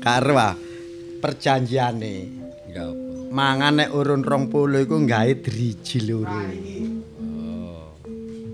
karo 0.00 0.34
ah 0.34 0.54
perjanjiane. 1.20 2.14
Ya 2.72 2.88
apa? 2.88 3.08
Mangan 3.30 3.72
nek 3.78 3.90
urun 3.94 4.26
20 4.26 4.84
iku 4.84 4.96
gawe 5.06 5.32
driji 5.38 5.98
loro. 6.02 6.34
Oh. 7.22 7.94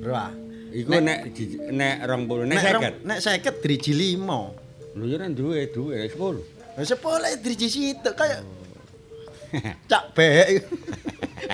Bro 0.03 0.15
ah. 0.15 0.33
Iku 0.77 0.93
nek 1.01 1.33
nek 1.73 1.95
20, 2.05 2.45
nek 2.45 2.53
Nek 2.53 2.61
50. 2.61 2.75
rong- 2.77 3.01
Nek 3.09 3.19
50 3.25 3.63
driji 3.65 3.93
5. 3.97 4.53
Lho 4.97 5.05
ya 5.05 5.17
nek 5.17 5.33
duwe, 5.33 5.61
duwe 5.73 6.05
10. 6.05 6.45
Lah 6.77 6.85
sepuluh 6.85 7.33
driji 7.41 7.67
sitok 7.73 8.13
kaya 8.13 8.45
cak 9.89 10.13
bek. 10.13 10.69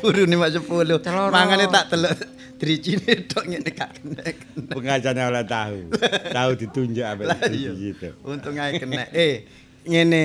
Urune 0.03 0.35
mak 0.35 0.51
10. 0.51 0.99
Celana. 0.99 1.31
Mangane 1.31 1.71
tak 1.71 1.95
delok 1.95 2.15
drijine 2.59 3.27
tok 3.27 3.45
ngene 3.47 3.71
gak 3.71 3.91
kena. 3.99 4.23
Pengajane 4.71 5.23
oleh 5.27 5.45
tahu. 5.47 5.79
tahu 6.39 6.51
ditunjuk 6.55 7.03
ambek 7.03 7.27
Lah 7.31 7.39
iya. 7.51 7.71
gitu. 7.75 8.15
Untung 8.23 8.55
ae 8.59 8.79
kena. 8.79 9.07
Eh, 9.11 9.43
ngene 9.85 10.23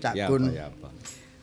Cak 0.00 0.14
Gun. 0.28 0.52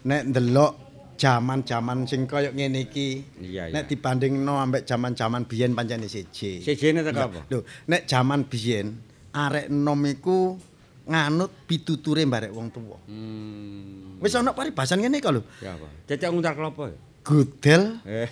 Nek 0.06 0.22
ndelok 0.30 0.74
jaman-jaman 1.16 2.06
sing 2.06 2.28
kaya 2.30 2.52
ngene 2.52 2.86
iki. 2.86 3.24
Iya, 3.42 3.72
Nek 3.72 3.90
dibandingno 3.90 4.60
ambek 4.60 4.86
jaman-jaman 4.86 5.48
biyen 5.48 5.74
pancene 5.74 6.06
siji. 6.06 6.62
Sejene 6.62 7.02
teko 7.02 7.32
apa? 7.32 7.42
Lho, 7.50 7.64
nek 7.88 8.06
jaman 8.06 8.46
biyen 8.46 8.94
arek 9.32 9.72
enom 9.72 10.02
iku 10.06 10.60
nganut 11.06 11.52
pituture 11.66 12.22
barek 12.26 12.52
wong 12.54 12.68
tuwa. 12.70 12.98
Hmm. 13.10 14.18
Wis 14.22 14.36
ana 14.36 14.54
paribasan 14.54 15.02
ngene 15.02 15.18
kok 15.18 15.34
lho. 15.34 15.42
Ya 15.64 15.74
apa? 15.74 15.88
Cecek 16.06 16.30
nguntar 16.30 16.54
klopo 16.54 16.86
ya? 16.92 16.98
Gudel 17.26 17.98
Eh. 18.06 18.30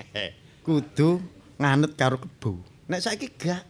kudu 0.64 1.20
nganut 1.60 1.92
karo 1.98 2.16
kebo. 2.16 2.56
Nek 2.88 3.02
saiki 3.04 3.28
gak 3.36 3.68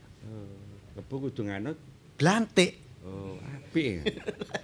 Kebu 0.93 1.15
kudu 1.29 1.49
nganut. 1.49 1.79
glantik. 2.21 2.79
Oh, 3.03 3.35
apik. 3.73 4.05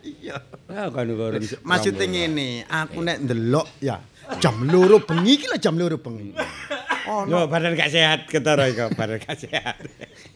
Iya. 0.08 0.36
Ah 0.68 0.92
kan 0.92 1.08
urun. 1.08 1.40
Maksudnya 1.40 2.04
ngene, 2.04 2.68
aku 2.68 3.00
nek 3.00 3.24
ndelok 3.24 3.80
ya 3.80 3.96
jam 4.36 4.60
loro 4.68 5.00
bengi 5.00 5.40
iki 5.40 5.46
lah 5.48 5.56
jam 5.56 5.80
loro 5.80 5.96
bengi. 5.96 6.36
Ono 7.08 7.24
Yo 7.24 7.48
badan 7.48 7.72
gak 7.72 7.88
sehat 7.88 8.28
ketara 8.28 8.68
iku, 8.68 8.92
badan 8.92 9.16
gak 9.16 9.40
sehat. 9.40 9.80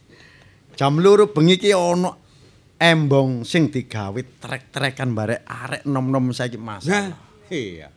jam 0.81 0.97
loro 0.97 1.29
bengi 1.29 1.61
ki 1.61 1.77
ono 1.77 2.25
embong 2.81 3.45
sing 3.45 3.69
digawe 3.69 4.21
trek-trekan 4.41 5.13
barek 5.13 5.45
arek 5.45 5.83
nom-nom 5.85 6.33
saiki 6.33 6.57
Mas. 6.57 6.89
Nah, 6.89 7.13
iya. 7.53 7.93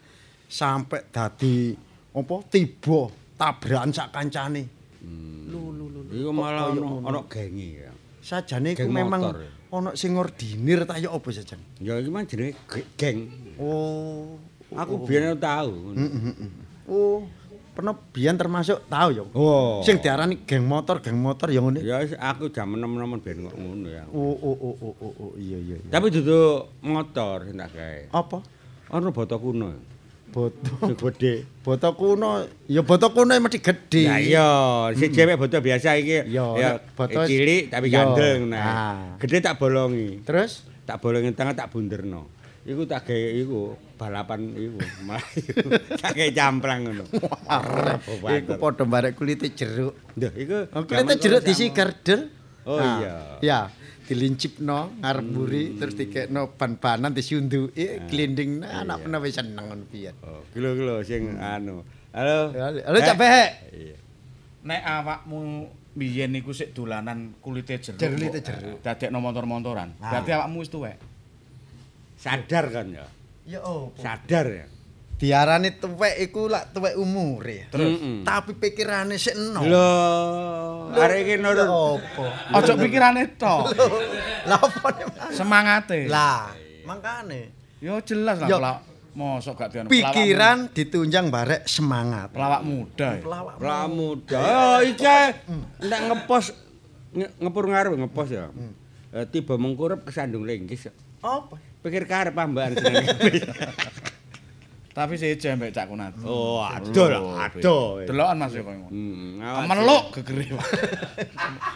Sampai 0.52 1.08
dadi 1.08 1.72
apa 2.12 2.36
tiba 2.52 3.08
tabrakan 3.40 3.96
sak 3.96 4.12
kancane. 4.12 4.64
Iku 6.12 6.32
malah 6.36 6.72
koyo 6.72 6.84
ono 6.84 6.88
ngono. 7.00 7.06
ono 7.08 7.20
gengi 7.32 7.70
ya. 7.80 7.92
Sajane 8.20 8.76
iku 8.76 8.90
memang 8.92 9.22
motor, 9.24 9.40
ya. 9.40 9.55
Ono 9.76 9.92
sing 10.00 10.16
ordinir 10.16 10.88
ta 10.88 10.96
ya 10.96 11.12
apa 11.12 11.28
sajan? 11.36 11.60
Ya 11.84 12.00
iki 12.00 12.08
mah 12.08 12.24
jenenge 12.24 12.56
ge- 12.72 12.88
geng. 12.96 13.28
Oh. 13.60 14.40
Aku 14.72 15.04
biyen 15.04 15.36
tahu. 15.38 15.94
Oh, 16.90 17.24
pernah 17.76 17.96
biyen 18.12 18.36
termasuk 18.40 18.88
tahu 18.88 19.10
ya. 19.12 19.24
Oh. 19.36 19.84
Sing 19.84 20.00
diarani 20.00 20.42
geng 20.48 20.64
motor, 20.66 21.04
geng 21.04 21.20
motor 21.20 21.52
ya 21.52 21.60
ngene. 21.60 21.84
Ya 21.84 22.02
aku 22.20 22.50
jam 22.50 22.74
enem-enemen 22.74 23.20
ben 23.20 23.46
kok 23.46 23.56
ngono 23.56 23.88
ya. 23.88 24.04
Oh, 24.12 24.36
oh, 24.36 24.58
oh, 24.58 24.76
oh, 24.82 24.96
oh, 25.00 25.14
oh, 25.20 25.32
iya, 25.36 25.60
iya, 25.60 25.76
iya. 25.80 25.90
Tapi 25.92 26.08
duduk 26.12 26.72
motor 26.82 27.46
sing 27.46 27.56
tak 27.60 27.72
gawe. 27.76 28.02
Apa? 28.16 28.38
Ono 28.96 29.10
boto 29.12 29.36
kuno. 29.40 29.95
Boto. 30.26 30.74
Gedhe. 30.92 31.48
Boto 31.60 31.90
kuno, 31.94 32.44
ya 32.66 32.82
boto 32.82 33.10
kuno 33.10 33.32
mesti 33.34 33.58
gede. 33.58 34.04
Ya 34.04 34.16
iya, 34.18 34.48
si 34.92 35.08
cewek 35.08 35.36
boto 35.36 35.58
biasa 35.58 35.96
iki 35.96 36.28
ya 36.28 36.76
boto- 36.92 37.24
eh, 37.24 37.26
cilik 37.26 37.64
tapi 37.70 37.88
Iya. 37.88 37.96
gandel 38.04 38.32
ngono. 38.44 38.56
Ah. 38.56 39.16
Gede 39.18 39.40
tak 39.40 39.56
bolongi. 39.56 40.22
Terus 40.22 40.68
Tak 40.86 41.02
bolongi 41.02 41.34
tengah 41.34 41.52
tak 41.52 41.70
bunderno. 41.70 42.30
Iku 42.62 42.86
tak 42.86 43.06
gawe 43.06 43.30
iku 43.36 43.74
balapan 43.96 44.54
iku. 44.54 44.78
Malah 45.02 45.26
tak 46.02 46.14
gawe 46.14 46.30
camplang 46.32 46.80
ngono. 46.84 47.06
iku 48.28 48.52
padha 48.56 48.84
barek 48.84 49.14
kulite 49.14 49.50
jeruk. 49.50 49.98
Duh, 50.12 50.30
iku 50.32 50.70
kulite 50.70 51.16
jeruk 51.18 51.42
disigar 51.42 51.90
der. 51.98 52.30
Oh, 52.62 52.76
Nah, 52.76 52.98
iya. 52.98 53.16
Ya, 53.42 53.60
dilincipno 54.06 55.02
ngarep 55.02 55.26
mburi 55.26 55.64
terus 55.82 55.98
dikekno 55.98 56.54
ban-banan 56.54 57.12
disunduki 57.12 58.06
glinding 58.06 58.62
anak 58.62 59.02
pernah 59.02 59.20
wis 59.20 59.36
seneng 59.36 59.66
ngono 59.66 59.84
biyen. 59.90 60.16
Oh, 60.22 60.46
kilo-kilo 60.54 61.02
sing 61.02 61.36
anu. 61.42 61.82
Halo. 62.14 62.54
Halo 62.56 62.98
Cak 63.02 63.18
Behek. 63.18 63.52
Iya. 63.74 63.98
Nek 64.66 64.82
awakmu 64.82 65.68
biyen 65.98 66.32
niku 66.32 66.54
sik 66.54 66.72
dolanan 66.72 67.36
kulite 67.42 67.82
jeruk. 67.82 68.00
Kulite 68.00 68.40
jeruk. 68.46 68.80
Dadekno 68.86 69.18
motor-motoran. 69.20 69.98
Berarti 69.98 70.32
awakmu 70.32 70.62
wis 70.62 70.70
tuwek. 70.70 70.98
Sadar 72.16 72.72
kan 72.72 72.88
ya? 72.94 73.06
Ya 73.46 73.60
opo? 73.62 74.00
Sadar 74.00 74.48
ya. 74.48 74.66
Diarani 75.16 75.72
tuwek 75.72 76.20
iku 76.20 76.52
lak 76.52 76.76
tuwek 76.76 77.00
umure. 77.00 77.72
Terus? 77.72 77.96
Tapi 78.22 78.52
pikirane 78.54 79.16
sik 79.16 79.32
enom. 79.34 79.64
Lho, 79.64 79.90
arek 80.92 81.24
iki 81.24 81.36
nurun. 81.40 81.68
opo? 81.68 82.26
Ojo 82.52 82.72
pikirane 82.76 83.32
tok. 83.34 83.72
Lah 84.44 84.60
opo? 84.60 84.88
Semangate. 85.32 86.12
Lah, 86.12 86.52
makane 86.84 87.56
Yo 87.80 88.00
jelas 88.02 88.40
lah 88.40 88.48
pelawak. 88.50 88.82
Mosok 89.16 89.56
gak 89.56 89.70
dianu 89.72 89.88
pikiran 89.88 90.68
ditunjang 90.76 91.32
barek 91.32 91.64
semangat. 91.64 92.36
pelawak 92.36 92.62
muda. 92.62 93.16
ya. 93.16 93.24
Pelawak 93.24 93.56
Pramuda. 93.56 94.40
Oh, 94.44 94.80
iki 94.84 95.18
nek 95.80 96.00
ngepos 96.12 96.52
nge- 97.16 97.34
ngepur 97.40 97.66
ngaruh 97.72 97.96
ngepos 97.96 98.28
ya. 98.28 98.52
Eh, 99.16 99.24
tiba 99.32 99.56
mengkurep 99.56 100.04
kesandung 100.04 100.44
linggis. 100.44 100.92
ya. 100.92 100.94
apa? 101.24 101.56
Pikir 101.80 102.04
karep 102.04 102.36
pambahan 102.36 102.76
jenenge. 102.76 103.16
Tapi 104.96 105.14
seje 105.14 105.52
mbek 105.52 105.70
Cak 105.70 105.92
Kunat. 105.92 106.16
Oh, 106.24 106.64
aduh 106.64 107.12
lah, 107.12 107.52
aduh. 107.52 108.00
Delokan 108.02 108.40
Mas 108.40 108.56
yo 108.56 108.64
koyo 108.64 108.80
ngono. 108.80 108.90
Hmm, 108.90 109.44
awas. 109.44 109.68
Meluk 109.68 110.04
gegere. 110.16 110.56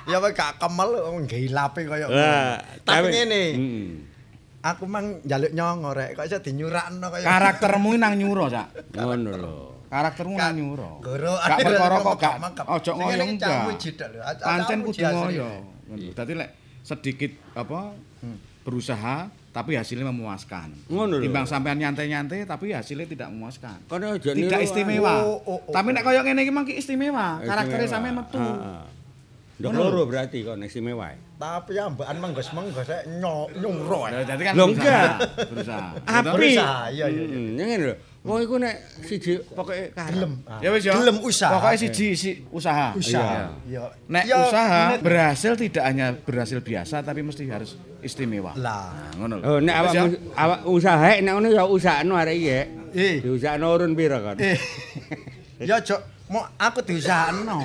Ya 0.08 0.18
kowe 0.18 0.32
gak 0.32 0.56
kemel 0.56 0.90
wong 1.04 1.28
gilape 1.28 1.84
kaya 1.84 2.08
Lah, 2.08 2.56
ngono. 2.56 2.88
Tapi 2.88 3.08
ngene, 3.12 3.44
Hmm. 3.52 3.88
aku 4.62 4.84
mang 4.86 5.20
njaluk 5.22 5.52
nyongo 5.52 5.92
rek, 5.92 6.16
kok 6.16 6.24
iso 6.26 6.40
dinyurakno 6.40 7.08
kaya 7.10 7.28
Karaktermu 7.28 7.92
nang 7.94 8.16
nyuro, 8.16 8.48
Cak. 8.48 8.96
Ngono 8.96 9.32
lho. 9.36 9.56
Karaktermu 9.90 10.34
nang 10.34 10.56
nyuro. 10.56 10.90
Goro 11.00 11.34
Gak 11.36 11.58
perkara 11.68 11.96
kok 12.00 12.16
gak 12.16 12.36
mangkep. 12.40 12.66
ojo 12.70 12.84
Sing 12.86 12.96
ngoyo 12.96 13.16
ngene 13.20 13.24
enggak. 13.36 13.60
lho. 14.08 14.22
Pancen 14.40 14.80
kudu 14.80 15.04
ngoyo. 15.04 15.48
Dadi 16.16 16.34
lek 16.34 16.50
sedikit 16.80 17.32
apa 17.52 17.92
berusaha 18.62 19.28
tapi 19.50 19.74
hasilnya 19.74 20.06
memuaskan. 20.06 20.70
Ngono 20.88 21.18
lho. 21.18 21.24
Timbang 21.24 21.44
sampean 21.44 21.78
nyantai-nyantai 21.78 22.46
tapi 22.46 22.70
hasilnya 22.70 23.06
tidak 23.06 23.28
memuaskan. 23.30 23.82
Kono 23.86 24.14
aja 24.14 24.32
Tidak 24.32 24.60
istimewa. 24.62 25.26
Oh, 25.26 25.42
oh, 25.44 25.60
oh. 25.60 25.74
Tapi 25.74 25.90
nek 25.90 26.04
koyo 26.04 26.22
ngene 26.22 26.42
iki 26.42 26.54
mangki 26.54 26.74
istimewa. 26.76 27.18
ah. 27.18 27.34
Karakternya 27.42 27.84
Istimewa. 27.84 27.94
sampean 27.94 28.16
metu. 28.16 28.38
Ah, 28.38 28.54
ah. 28.78 28.84
Ndok 29.60 29.72
loro 29.76 30.02
berarti 30.08 30.38
kok 30.42 30.56
istimewa. 30.56 31.12
Tapi 31.36 31.74
ambekan 31.76 32.18
menggos-menggos 32.20 32.86
rek 32.86 33.04
nyo- 33.18 33.52
nyuro. 33.54 34.08
Lah, 34.08 34.24
Dadi 34.24 34.44
kan 34.44 34.54
Lho, 34.56 34.66
berusaha. 34.70 34.88
enggak. 34.88 35.16
Berusaha. 35.52 35.88
Api. 36.06 36.28
Berusaha, 36.32 36.80
iya, 36.90 37.06
iya, 37.08 37.24
iya. 37.24 37.36
Hmm, 37.36 37.50
ngene 37.58 37.76
lho. 37.82 37.96
Wong 38.30 38.46
iku 38.46 38.56
nek 38.62 38.76
siji 39.02 39.42
pokoke. 39.42 39.90
Gelem. 39.90 40.46
Ya 40.62 40.70
wis 40.70 40.86
ya. 40.86 40.94
Gelem 40.94 41.18
usaha. 41.26 41.58
Pokoknya 41.58 41.78
siji 41.82 42.06
isi 42.14 42.32
usaha. 42.54 42.94
Usaha. 42.94 43.58
Ya. 43.66 43.90
Nek 44.06 44.24
usaha 44.30 45.02
berhasil 45.02 45.58
tidak 45.58 45.84
hanya 45.90 46.14
berhasil 46.14 46.62
biasa 46.62 47.02
tapi 47.02 47.26
mesti 47.26 47.50
harus 47.50 47.74
istimewa. 48.06 48.54
Lah. 48.54 49.10
Ngono 49.18 49.42
lho. 49.42 49.44
Oh, 49.50 49.58
nek 49.58 49.76
awak 49.82 49.94
awak 50.38 50.60
usaha 50.70 51.18
nek 51.18 51.32
ngono 51.34 51.50
ya 51.50 51.66
usahano 51.66 52.14
arek 52.14 52.36
iki. 52.38 52.50
ya. 52.54 52.62
Eh. 52.94 53.16
Diusahano 53.26 53.66
urun 53.74 53.98
pira 53.98 54.22
kon? 54.22 54.38
Eh. 54.38 54.60
Ya, 55.60 55.76
Jok, 55.84 56.32
mau 56.32 56.48
aku 56.56 56.80
diusahano. 56.88 57.60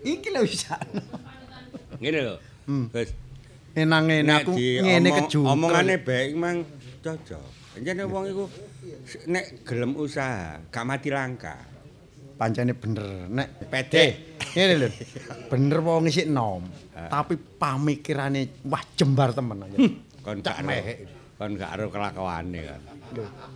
Iki 0.00 0.32
lho 0.32 0.48
usahano. 0.48 1.02
Ngene 2.00 2.18
lho. 2.24 2.34
Hmm. 2.64 2.88
Wis. 2.88 3.12
Enang-enak 3.74 4.46
Nek 4.46 4.46
aku 4.46 4.52
ngene 4.56 5.08
kejungkel. 5.10 5.52
Omongane 5.52 5.94
baik 6.00 6.32
mang 6.38 6.62
cocok. 7.02 7.42
Jenenge 7.82 8.06
wong 8.06 8.24
iku 8.30 8.44
nek 9.26 9.62
gelem 9.62 9.92
usaha, 9.94 10.60
gak 10.66 10.84
mati 10.84 11.08
langka. 11.08 11.56
pancene 12.34 12.74
bener 12.74 13.30
nek 13.30 13.70
Pede. 13.70 14.04
ngene 14.50 14.74
lho 14.76 14.88
bener 15.46 15.78
wong 15.78 16.02
isik 16.04 16.26
nom 16.26 16.66
tapi 16.90 17.38
pamikirane 17.38 18.66
wah 18.66 18.82
jembar 18.92 19.30
temen 19.30 19.62
aja 19.62 19.78
Kon 20.18 20.40
gak 20.40 20.58
mehek. 20.60 20.98
Kon 21.34 21.54
gak 21.54 21.78
ero 21.78 21.86
kelakuane 21.88 22.60
kan. 22.64 22.82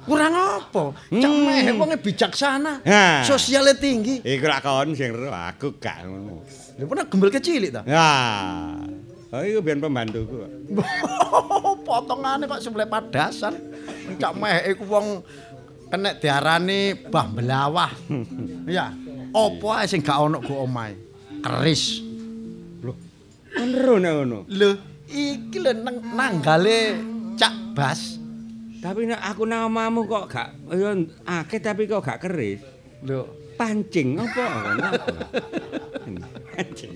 kurang 0.04 0.30
apa 0.30 0.94
cak 0.94 1.26
Hmm. 1.26 1.42
meh 1.42 1.74
wonge 1.74 1.98
bijaksana 1.98 2.78
Nah. 2.80 3.26
sosialnya 3.26 3.74
tinggi 3.74 4.22
Iku 4.22 4.46
lak 4.46 4.62
kon 4.62 4.94
sing 4.94 5.10
ero, 5.10 5.26
aku 5.28 5.74
gak 5.76 6.06
ngono. 6.06 6.46
lho 6.78 6.84
pernah 6.84 7.04
gembel 7.04 7.30
kecilik 7.30 7.72
ta 7.72 7.82
Nah. 7.82 8.78
Oh, 9.28 9.42
iku 9.42 9.60
biyen 9.60 9.76
pembantuku. 9.76 10.38
potongane 11.82 12.46
kok 12.46 12.60
sebelah 12.60 12.86
padasan 12.86 13.54
cak 14.16 14.32
meh 14.32 14.56
iku 14.72 14.84
wong 14.88 15.06
kena 15.88 16.16
diarani 16.16 16.96
bah 16.96 17.28
belawah 17.28 17.92
iya 18.64 18.92
apa 19.28 19.68
ae 19.80 19.84
sing 19.84 20.00
gak 20.00 20.16
ono 20.16 20.40
go 20.40 20.64
omahe 20.64 20.96
keris 21.44 22.04
Kon 23.48 23.74
ero 23.74 23.96
nek 23.96 24.12
ngono. 24.12 24.38
lho 24.48 24.70
iki 25.08 25.56
lho 25.58 25.72
nang 25.82 25.98
nanggale 26.14 26.78
cak 27.34 27.74
bas 27.74 28.20
Tapi 28.78 29.10
nek 29.10 29.18
aku 29.18 29.42
nang 29.42 29.66
omahmu 29.66 30.06
kok 30.06 30.24
gak 30.30 30.48
ya 30.70 30.94
akeh 31.26 31.58
tapi 31.58 31.90
kok 31.90 32.04
gak 32.04 32.22
keris. 32.22 32.62
lho 33.02 33.26
Pancing 33.58 34.22
apa 34.22 34.44
kon 34.62 34.78
apa? 34.78 35.14
Pancing. 36.54 36.92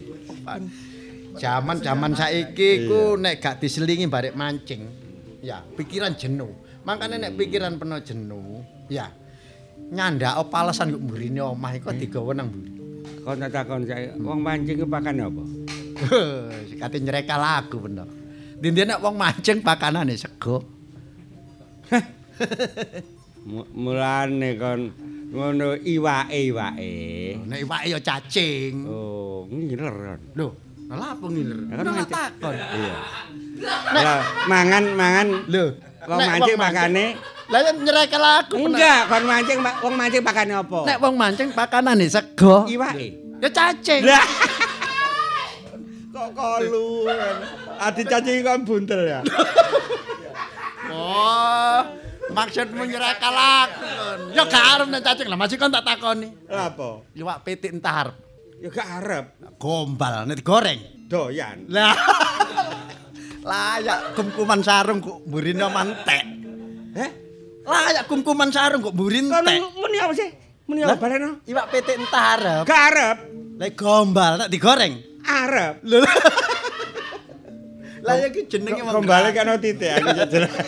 Zaman-zaman 1.35 2.15
saiki 2.15 2.87
ku 2.87 3.19
nek 3.19 3.43
gak 3.43 3.59
diselingi 3.59 4.07
barek 4.07 4.39
mancing, 4.39 4.87
ya 5.43 5.59
pikiran 5.75 6.15
jenuh. 6.15 6.55
Makane 6.83 7.15
nek 7.23 7.39
pikiran 7.39 7.79
penuh 7.79 8.03
jenuh, 8.03 8.59
ya 8.91 9.07
nyandak 9.93 10.35
palesan 10.51 10.97
kok 10.97 11.03
mburine 11.05 11.39
omah 11.45 11.73
iku 11.79 11.93
digawa 11.95 12.33
nang 12.35 12.49
mburi. 12.51 12.71
Kon 13.23 13.39
tak 13.39 13.55
takon 13.55 13.87
saya, 13.87 14.19
wong 14.19 14.43
pancing 14.43 14.83
ku 14.83 14.87
pakane 14.91 15.23
apa? 15.23 15.45
Kate 16.83 16.99
nyereka 16.99 17.39
lagu 17.39 17.79
bener. 17.79 18.09
Dindi 18.59 18.83
nek 18.83 18.99
wong 18.99 19.15
mancing 19.15 19.63
pakanane 19.63 20.19
sego. 20.19 20.63
Mu- 23.47 23.71
Mulane 23.83 24.51
kon 24.59 24.81
ngono 25.31 25.79
iwake 25.79 26.39
iwake. 26.51 26.93
Nek 27.47 27.59
iwake 27.63 27.87
ya 27.95 27.99
cacing. 28.03 28.83
Oh, 28.91 29.47
ngiler. 29.47 30.19
Lho, 30.35 30.47
lha 30.91 31.07
apa 31.15 31.27
ngiler? 31.31 31.59
Ora 31.79 31.91
mancing. 31.95 32.11
takon. 32.11 32.55
Iya. 32.59 32.97
Lah 34.03 34.21
mangan 34.51 34.85
mangan 34.99 35.29
Lho, 35.47 35.65
wong 36.03 36.21
mancing 36.21 36.57
pakane 36.57 37.07
Lah 37.53 37.61
lagu 37.63 38.55
bener. 38.57 38.69
enggak 38.73 39.01
kon 39.07 39.25
mancing 39.25 39.59
ma- 39.61 39.79
wong 39.85 39.95
mancing 39.95 40.23
pakane 40.25 40.53
apa? 40.57 40.81
Nek 40.89 40.99
wong 40.99 41.15
mancing 41.15 41.49
pakanane 41.53 42.07
sego. 42.09 42.65
iwake. 42.67 43.09
Ya 43.43 43.49
cacing. 43.51 44.03
Lah. 44.09 44.25
Kok 46.15 46.29
kolu. 46.33 47.09
Adi 47.77 48.03
cacing 48.05 48.41
kan 48.41 48.61
buntel 48.63 49.03
ya. 49.05 49.21
Oh, 50.93 51.81
Maksudmu 52.29 52.85
nyerekal 52.85 53.33
aku. 53.33 53.87
Ya 54.35 54.45
gak 54.45 54.65
arep 54.77 54.87
nek 54.89 55.01
cacing 55.01 55.29
lah 55.29 55.37
masih 55.37 55.57
kon 55.57 55.73
tak 55.73 55.85
takoni. 55.85 56.29
Lah 56.49 56.69
apa? 56.69 57.01
Iwak 57.13 57.45
pitik 57.45 57.73
entah 57.73 58.09
arep. 58.09 58.17
Ya 58.63 58.71
gak 58.71 58.89
arep. 59.03 59.25
Gombal 59.59 60.23
nek 60.31 60.39
digoreng. 60.39 60.79
Doyan. 61.11 61.67
Lah. 61.67 61.99
Layak 63.51 64.15
kumkuman 64.15 64.63
sarung 64.63 65.03
kok 65.03 65.19
mburine 65.27 65.67
mantek. 65.67 66.23
Heh? 66.95 67.11
Layak 67.67 68.07
kumkuman 68.07 68.55
sarung 68.55 68.87
kok 68.87 68.95
mburin 68.95 69.27
Kon 69.27 69.43
tek. 69.43 69.59
muni 69.75 69.99
apa 69.99 70.15
sih? 70.15 70.31
Muni 70.71 70.87
Lah, 70.87 70.95
apa 70.95 71.03
baleno? 71.03 71.43
Iwak 71.43 71.67
pitik 71.75 71.99
entah 71.99 72.39
arep. 72.39 72.63
Gak 72.71 72.83
arep. 72.95 73.17
Lek 73.59 73.75
gombal 73.75 74.47
tak 74.47 74.51
digoreng. 74.55 74.95
Arep. 75.27 75.83
Lho. 75.83 75.99
Lah 78.07 78.15
ya 78.19 78.31
ki 78.31 78.47
jenenge 78.47 78.83
wong 78.83 79.03
Kembali 79.03 79.31
kan 79.31 79.59
titik 79.59 79.91
aku 79.91 80.07
jelas. 80.31 80.55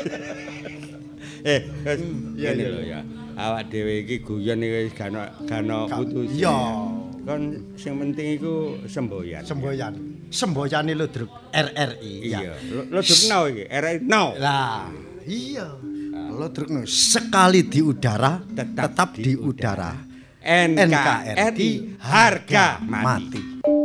Eh, 1.45 1.61
wis 1.85 2.01
iya, 2.41 2.57
lho 2.57 2.81
ya. 2.81 3.05
Awak 3.37 3.69
dhewe 3.69 4.01
iki 4.01 4.25
guyon 4.25 4.65
iki 4.65 4.89
wis 4.89 4.97
gak 4.97 5.13
ono 5.13 5.29
gak 5.45 5.61
ono 5.61 5.79
putus. 5.93 6.33
iya. 6.33 6.57
Kon 7.25 7.73
sing 7.81 7.97
penting 7.97 8.37
iku 8.37 8.85
semboyan. 8.85 9.43
semboyan. 9.49 9.93
Semboyane 10.29 10.93
Ludruk 10.93 11.33
RRI. 11.57 12.15
Iya. 12.29 12.53
Lo 12.93 13.01
duk 13.01 13.21
now 13.33 13.49
iki, 13.49 13.65
RI 13.65 14.05
now. 14.05 14.37
Lah, 14.37 14.93
iya. 15.25 15.73
Ludruk 16.35 16.69
no, 16.69 16.85
sekali 16.85 17.65
di 17.65 17.81
udara 17.81 18.45
tetap, 18.45 19.17
di, 19.17 19.33
udara. 19.33 19.97
NKRI 20.45 21.97
harga 22.05 22.77
mati. 22.85 23.55
Sahabat 23.65 23.84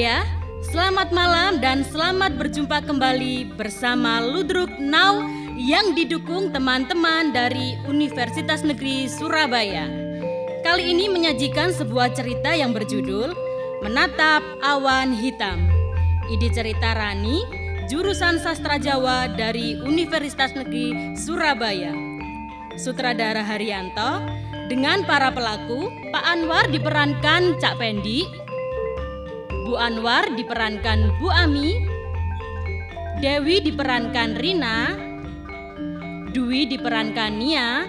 budaya, 0.00 0.24
selamat 0.72 1.12
malam 1.12 1.60
dan 1.60 1.84
selamat 1.84 2.40
berjumpa 2.40 2.88
kembali 2.88 3.52
bersama 3.60 4.24
Ludruk 4.24 4.80
Now 4.80 5.20
yang 5.60 5.92
didukung 5.92 6.48
teman-teman 6.56 7.36
dari 7.36 7.76
Universitas 7.84 8.64
Negeri 8.64 9.12
Surabaya. 9.12 9.92
Kali 10.64 10.96
ini 10.96 11.12
menyajikan 11.12 11.76
sebuah 11.76 12.16
cerita 12.16 12.56
yang 12.56 12.72
berjudul 12.72 13.36
Menatap 13.84 14.40
Awan 14.64 15.12
Hitam. 15.12 15.68
Ide 16.32 16.48
cerita 16.48 16.96
Rani, 16.96 17.44
jurusan 17.92 18.40
sastra 18.40 18.80
Jawa 18.80 19.28
dari 19.36 19.76
Universitas 19.84 20.56
Negeri 20.56 21.12
Surabaya. 21.12 21.92
Sutradara 22.80 23.44
Haryanto 23.44 24.24
dengan 24.72 25.04
para 25.04 25.28
pelaku 25.28 25.92
Pak 26.08 26.24
Anwar 26.24 26.72
diperankan 26.72 27.60
Cak 27.60 27.76
Pendi, 27.76 28.24
Bu 29.70 29.78
Anwar 29.78 30.26
diperankan 30.34 31.14
Bu 31.22 31.30
Ami, 31.30 31.78
Dewi 33.22 33.62
diperankan 33.62 34.34
Rina, 34.34 34.98
Dwi 36.34 36.66
diperankan 36.66 37.38
Nia, 37.38 37.86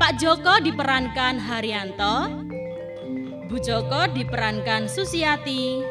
Pak 0.00 0.16
Joko 0.16 0.56
diperankan 0.64 1.36
Haryanto, 1.36 2.48
Bu 3.44 3.60
Joko 3.60 4.08
diperankan 4.16 4.88
Susiati, 4.88 5.84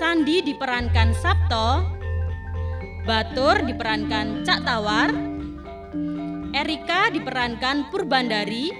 Sandi 0.00 0.40
diperankan 0.40 1.12
Sabto, 1.12 1.84
Batur 3.04 3.68
diperankan 3.68 4.48
Cak 4.48 4.64
Tawar, 4.64 5.12
Erika 6.56 7.12
diperankan 7.12 7.92
Purbandari, 7.92 8.72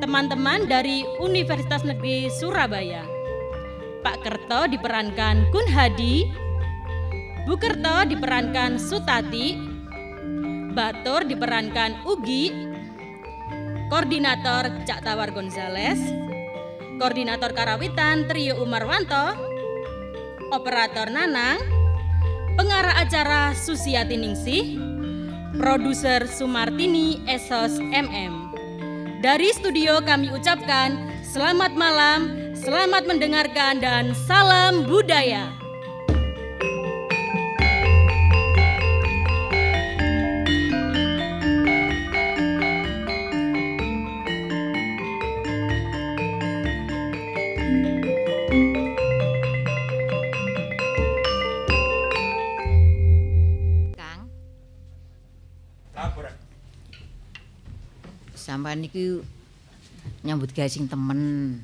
teman-teman 0.00 0.64
dari 0.64 1.04
Universitas 1.20 1.84
Negeri 1.84 2.32
Surabaya. 2.32 3.13
Pak 4.04 4.20
Kerto 4.20 4.68
diperankan 4.68 5.48
Kun 5.48 5.64
Hadi, 5.72 6.28
Bu 7.48 7.56
Kerto 7.56 8.04
diperankan 8.04 8.76
Sutati, 8.76 9.56
Batur 10.76 11.24
diperankan 11.24 12.04
Ugi, 12.04 12.52
Koordinator 13.88 14.84
Cak 14.84 15.08
Tawar 15.08 15.32
Gonzales, 15.32 15.96
Koordinator 17.00 17.56
Karawitan 17.56 18.28
Trio 18.28 18.60
Umarwanto, 18.60 19.40
Operator 20.52 21.08
Nanang, 21.08 21.56
Pengarah 22.60 23.00
acara 23.00 23.56
Susiati 23.56 24.20
Ningsih, 24.20 24.78
Produser 25.56 26.28
Sumartini 26.28 27.24
Esos 27.24 27.80
MM. 27.80 28.52
Dari 29.24 29.48
studio 29.56 30.04
kami 30.04 30.28
ucapkan 30.28 30.94
selamat 31.24 31.72
malam, 31.72 32.43
selamat 32.64 33.04
mendengarkan 33.04 33.76
dan 33.76 34.16
salam 34.24 34.88
budaya. 34.88 35.52
Sampeyan 58.32 58.88
iki 58.88 59.20
nyambut 60.24 60.48
gawe 60.56 60.68
sing 60.68 60.88
temen. 60.88 61.60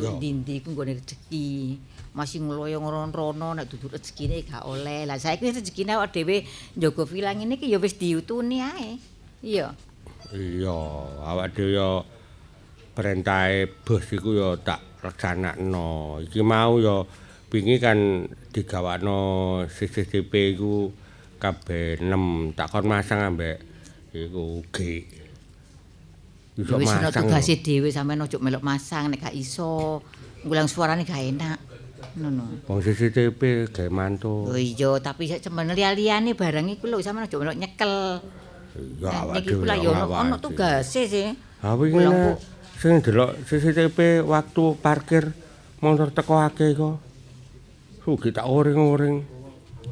Ndi-ndi 0.00 0.64
ku 0.64 0.72
nggone 0.72 0.96
rezeki. 0.96 1.76
Masih 2.16 2.40
ngloyo 2.40 2.80
rono 3.12 3.52
nek 3.52 3.68
dudu 3.68 3.92
rezekine 3.92 4.40
gak 4.44 4.64
oleh. 4.64 5.04
Lah 5.04 5.20
saiki 5.20 5.52
rezekine 5.52 5.96
awak 5.96 6.16
dhewe 6.16 6.48
njaga 6.76 7.04
vilang 7.04 7.44
ini 7.44 7.60
ki 7.60 7.68
ya 7.68 7.78
wis 7.80 8.00
diutuni 8.00 8.64
ae. 8.64 8.96
Iya. 9.44 9.76
Iya, 10.32 10.78
awak 11.22 11.52
dhewe 11.52 11.76
ya 11.76 11.88
perintahe 12.96 13.68
bos 13.84 14.08
iku 14.08 14.32
ya 14.32 14.56
tak 14.56 14.80
laksanakno. 15.04 16.24
Iki 16.24 16.40
mau 16.40 16.80
ya 16.80 17.04
wingi 17.52 17.76
kan 17.76 18.28
digawakno 18.52 19.18
CCTV 19.68 20.32
iku 20.56 20.88
kabeh 21.36 22.00
6 22.00 22.56
tak 22.56 22.72
kon 22.72 22.88
masang 22.88 23.20
ambek 23.20 23.60
iku 24.16 24.64
G. 24.72 25.04
Ya 26.56 26.64
Iso 26.64 26.80
wis 26.80 26.88
ana 26.88 27.12
tugase 27.12 27.60
dhewe 27.60 27.92
sampeyan 27.92 28.24
ojo 28.24 28.40
melok 28.40 28.64
masang 28.64 29.12
nek 29.12 29.28
gak 29.28 29.36
iso. 29.36 30.00
Ngulang 30.40 30.72
suarane 30.72 31.04
gak 31.04 31.20
enak. 31.20 31.60
Ngono. 32.16 32.64
Wong 32.64 32.80
CCTV 32.80 33.68
gawe 33.68 33.90
mantu. 33.92 34.48
Oh 34.48 34.56
iya, 34.56 34.96
tapi 35.04 35.28
sak 35.28 35.44
cemen 35.44 35.68
liya-liyane 35.76 36.32
barang 36.32 36.72
iku 36.72 36.88
lho 36.88 37.04
sampeyan 37.04 37.28
ojo 37.28 37.36
melok 37.44 37.60
nyekel. 37.60 37.94
Ya 39.00 39.08
Nah, 39.08 39.20
awak 39.24 39.34
niki 39.40 39.48
dhewe 39.52 39.60
kula 39.68 39.74
ya 39.76 39.90
ya 39.92 40.04
ono 40.08 40.36
tugase 40.40 41.02
sih. 41.04 41.28
Ha 41.60 41.76
wingi 41.76 42.08
nek 42.08 42.40
sing 42.80 43.04
delok 43.04 43.36
CCTV 43.44 44.24
waktu 44.24 44.64
parkir 44.80 45.24
motor 45.84 46.08
teko 46.08 46.40
akeh 46.40 46.72
kok. 46.72 46.96
Sugi 48.00 48.32
tak 48.32 48.48
oring-oring. 48.48 49.16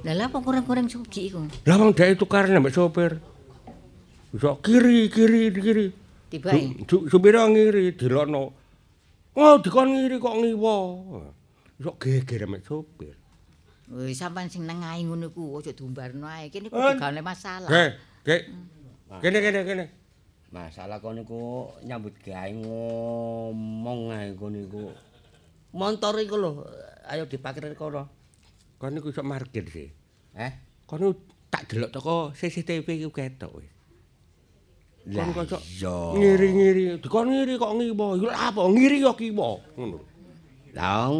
Lah 0.01 0.13
lha 0.17 0.25
apa 0.33 0.41
kurang-kurang 0.41 0.89
sugi 0.89 1.29
iku? 1.29 1.45
Lah 1.69 1.77
wong 1.77 1.93
dhek 1.93 2.17
tukaran 2.17 2.57
ambek 2.57 2.73
sopir. 2.73 3.21
Iso 4.33 4.57
kiri, 4.65 5.13
kiri, 5.13 5.53
kiri. 5.53 6.04
Tibae. 6.35 6.83
Su- 6.91 7.07
su- 7.07 7.07
Supir 7.15 7.39
ngiri 7.39 7.95
dilokno. 7.95 8.43
Oh, 9.39 9.55
dikon 9.63 9.95
ngiri 9.95 10.19
kok 10.19 10.35
ngiwa. 10.35 10.75
Sok 11.79 11.97
geger 12.03 12.47
mek 12.51 12.67
sopir. 12.67 13.15
Wis 13.91 14.19
sampean 14.19 14.51
sing 14.51 14.67
nengahi 14.67 15.07
ngono 15.07 15.31
ku 15.31 15.59
aja 15.59 15.71
diumbarno 15.71 16.27
ae. 16.27 16.51
Kene 16.51 16.71
ku 16.71 16.79
digane 16.79 17.21
masalah. 17.23 17.71
Ge, 17.71 17.85
ge. 18.27 18.37
Kene 19.23 19.39
kene 19.39 19.61
kene. 19.63 19.85
Masalah 20.51 20.99
kono 21.03 21.23
niku 21.23 21.71
nyambut 21.87 22.15
gawe 22.23 22.51
ngomong 22.51 24.11
ae 24.15 24.35
kono 24.39 24.59
niku. 24.59 24.91
Montor 25.75 26.15
iku 26.23 26.39
lho, 26.39 26.51
ayo 27.11 27.27
diparkir 27.27 27.75
kono. 27.75 28.07
Kon 28.79 28.95
niku 28.95 29.11
iso 29.11 29.23
markir 29.27 29.67
sih. 29.71 29.91
Eh? 30.35 30.53
Kon 30.87 31.15
tak 31.51 31.67
delok 31.71 31.91
teko 31.91 32.15
CCTV 32.35 32.87
iku 33.03 33.11
ketok 33.11 33.51
wis. 33.59 33.74
Kon 35.05 35.37
kok 35.37 35.61
ngiri-ngiri. 36.17 36.97
Dikon 36.97 37.29
ngiri 37.29 37.61
kok 37.61 37.73
ngiwa. 37.77 38.07
Iku 38.17 38.27
apa? 38.33 38.61
Ngiri 38.65 38.97
kok 39.05 39.21
kiwa. 39.21 39.49
Ngono. 39.77 39.99
Lah 40.73 41.13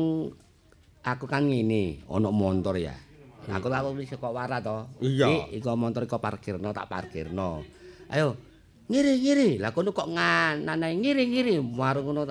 aku 1.05 1.25
kan 1.29 1.45
ngene, 1.45 2.01
ana 2.09 2.33
montor 2.33 2.81
ya. 2.81 2.97
Aku 3.45 3.69
tak 3.69 3.85
wis 3.93 4.09
kok 4.09 4.33
wara 4.33 4.65
to. 4.65 4.89
Iya. 5.05 5.53
Iku 5.53 5.69
montor 5.77 6.09
iku 6.09 6.17
parkirno, 6.17 6.73
tak 6.73 6.89
parkirno. 6.89 7.61
Ayo, 8.09 8.41
ngiri-ngiri. 8.89 9.61
Lah 9.61 9.77
kono 9.77 9.93
kok 9.93 10.09
nganane 10.09 10.89
ngiri-ngiri 10.97 11.61
marung 11.61 12.09
ngono. 12.09 12.25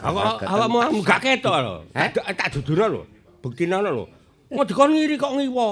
Awak 0.00 0.44
awakmu 0.44 1.00
gak 1.00 1.20
ketok 1.24 1.56
lho. 1.64 1.76
Tak 1.96 2.28
tak 2.36 2.48
duduno 2.60 2.84
lho. 2.88 3.02
Buktine 3.40 3.80
lho. 3.80 4.04
Mau 4.52 4.68
dikon 4.68 4.92
ngiri 4.92 5.16
kok 5.16 5.32
ngiwa. 5.32 5.68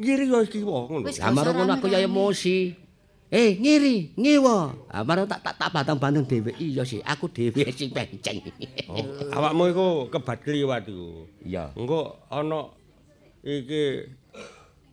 Ngiri 0.00 0.24
yo 0.32 0.40
kiwa 0.48 0.88
ngono. 0.88 1.04
Lah 1.12 1.28
marung 1.28 1.54
ngono 1.60 1.72
aku 1.76 1.92
ya 1.92 2.00
emosi. 2.00 2.81
Eh, 3.32 3.56
ngiri, 3.56 4.12
ngiwa. 4.12 4.76
Ah 4.92 5.00
marung 5.08 5.24
tak 5.24 5.40
tak, 5.40 5.56
tak 5.56 5.72
batang-batang 5.72 6.28
dhewe. 6.28 6.52
Iya 6.60 6.84
sih, 6.84 7.00
aku 7.00 7.32
dhewe 7.32 7.64
sing 7.72 7.88
penceng. 7.88 8.44
Oh, 8.92 9.00
awakmu 9.32 9.72
iku 9.72 9.86
kebat 10.12 10.44
kliwat 10.44 10.84
iku. 10.84 11.24
Iya. 11.40 11.72
Engko 11.72 12.20
ana 12.28 12.68
iki 13.40 14.04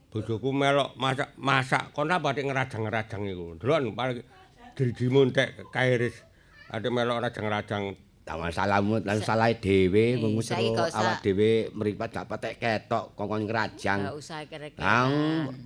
bojoku 0.08 0.56
melok 0.56 0.96
masak 0.96 1.36
masak 1.36 1.92
kon 1.92 2.08
apa 2.08 2.32
nek 2.32 2.48
ngerajang-ngerajang 2.48 3.28
iku. 3.28 3.60
Delok 3.60 3.92
paling 3.92 4.24
dirimu 4.72 5.28
entek 5.28 5.60
kairis 5.76 6.16
ade 6.72 6.88
melok 6.88 7.20
rajang-rajang. 7.20 8.00
Tak 8.30 8.38
masalahmu 8.38 9.02
lan 9.02 9.18
salah 9.26 9.50
dhewe 9.58 10.22
wong 10.22 10.38
awak 10.94 11.26
dhewe 11.26 11.74
mripat 11.74 12.14
gak 12.14 12.30
patek 12.30 12.62
ketok 12.62 13.18
kongkon 13.18 13.42
Gak 13.42 13.74
ngrajang. 13.74 14.00
usah 14.14 14.46
kere-kere. 14.46 14.78
Lang 14.78 15.10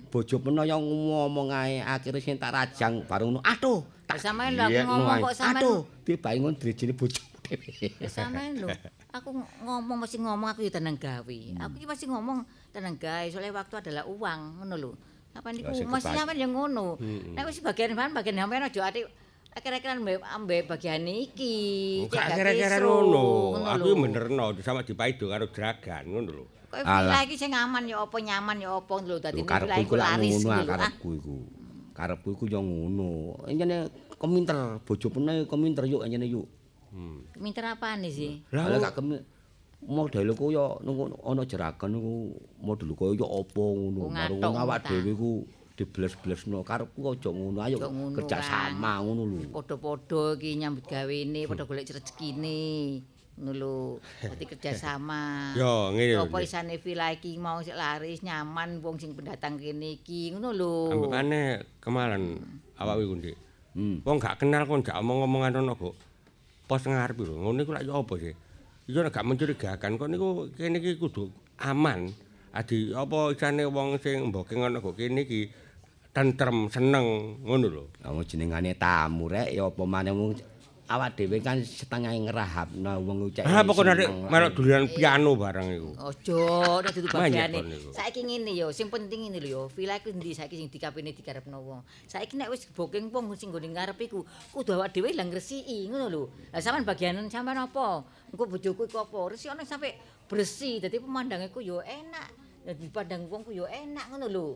bojo 0.08 0.40
peno 0.40 0.64
yang 0.64 0.80
ngomong 0.80 1.52
ae 1.52 1.84
akhire 1.84 2.24
sing 2.24 2.40
tak 2.40 2.56
rajang 2.56 3.04
baru 3.04 3.28
ngono. 3.28 3.44
Aduh, 3.44 3.84
Tak 4.08 4.16
sampean 4.16 4.56
lho 4.56 4.64
aku 4.64 4.80
ngomong 4.80 5.16
kok 5.20 5.34
sampean. 5.36 5.60
Aduh, 5.60 5.80
dibangun 6.08 6.56
drijine 6.56 6.96
bojomu 6.96 7.36
dhewe. 7.44 7.68
Sampean 8.08 8.56
lho. 8.56 8.68
Aku 9.12 9.28
ng- 9.36 9.50
ngomong 9.60 9.96
mesti 10.00 10.16
ngomong 10.16 10.48
aku 10.48 10.64
ya 10.64 10.72
tenang 10.72 10.96
gawe. 10.96 11.38
Hmm. 11.52 11.60
Aku 11.68 11.72
iki 11.76 11.84
pasti 11.84 12.08
ngomong 12.08 12.48
tenang 12.72 12.96
gawe 12.96 13.28
soalnya 13.28 13.60
waktu 13.60 13.74
adalah 13.76 14.08
uang 14.08 14.40
ngono 14.64 14.74
lho. 14.80 14.92
Sampean 15.36 15.52
niku 15.52 15.68
mesti 15.84 16.16
sampean 16.16 16.40
ya 16.40 16.48
ngono. 16.48 16.96
Hmm. 16.96 17.36
Nek 17.36 17.44
wis 17.44 17.60
bagian 17.60 17.92
bahan 17.92 18.16
bagian 18.16 18.40
sampean 18.40 18.64
aja 18.64 18.80
ati 18.88 19.04
akhir-akhiran 19.54 20.02
ambek 20.02 20.18
ambek 20.26 20.60
bagian 20.66 21.06
iki. 21.06 21.56
Gak 22.10 22.18
gak 22.18 22.26
kira-kira 22.42 22.76
kisruh, 22.78 22.90
ngono. 23.06 23.24
Aku 23.70 23.88
benerno 23.94 24.44
sama 24.60 24.82
dipaido 24.82 25.30
karo 25.30 25.46
dragan 25.48 26.04
ngono 26.10 26.30
lho. 26.34 26.44
Kowe 26.74 26.82
villa 26.82 27.18
iki 27.22 27.38
sing 27.38 27.54
aman 27.54 27.86
ya 27.86 28.02
apa 28.02 28.16
nyaman 28.18 28.58
ya 28.58 28.74
apa 28.74 28.94
lho 28.98 29.16
dadi 29.22 29.38
villa 29.46 29.50
karepku 29.54 29.80
iku 29.86 29.94
lak 29.94 30.08
laris 30.18 30.32
ngono 30.42 30.50
lho. 30.50 30.58
ah, 30.58 30.66
karepku 30.66 31.08
iku. 31.14 31.36
Karepku 31.94 32.28
iku 32.34 32.44
yo 32.50 32.60
ngono. 32.60 33.10
Enyene 33.46 33.78
keminter, 34.18 34.58
bojo 34.82 35.06
peno 35.14 35.32
keminter 35.46 35.84
yuk 35.86 36.02
enyene 36.02 36.26
yuk. 36.26 36.46
Hmm. 36.94 37.26
minter 37.42 37.66
apane 37.66 38.06
sih? 38.06 38.38
Lah 38.54 38.70
gak 38.78 38.94
kemi 38.94 39.18
model 39.82 40.30
ku 40.38 40.54
yo 40.54 40.78
nunggu 40.82 41.10
ana 41.26 41.42
jeragan 41.42 41.90
niku 41.90 42.38
model 42.62 42.90
kaya 42.94 43.18
yo 43.18 43.26
apa 43.30 43.62
ngono. 43.62 44.00
Oh, 44.02 44.10
Baru 44.10 44.34
ngatok 44.34 44.50
ngono 44.50 44.62
awak 44.66 44.78
ta. 44.82 44.90
dhewe 44.90 45.12
ku 45.14 45.30
dibles-blesno 45.74 46.62
karepku 46.62 47.02
aja 47.10 47.30
ngono. 47.34 47.58
Ayo 47.58 47.76
ngono, 47.82 48.14
kerja 48.14 48.38
sama 48.38 49.02
ngono 49.02 49.26
lho. 49.26 49.50
Padha-padha 49.50 50.38
iki 50.38 50.50
nyambut 50.62 50.86
gawene, 50.86 51.50
padha 51.50 51.66
golek 51.66 51.90
rezekine. 51.90 53.02
Ngono 53.34 53.50
lho, 53.50 53.78
dadi 54.22 54.46
kerjasama. 54.46 55.22
Yo 55.60 55.90
ngene 55.90 56.14
lho. 56.14 56.30
Apa 56.30 56.38
isane 56.46 56.78
villa 56.78 57.10
iki 57.10 57.34
mau 57.42 57.58
sik 57.58 57.74
laris, 57.74 58.22
nyaman 58.22 58.78
wong 58.78 59.02
sing 59.02 59.18
pendatang 59.18 59.58
kene 59.58 59.98
iki, 59.98 60.30
ngono 60.30 60.54
lho. 60.54 60.94
Ambekane 60.94 61.66
kemalan 61.82 62.38
awak 62.78 63.02
iku 63.02 63.14
Dik. 63.18 63.36
Hmm. 63.74 63.98
Wong 64.06 64.22
gak 64.22 64.38
kenal 64.38 64.62
kon 64.70 64.86
gak 64.86 65.02
omong-omongan 65.02 65.58
ono 65.58 65.74
kok. 65.74 65.98
Pos 66.70 66.86
ngarep 66.86 67.18
lho. 67.18 67.34
Ngono 67.34 67.58
iku 67.66 67.74
lak 67.74 67.82
yo 67.82 67.98
apa 67.98 68.14
sih? 68.22 68.34
Nek 68.86 69.10
gak 69.10 69.26
mencurigakan 69.26 69.98
kon 69.98 70.14
niku 70.14 70.54
kene 70.54 70.78
iki 70.78 70.94
kudu 71.02 71.34
aman. 71.58 72.14
Adi 72.54 72.94
apa 72.94 73.34
isane 73.34 73.66
wong 73.66 73.98
sing 73.98 74.30
mboking 74.30 74.62
ono 74.62 74.78
kok 74.78 74.94
kene 74.94 75.26
iki 75.26 75.63
tentrem, 76.14 76.70
seneng 76.70 77.36
ngono 77.42 77.66
lho. 77.66 77.84
Wong 78.06 78.22
jenengane 78.22 78.78
tamu 78.78 79.26
rek 79.26 79.50
ya 79.50 79.66
apa 79.66 79.82
maneh 79.82 80.14
awak 80.84 81.16
dhewe 81.16 81.40
kan 81.40 81.64
setengah 81.64 82.12
ngerahapno 82.12 83.00
wong 83.00 83.32
cek. 83.32 83.48
Ah 83.48 83.64
pokoknya 83.64 84.04
nek 84.04 84.08
melok 84.28 84.50
dolanan 84.52 84.84
piano 84.92 85.32
barang 85.32 85.68
iku. 85.72 85.90
Ojo, 85.96 86.40
nek 86.84 86.92
dudu 86.92 87.08
bagiane. 87.08 87.58
Saiki 87.88 88.20
ngene 88.20 88.52
yo, 88.52 88.68
sing 88.68 88.92
penting 88.92 89.24
ngene 89.24 89.40
lho 89.40 89.48
yo, 89.48 89.62
villa 89.72 89.96
iku 89.96 90.12
ndi 90.12 90.36
saiki 90.36 90.60
sing 90.60 90.68
dikapene 90.68 91.16
dikarepno 91.16 91.56
wong. 91.56 91.80
Saiki 92.04 92.36
nek 92.36 92.52
wis 92.52 92.68
booking 92.68 93.08
wong 93.08 93.32
sing 93.32 93.48
nggone 93.48 93.72
ngarep 93.72 93.96
iku, 93.96 94.28
kudu 94.52 94.76
awak 94.76 94.92
dhewe 94.92 95.16
lah 95.16 95.24
ngresiki, 95.24 95.88
ngono 95.88 96.06
lho. 96.12 96.22
Lah 96.52 96.60
sampean 96.60 96.84
bagianan 96.84 97.32
sampean 97.32 97.64
apa? 97.64 98.04
Engko 98.28 98.44
bojoku 98.44 98.84
iku 98.84 99.08
apa? 99.08 99.32
Resiki 99.32 99.64
sampe 99.64 99.96
bersih, 100.28 100.84
dadi 100.84 101.00
pemandange 101.00 101.48
ku 101.48 101.64
yo 101.64 101.80
enak. 101.80 102.28
Dadi 102.64 102.92
pandang 102.92 103.24
wong 103.32 103.40
ku 103.48 103.56
yo 103.56 103.64
enak 103.64 104.12
ngono 104.12 104.28
lho. 104.28 104.48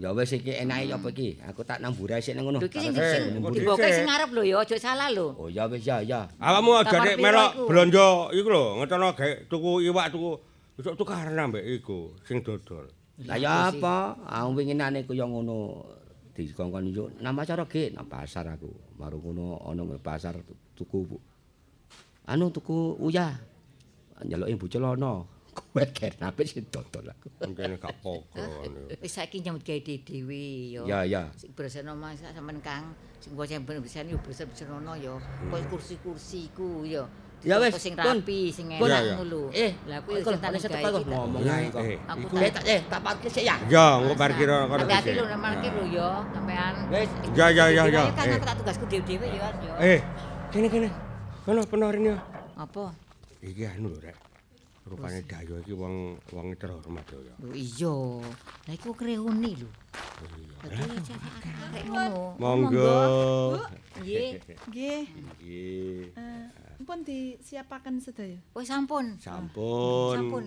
Ya 0.00 0.16
wis 0.16 0.32
iki 0.32 0.56
enake 0.56 0.88
apa 0.88 1.12
iki? 1.12 1.36
Aku 1.44 1.60
tak 1.60 1.84
nang 1.84 1.92
burai 1.92 2.24
sik 2.24 2.32
nang 2.32 2.48
ngono. 2.48 2.56
Lho 2.56 2.72
iki 2.72 2.80
sing 2.80 2.96
Eh, 2.96 3.04
sing 3.20 3.36
diboke 3.52 3.84
ngarep 3.84 4.30
lho 4.32 4.42
yo, 4.48 4.56
aja 4.56 4.76
salah 4.80 5.12
lho. 5.12 5.36
Oh 5.36 5.52
ya 5.52 5.68
wis 5.68 5.84
ya 5.84 6.00
ya. 6.00 6.24
Awakmu 6.40 6.72
aja 6.72 6.88
Kamar 6.88 7.04
nek 7.04 7.16
piro 7.20 7.24
melok 7.28 7.50
blonjo 7.68 8.06
iku 8.32 8.48
lho, 8.48 8.64
ngetono 8.80 9.12
gawe 9.12 9.32
tuku 9.44 9.70
iwak 9.84 10.08
tuku 10.08 10.30
besok 10.80 10.96
tukaran 10.96 11.36
ambek 11.36 11.60
iku 11.68 12.16
sing 12.24 12.40
dodol. 12.40 12.88
Lah 13.28 13.36
ya 13.36 13.68
apa? 13.68 14.16
Aku 14.24 14.56
winginane 14.56 15.04
ku 15.04 15.12
yo 15.12 15.28
ngono 15.28 15.84
dikongkon 16.32 16.88
yo 16.88 17.12
nang 17.20 17.36
acara 17.36 17.68
ge 17.68 17.92
nang 17.92 18.08
pasar 18.08 18.48
aku. 18.48 18.72
Baru 18.96 19.20
ngono 19.20 19.60
ana 19.68 19.84
nang 19.84 20.00
pasar 20.00 20.40
tu- 20.40 20.56
tuku 20.80 21.04
anu 22.24 22.48
tuku 22.48 22.96
uyah. 22.96 23.36
Nyeloki 24.24 24.56
bocelono. 24.56 25.28
Kowe 25.50 25.84
kenapa 25.90 26.40
sih 26.42 26.62
dodol 26.62 27.10
aku. 27.10 27.26
Mungkin 27.42 27.74
gak 27.76 27.94
pokok. 28.00 28.66
Wis 28.98 29.10
saiki 29.10 29.38
nyambut 29.40 29.62
gawe 29.62 29.80
dhewe 29.80 30.42
yo. 30.70 30.82
Ya 30.86 31.02
ya. 31.02 31.26
sing 31.34 31.50
berseno 31.52 31.94
mas 31.94 32.18
sampean 32.18 32.58
Kang 32.60 32.94
sing 33.18 33.34
kok 33.34 33.44
sing 33.44 33.62
berseno 33.62 34.08
yo 34.08 34.18
berseno 34.18 34.92
yo 34.94 35.14
kok 35.18 35.60
kursi-kursi 35.68 36.50
ku 36.52 36.82
yo 36.82 37.04
Ya 37.40 37.56
wis, 37.56 37.72
sing 37.72 37.96
rapi 37.96 38.52
sing 38.52 38.68
enak 38.68 39.16
ngono 39.16 39.48
Eh, 39.48 39.72
lah 39.88 40.04
aku 40.04 40.12
yo 40.12 40.20
setek 40.20 40.52
kok 40.84 41.00
kita. 41.00 41.08
ngomong 41.08 41.40
Eh, 41.40 41.48
ae 41.48 41.66
kok. 41.72 41.80
eh, 41.80 41.96
Aku 42.04 42.20
iku- 42.20 42.36
tak- 42.36 42.44
Eh, 42.44 42.50
tak- 42.52 42.66
eh, 42.68 42.80
tak 42.84 43.00
parkir 43.00 43.30
sik 43.32 43.44
ya. 43.48 43.56
Ya, 43.64 43.86
engko 43.96 44.12
parkir 44.14 44.44
kono 44.44 44.76
hati-hati 44.76 45.08
sik. 45.08 45.16
lho 45.16 45.24
nek 45.24 45.40
parkir 45.40 45.72
lho 45.72 45.84
yo 45.88 46.08
sampean 46.30 46.74
Wis. 46.92 47.08
Ya, 47.32 47.46
ya, 47.48 47.64
ya, 47.72 47.82
ya. 47.88 48.02
kan 48.12 48.28
Eh. 48.28 48.36
aku 48.36 48.44
tak 48.44 48.56
tugasku 48.60 48.84
dhewe-dhewe 48.86 49.26
yo 49.32 49.46
yo 49.64 49.72
Eh, 49.80 49.98
kene 50.52 50.68
kene. 50.68 50.88
Kono 51.40 51.64
penorin 51.64 52.12
yo. 52.12 52.16
apa 52.54 52.92
Iki 53.40 53.62
anu 53.66 53.88
lho 53.88 53.98
rek. 54.04 54.16
Rupane 54.90 55.22
Dayo 55.22 55.54
iki 55.62 55.70
wong 55.70 56.18
wong 56.34 56.48
terhormat 56.58 57.06
yo. 57.08 57.22
ya. 57.22 57.34
lho 57.38 57.54
iya 57.54 57.94
lah 58.66 58.74
iku 58.74 58.90
kreuni 58.90 59.54
lho 59.54 59.70
ngono 61.86 62.34
Monggo. 62.36 62.98
nggih 64.02 64.42
Nggih, 64.66 65.02
Nggih. 65.14 66.00
eh, 66.12 66.46
pun 66.82 66.98
disiapaken 67.00 68.02
sedaya. 68.02 68.34
oh 68.52 68.64
sampun 68.66 69.14
Sampun. 69.16 70.14
sampun 70.18 70.44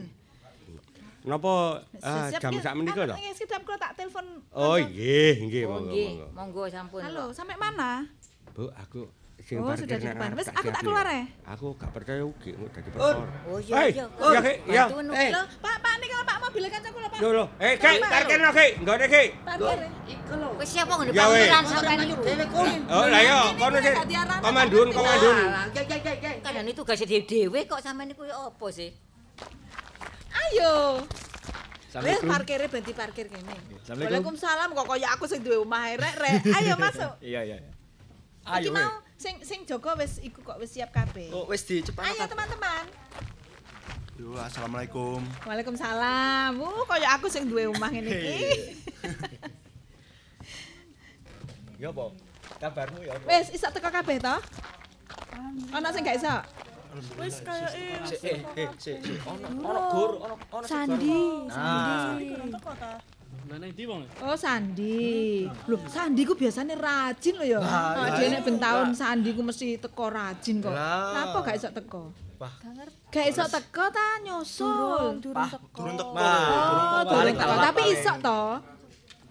Napa 1.24 1.80
ah, 2.04 2.28
Siap, 2.28 2.44
jam 2.44 2.52
sak 2.60 2.76
menika 2.76 3.08
to? 3.08 3.16
Nggih, 3.16 3.32
sedap 3.32 3.64
kula 3.64 3.80
tak 3.80 3.96
telepon. 3.96 4.44
Oh 4.52 4.76
nggih, 4.76 5.40
nggih 5.40 5.64
oh 5.64 5.80
monggo 5.80 5.88
nggih 5.88 6.10
monggo. 6.12 6.28
monggo 6.36 6.64
sampun 6.68 7.00
Halo, 7.00 7.26
sampai 7.32 7.56
mana? 7.56 8.04
Bu, 8.52 8.68
aku 8.76 9.08
sing 9.44 9.60
Oh, 9.60 9.76
sudah 9.76 9.98
di 9.98 10.08
depan. 10.08 10.30
Wis, 10.34 10.48
aku 10.50 10.68
tak 10.68 10.82
keluar 10.82 11.04
ya. 11.04 11.14
ya? 11.14 11.24
Aku 11.52 11.76
gak 11.76 11.92
percaya 11.92 12.24
ugi 12.24 12.52
engko 12.52 12.68
dadi 12.70 12.90
perkara. 12.90 13.28
oh 13.44 13.60
iya 13.60 13.76
iya 13.86 14.06
iya, 14.08 14.40
Ki. 14.40 14.54
Bantuan, 14.64 15.06
Eh. 15.12 15.30
Pak, 15.60 15.76
Pak 15.78 15.94
nih 16.00 16.08
kalau 16.08 16.24
Pak 16.24 16.38
mobil 16.40 16.64
kanca 16.66 16.90
kula, 16.90 17.08
Pak. 17.08 17.20
Lho 17.20 17.30
lho, 17.34 17.46
eh 17.60 17.74
Ki, 17.76 17.94
parkir 18.02 18.40
no 18.40 18.50
Ki, 18.52 18.68
nggone 18.80 19.06
Ki. 19.06 19.24
Parkir. 19.38 19.80
Wis 20.56 20.70
siapa 20.70 20.94
ngene 20.96 21.12
Ya, 21.12 21.24
weh. 21.26 21.44
parkiran 21.44 21.64
sampean 21.66 22.00
iku. 22.02 22.16
Oh, 22.90 23.06
lah 23.06 23.22
yo, 23.22 23.40
Ini 23.44 23.60
kono 23.60 23.76
kita 23.76 23.84
sih. 23.84 23.94
gak 23.94 24.08
diarahkan, 24.08 24.42
Komandun, 24.42 24.88
Pak. 24.88 24.96
komandun. 24.96 25.36
Kadang 26.42 26.66
itu 26.66 26.76
tugas 26.76 27.00
dhewe-dhewe 27.00 27.60
kok 27.66 27.80
sampean 27.80 28.08
niku 28.08 28.24
ya 28.24 28.36
apa 28.40 28.68
sih? 28.70 28.90
Ayo. 30.34 31.04
Wis 31.94 32.20
parkirnya 32.24 32.68
berhenti 32.68 32.90
parkir 32.92 33.28
kene. 33.28 33.54
Assalamualaikum. 33.78 34.02
Waalaikumsalam 34.34 34.70
kok 34.72 34.86
kaya 34.88 35.08
aku 35.12 35.26
sing 35.28 35.40
duwe 35.42 35.60
omah 35.60 35.94
rek 35.94 36.16
rek. 36.16 36.34
Ayo 36.58 36.74
masuk. 36.76 37.12
Iya 37.20 37.42
iya. 37.44 37.58
Iki 38.44 38.70
mau 38.72 39.03
sing 39.18 39.36
sing 39.46 39.60
jaga 39.64 39.96
wis 39.98 40.20
iku 40.24 40.40
kok 40.44 40.58
wis 40.60 40.72
siap 40.74 40.90
kabeh. 40.94 41.30
Oh, 41.32 41.46
wis 41.50 41.64
dicepakno. 41.64 42.10
Ayo 42.10 42.26
teman-teman. 42.28 42.86
Yo, 44.14 44.38
assalamualaikum. 44.38 45.20
Waalaikumsalam. 45.44 46.54
Uh, 46.62 46.86
kaya 46.86 47.18
aku 47.18 47.28
sing 47.28 47.50
duwe 47.50 47.66
omah 47.70 47.90
ngene 47.90 48.10
iki. 48.14 48.42
Ya 51.84 51.92
apa? 51.92 52.16
Kabarmu 52.64 53.04
ya 53.04 53.12
apa? 53.20 53.28
Wis 53.28 53.52
iso 53.52 53.68
teko 53.68 53.92
kabeh 53.92 54.16
to? 54.16 54.36
Ana 55.76 55.92
sing 55.92 56.08
gak 56.08 56.16
iso? 56.16 56.32
Wis 57.20 57.44
kaya 57.44 57.68
eh, 57.76 58.00
eh, 58.00 58.70
sik, 58.80 59.04
sik. 59.04 59.20
Ono 59.28 59.44
ono 59.68 59.80
gur, 59.92 60.12
ono 60.24 60.36
ono 60.48 60.64
Sandi, 60.64 61.12
Nah, 61.52 62.16
Oh, 64.24 64.34
Sandi. 64.34 65.46
Loh, 65.70 65.80
Sandi 65.86 66.22
ku 66.26 66.34
biasanya 66.34 66.74
rajin 66.74 67.38
lho 67.38 67.46
ya. 67.46 67.60
Oh, 67.62 68.08
dia 68.18 68.28
nek 68.34 68.42
ben 68.42 68.58
taun 68.58 68.90
Sandi 68.98 69.30
ku 69.36 69.46
mesti 69.46 69.78
teko 69.78 70.10
rajin 70.10 70.58
kok. 70.64 70.74
Lah. 70.74 71.14
Napa 71.14 71.38
gak 71.46 71.56
iso 71.62 71.70
teko? 71.70 72.10
Wah. 72.42 72.54
Gak 73.14 73.26
iso 73.30 73.46
teko 73.46 73.86
ta 73.94 74.18
nyusul. 74.26 75.22
Durung 75.22 75.48
teko. 75.54 75.82
Oh, 75.86 77.02
durung 77.06 77.38
teko. 77.38 77.54
Tapi 77.62 77.82
iso 77.94 78.12
to. 78.18 78.42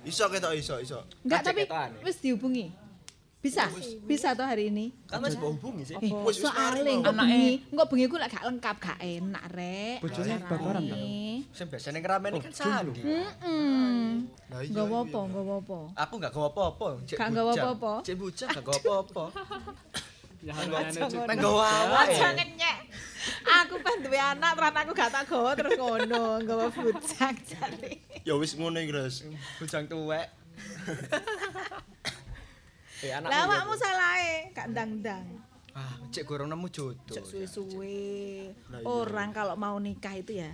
Iso 0.03 0.25
ketok 0.31 0.53
iso, 0.59 0.75
iso. 0.83 0.99
Enggak, 1.23 1.41
tapi 1.47 1.63
wis 2.03 2.19
dihubungi. 2.19 2.82
Bisa? 3.43 3.67
Bisa 4.07 4.39
to 4.39 4.47
hari 4.47 4.71
ini? 4.71 4.95
Kan 5.11 5.19
wis 5.27 5.35
hubungi 5.35 5.83
sih. 5.83 5.99
Eh, 5.99 6.15
Wis 6.23 6.39
soalnya 6.39 6.87
engko 6.87 7.11
Anake- 7.11 7.27
bengi, 7.27 7.51
engko 7.75 7.85
bengi 7.91 8.07
ku 8.07 8.15
lek 8.15 8.31
gak 8.31 8.47
lengkap 8.47 8.77
gak 8.79 8.99
enak 9.03 9.45
rek. 9.51 9.99
Bojone 9.99 10.35
babaran 10.47 10.83
ta? 10.87 10.97
Sing 11.51 11.67
biasane 11.67 11.99
ngrameni 11.99 12.39
kan 12.39 12.53
Sandi. 12.55 13.03
Heeh. 13.03 14.23
Enggak 14.47 14.63
iya. 14.63 14.83
apa. 14.87 15.79
Aku 16.07 16.15
gak 16.23 16.31
gawa 16.31 16.49
apa-apa. 16.55 16.89
Cek 17.03 17.19
Gak 17.19 17.29
nggawa 17.35 17.51
bujang. 17.51 17.67
apa-apa? 17.67 17.93
Cek 18.07 18.15
bujang 18.15 18.49
gak 18.55 18.63
gawa 18.63 18.79
apa-apa. 18.79 19.25
Aja 20.43 21.07
Pengen 21.07 21.39
gawa 21.39 21.67
awake. 21.67 22.15
Aja 22.15 22.29
ngenyek. 22.35 22.79
Aku 23.43 23.75
pengen 23.79 23.99
duwe 24.07 24.19
anak, 24.19 24.51
terus 24.55 24.71
anakku 24.71 24.93
gak 24.95 25.11
tak 25.11 25.23
gawa 25.27 25.51
terus 25.59 25.79
ngono, 25.79 26.39
gawa 26.47 26.67
bujang 26.71 27.37
jare. 27.43 27.91
Ya 28.23 28.35
wis 28.39 28.55
ngono 28.55 28.79
iki, 28.79 28.91
Gres. 28.91 29.27
Bujang 29.59 29.91
tuwek. 29.91 30.31
Eh, 33.03 33.11
Lah 33.19 33.51
awakmu 33.51 33.75
salahe, 33.75 34.55
gak 34.55 34.71
ndang-ndang. 34.71 35.27
Ah, 35.75 35.97
cek 36.15 36.23
gorong 36.23 36.47
nemu 36.47 36.69
jodoh. 36.71 37.15
Cek 37.17 37.25
suwe-suwe. 37.27 38.53
Orang 38.87 39.35
kalau 39.35 39.59
mau 39.59 39.75
nikah 39.83 40.15
itu 40.15 40.39
ya. 40.39 40.53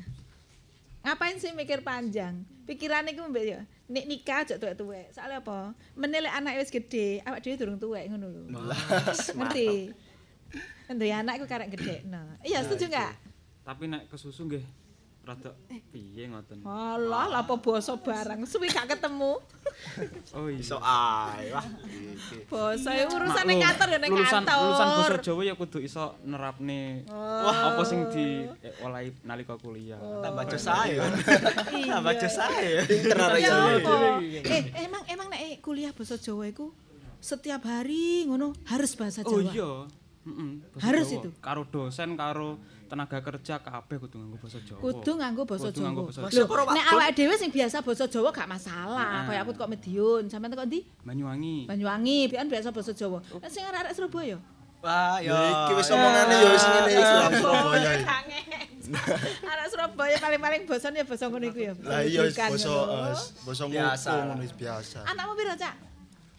Ngapain 1.05 1.37
sih 1.37 1.53
mikir 1.53 1.85
panjang? 1.85 2.47
Pikirannya 2.65 3.13
ku 3.13 3.29
mbek 3.29 3.45
ya. 3.45 3.61
Nek 3.89 4.05
nikah 4.09 4.45
aja 4.45 4.57
tuwek-tuwek. 4.57 5.13
Soalnya 5.13 5.45
apa? 5.45 5.73
Menilai 5.93 6.33
anak 6.33 6.61
wis 6.61 6.73
gede, 6.73 7.21
awak 7.25 7.41
dhewe 7.45 7.57
durung 7.59 7.77
tuwek 7.77 8.09
ngono 8.09 8.27
lho. 8.29 8.43
Ngerti? 9.37 9.93
Duwe 10.89 11.13
anak 11.13 11.37
iku 11.41 11.47
karek 11.49 11.69
gedekno. 11.77 12.39
Iya, 12.41 12.65
setuju 12.65 12.89
enggak? 12.89 13.13
Tapi 13.65 13.85
nek 13.93 14.09
kesusu 14.09 14.49
nggih 14.49 14.65
rada 15.29 15.53
piye 15.93 16.25
ngoten. 16.33 16.65
Alah, 16.65 17.29
lah 17.29 17.41
apa 17.45 17.61
basa 17.61 18.01
barang 18.01 18.49
suwi 18.49 18.73
gak 18.73 18.97
ketemu. 18.97 19.37
Oh 20.33 20.49
iya. 20.49 20.57
Iso 20.57 20.81
ae. 20.81 21.53
Wah. 21.53 21.67
Basa 22.49 22.97
e 22.97 23.05
urusane 23.05 23.53
Maklum, 23.53 23.65
kantor 23.69 23.89
ya 23.93 23.99
ning 24.01 24.11
lulusan, 24.17 24.43
kantor. 24.49 24.57
Lulusan 24.65 24.89
basa 24.89 25.17
Jawa 25.21 25.43
ya 25.45 25.55
kudu 25.55 25.79
iso 25.85 26.05
nerapne 26.25 27.05
Wah. 27.13 27.77
apa 27.77 27.83
sing 27.85 28.09
di 28.09 28.49
eh, 28.65 28.73
olahi 28.81 29.13
nalika 29.29 29.61
kuliah. 29.61 30.01
Tambah 30.01 30.45
jos 30.49 30.67
ae. 30.73 30.97
Tambah 31.93 32.15
jos 32.17 32.39
ae. 32.41 32.69
Pinter 32.89 33.19
apa? 33.21 33.37
Eh, 34.25 34.63
emang 34.89 35.03
emang 35.13 35.27
nek 35.29 35.41
eh, 35.45 35.55
kuliah 35.61 35.93
bahasa 35.93 36.17
Jawa 36.17 36.49
iku 36.49 36.73
setiap 37.21 37.69
hari 37.69 38.25
ngono 38.25 38.57
harus 38.65 38.97
bahasa 38.97 39.21
Jawa. 39.21 39.37
Oh 39.37 39.43
iya. 39.45 39.73
Heeh. 40.29 40.51
basa 40.77 40.83
Harus 40.85 41.07
Jawa. 41.09 41.19
itu? 41.25 41.31
Karo 41.41 41.63
dosen 41.65 42.11
karo 42.15 42.51
tenaga 42.89 43.19
kerja 43.21 43.55
kabeh 43.61 43.97
kudu 43.97 44.17
nganggo 44.21 44.37
basa 44.37 44.59
Jawa. 44.61 44.81
Kudu 44.81 45.13
nganggo 45.17 45.43
basa 45.49 45.67
Kudu 45.73 45.81
nganggo 45.81 46.03
Jawa. 46.13 46.29
basa 46.29 46.41
Lho, 46.45 46.75
nek 46.77 46.87
awake 46.93 47.13
dhewe 47.17 47.35
sing 47.37 47.51
biasa 47.51 47.77
basa 47.81 48.05
Jawa 48.05 48.29
gak 48.29 48.49
masalah. 48.49 49.09
Heeh. 49.09 49.25
Kayak 49.33 49.41
aku 49.45 49.51
kok 49.57 49.69
Medion, 49.73 50.23
sampean 50.29 50.53
teko 50.53 50.65
ndi? 50.69 50.81
Banyuwangi. 51.03 51.65
Banyuwangi, 51.65 52.19
pian 52.29 52.47
biasa 52.47 52.69
basa 52.69 52.93
Jawa. 52.93 53.19
Nek 53.25 53.49
sing 53.49 53.65
arek-arek 53.65 53.93
Surabaya. 53.97 54.39
Wah, 54.79 55.19
ya 55.19 55.35
iki 55.67 55.75
wis 55.75 55.91
omongane 55.91 56.35
ya 56.39 56.49
wis 56.55 56.63
ngene 56.63 56.91
iki 56.95 57.03
Surabaya. 57.03 57.91
Arek 59.43 59.67
Surabaya 59.69 60.17
paling-paling 60.23 60.63
basane 60.65 61.03
ya 61.03 61.05
basa 61.05 61.25
ngono 61.29 61.45
iku 61.51 61.61
ya. 61.61 61.73
Lah 61.83 62.01
iya 62.07 62.21
wis 62.25 62.37
basa 62.39 62.69
ngono. 62.71 63.11
eh, 63.11 63.17
basa 63.45 64.13
ngono 64.23 64.41
wis 64.41 64.55
biasa. 64.55 64.99
Anakmu 65.03 65.33
piro, 65.35 65.55
Cak? 65.59 65.75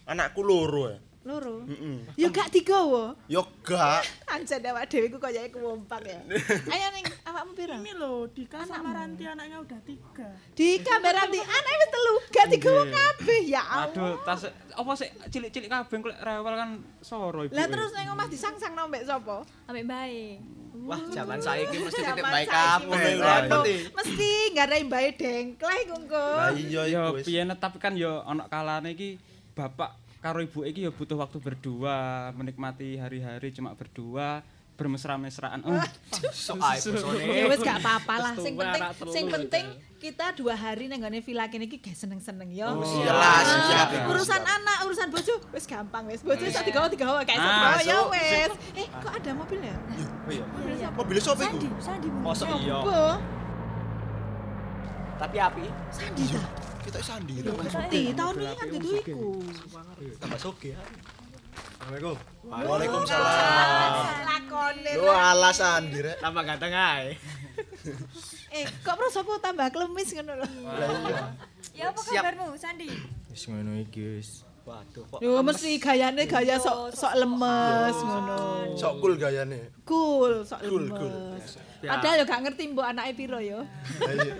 Anakku 0.08 0.40
loro 0.42 0.88
Loro. 1.20 1.68
Heeh. 1.68 2.00
Ya 2.16 2.32
gak 2.32 2.48
digawa. 2.48 3.12
Yo 3.28 3.44
gak. 3.60 4.00
Anjen 4.32 4.64
awak 4.64 4.88
dhewe 4.88 5.12
iku 5.12 5.20
koyoke 5.20 5.52
kuwompak 5.52 6.00
ya. 6.08 6.16
Ayo 6.72 6.86
ning 6.96 7.04
awakmu 7.28 7.52
piro? 7.52 7.76
Ini 7.76 7.92
loh, 7.92 8.24
Dika 8.32 8.64
sama 8.64 8.96
Ranti 8.96 9.28
anaknya 9.28 9.60
udah 9.60 9.80
tiga. 9.84 10.28
Di 10.56 10.80
kamera 10.80 11.28
di 11.28 11.36
anak 11.36 11.74
wis 11.76 11.90
telu, 11.92 12.14
gak 12.32 12.46
digawa 12.48 12.82
kabeh 12.88 13.40
ya 13.44 13.62
Aduh, 13.84 14.16
Allah. 14.16 14.24
tas 14.24 14.48
apa 14.72 14.92
sih 14.96 15.08
cilik-cilik 15.28 15.68
kabeh 15.68 15.96
kok 16.00 16.16
rewel 16.24 16.54
kan 16.56 16.70
soro 17.04 17.44
ibu. 17.44 17.52
Lah 17.52 17.68
terus 17.68 17.92
ning 17.92 18.08
omah 18.08 18.26
disangsang 18.32 18.72
nang 18.72 18.88
mbek 18.88 19.04
sapa? 19.04 19.44
Ambek 19.68 19.84
bae. 19.84 20.40
Wah, 20.80 20.96
zaman 21.12 21.36
saiki 21.36 21.76
mesti 21.84 22.00
titik 22.00 22.24
baik 22.24 22.48
saiki 22.48 22.80
kamu 22.80 22.90
mesti. 22.96 23.74
Mesti 23.92 24.30
ngarai 24.56 24.82
mbae 24.88 25.08
dengkleh 25.12 25.80
kungku. 25.84 26.16
Lah 26.16 26.56
iya 26.56 26.82
Ya 26.88 27.12
iku 27.12 27.20
wis. 27.20 27.24
piye 27.28 27.44
tapi 27.44 27.76
kan 27.76 27.92
ya 27.92 28.24
ana 28.24 28.48
kalane 28.48 28.96
iki 28.96 29.20
bapak 29.52 29.92
karo 30.20 30.44
ibu 30.44 30.68
iki 30.68 30.84
ya 30.84 30.92
butuh 30.92 31.16
waktu 31.16 31.40
berdua, 31.40 32.30
menikmati 32.36 33.00
hari-hari 33.00 33.56
cuma 33.56 33.72
berdua, 33.72 34.44
bermesra-mesraan. 34.76 35.60
Oh. 35.64 35.76
Ya 37.24 37.44
wis 37.48 37.60
gak 37.60 37.84
apa-apa 37.84 38.14
lah. 38.16 38.32
Sing 38.36 38.56
penting 38.56 38.82
sing 39.12 39.24
penting 39.28 39.64
kita 40.00 40.32
dua 40.32 40.56
hari 40.56 40.88
nang 40.88 41.04
gone 41.04 41.20
villa 41.20 41.44
kene 41.52 41.68
iki 41.68 41.80
gak 41.80 41.92
seneng-seneng 41.92 42.48
ya. 42.52 42.72
Oh, 42.72 42.80
iyalah, 42.80 43.44
siap. 43.68 44.08
Urusan 44.08 44.40
anak, 44.40 44.88
urusan 44.88 45.12
bojo 45.12 45.36
wis 45.52 45.68
gampang 45.68 46.08
wis. 46.08 46.24
Bojo 46.24 46.40
iso 46.40 46.64
digawa-digawa 46.64 47.20
gak 47.28 47.36
iso 47.36 47.48
Ah, 47.48 47.80
ya 47.84 48.08
wis. 48.08 48.52
Eh, 48.76 48.88
kok 48.88 49.12
ada 49.12 49.30
mobil 49.36 49.60
ya? 49.60 49.76
Iya. 50.28 50.88
Mobil 50.96 51.16
sapa 51.20 51.44
iku? 51.44 51.60
Sandi. 51.80 52.08
Mosok 52.08 52.48
iya. 52.64 52.80
Tapi 55.20 55.36
api 55.36 55.64
Sandi 55.92 56.24
ta. 56.32 56.40
Kita 56.80 57.00
sandi. 57.04 57.34
Eh, 57.44 58.12
tahun 58.16 58.34
ini 58.40 58.54
kan 58.56 58.66
dudu 58.72 58.90
iku. 59.04 59.18
Tambah 60.16 60.38
soge. 60.40 60.72
Assalamualaikum. 61.80 62.16
Waalaikumsalam. 62.48 63.92
Lakone. 64.24 64.90
Lu 64.96 65.06
ala 65.08 65.50
sandi 65.52 65.98
rek. 66.00 66.16
tambah 66.20 66.42
ganteng 66.44 66.72
ae. 66.76 67.16
Eh, 68.50 68.66
kok 68.82 68.98
prosoku 68.98 69.38
tambah 69.38 69.70
klemis 69.70 70.10
ngono 70.10 70.42
lho. 70.42 70.46
Ya 71.70 71.94
apa 71.94 72.00
kabarmu, 72.02 72.58
Sandi? 72.58 72.90
Wis 73.30 73.46
ngono 73.46 73.78
iki 73.78 74.18
wis. 74.18 74.42
Waduh, 74.70 75.02
kok 75.02 75.18
Yo 75.18 75.42
mesti 75.42 75.82
gayane 75.82 76.22
gaya 76.24 76.54
sok 76.56 76.94
sok 76.94 77.12
lemes 77.18 77.96
ngono. 77.98 78.38
Sok 78.78 78.92
cool 79.02 79.14
gayane. 79.18 79.74
Cool, 79.82 80.46
sok 80.46 80.62
Cool, 80.62 80.86
lemes. 80.86 80.94
cool. 80.94 81.90
Padahal 81.90 82.22
yo 82.22 82.24
gak 82.24 82.40
ngerti 82.46 82.62
mbok 82.70 82.86
anake 82.86 83.12
piro 83.18 83.42
yo. 83.42 83.66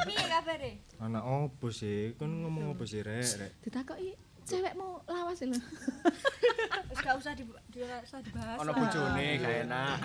Piye 0.07 0.25
kabare? 0.31 0.73
Anak 1.03 1.25
opo 1.27 1.75
sih? 1.75 2.15
Kan 2.15 2.31
ngomong 2.45 2.79
apa 2.79 2.85
sih, 2.87 3.03
Rek? 3.03 3.27
Rek. 3.27 3.51
Ditakoki 3.65 4.15
cewekmu 4.47 5.03
lawas 5.09 5.43
lho. 5.43 5.57
Wis 6.91 6.99
gak 7.01 7.15
usah 7.19 7.33
di 7.35 7.43
usah 7.43 8.21
dibahas. 8.23 8.59
ono 8.61 8.71
lah. 8.71 8.77
bojone 8.77 9.27
gak 9.41 9.55
enak. 9.67 9.97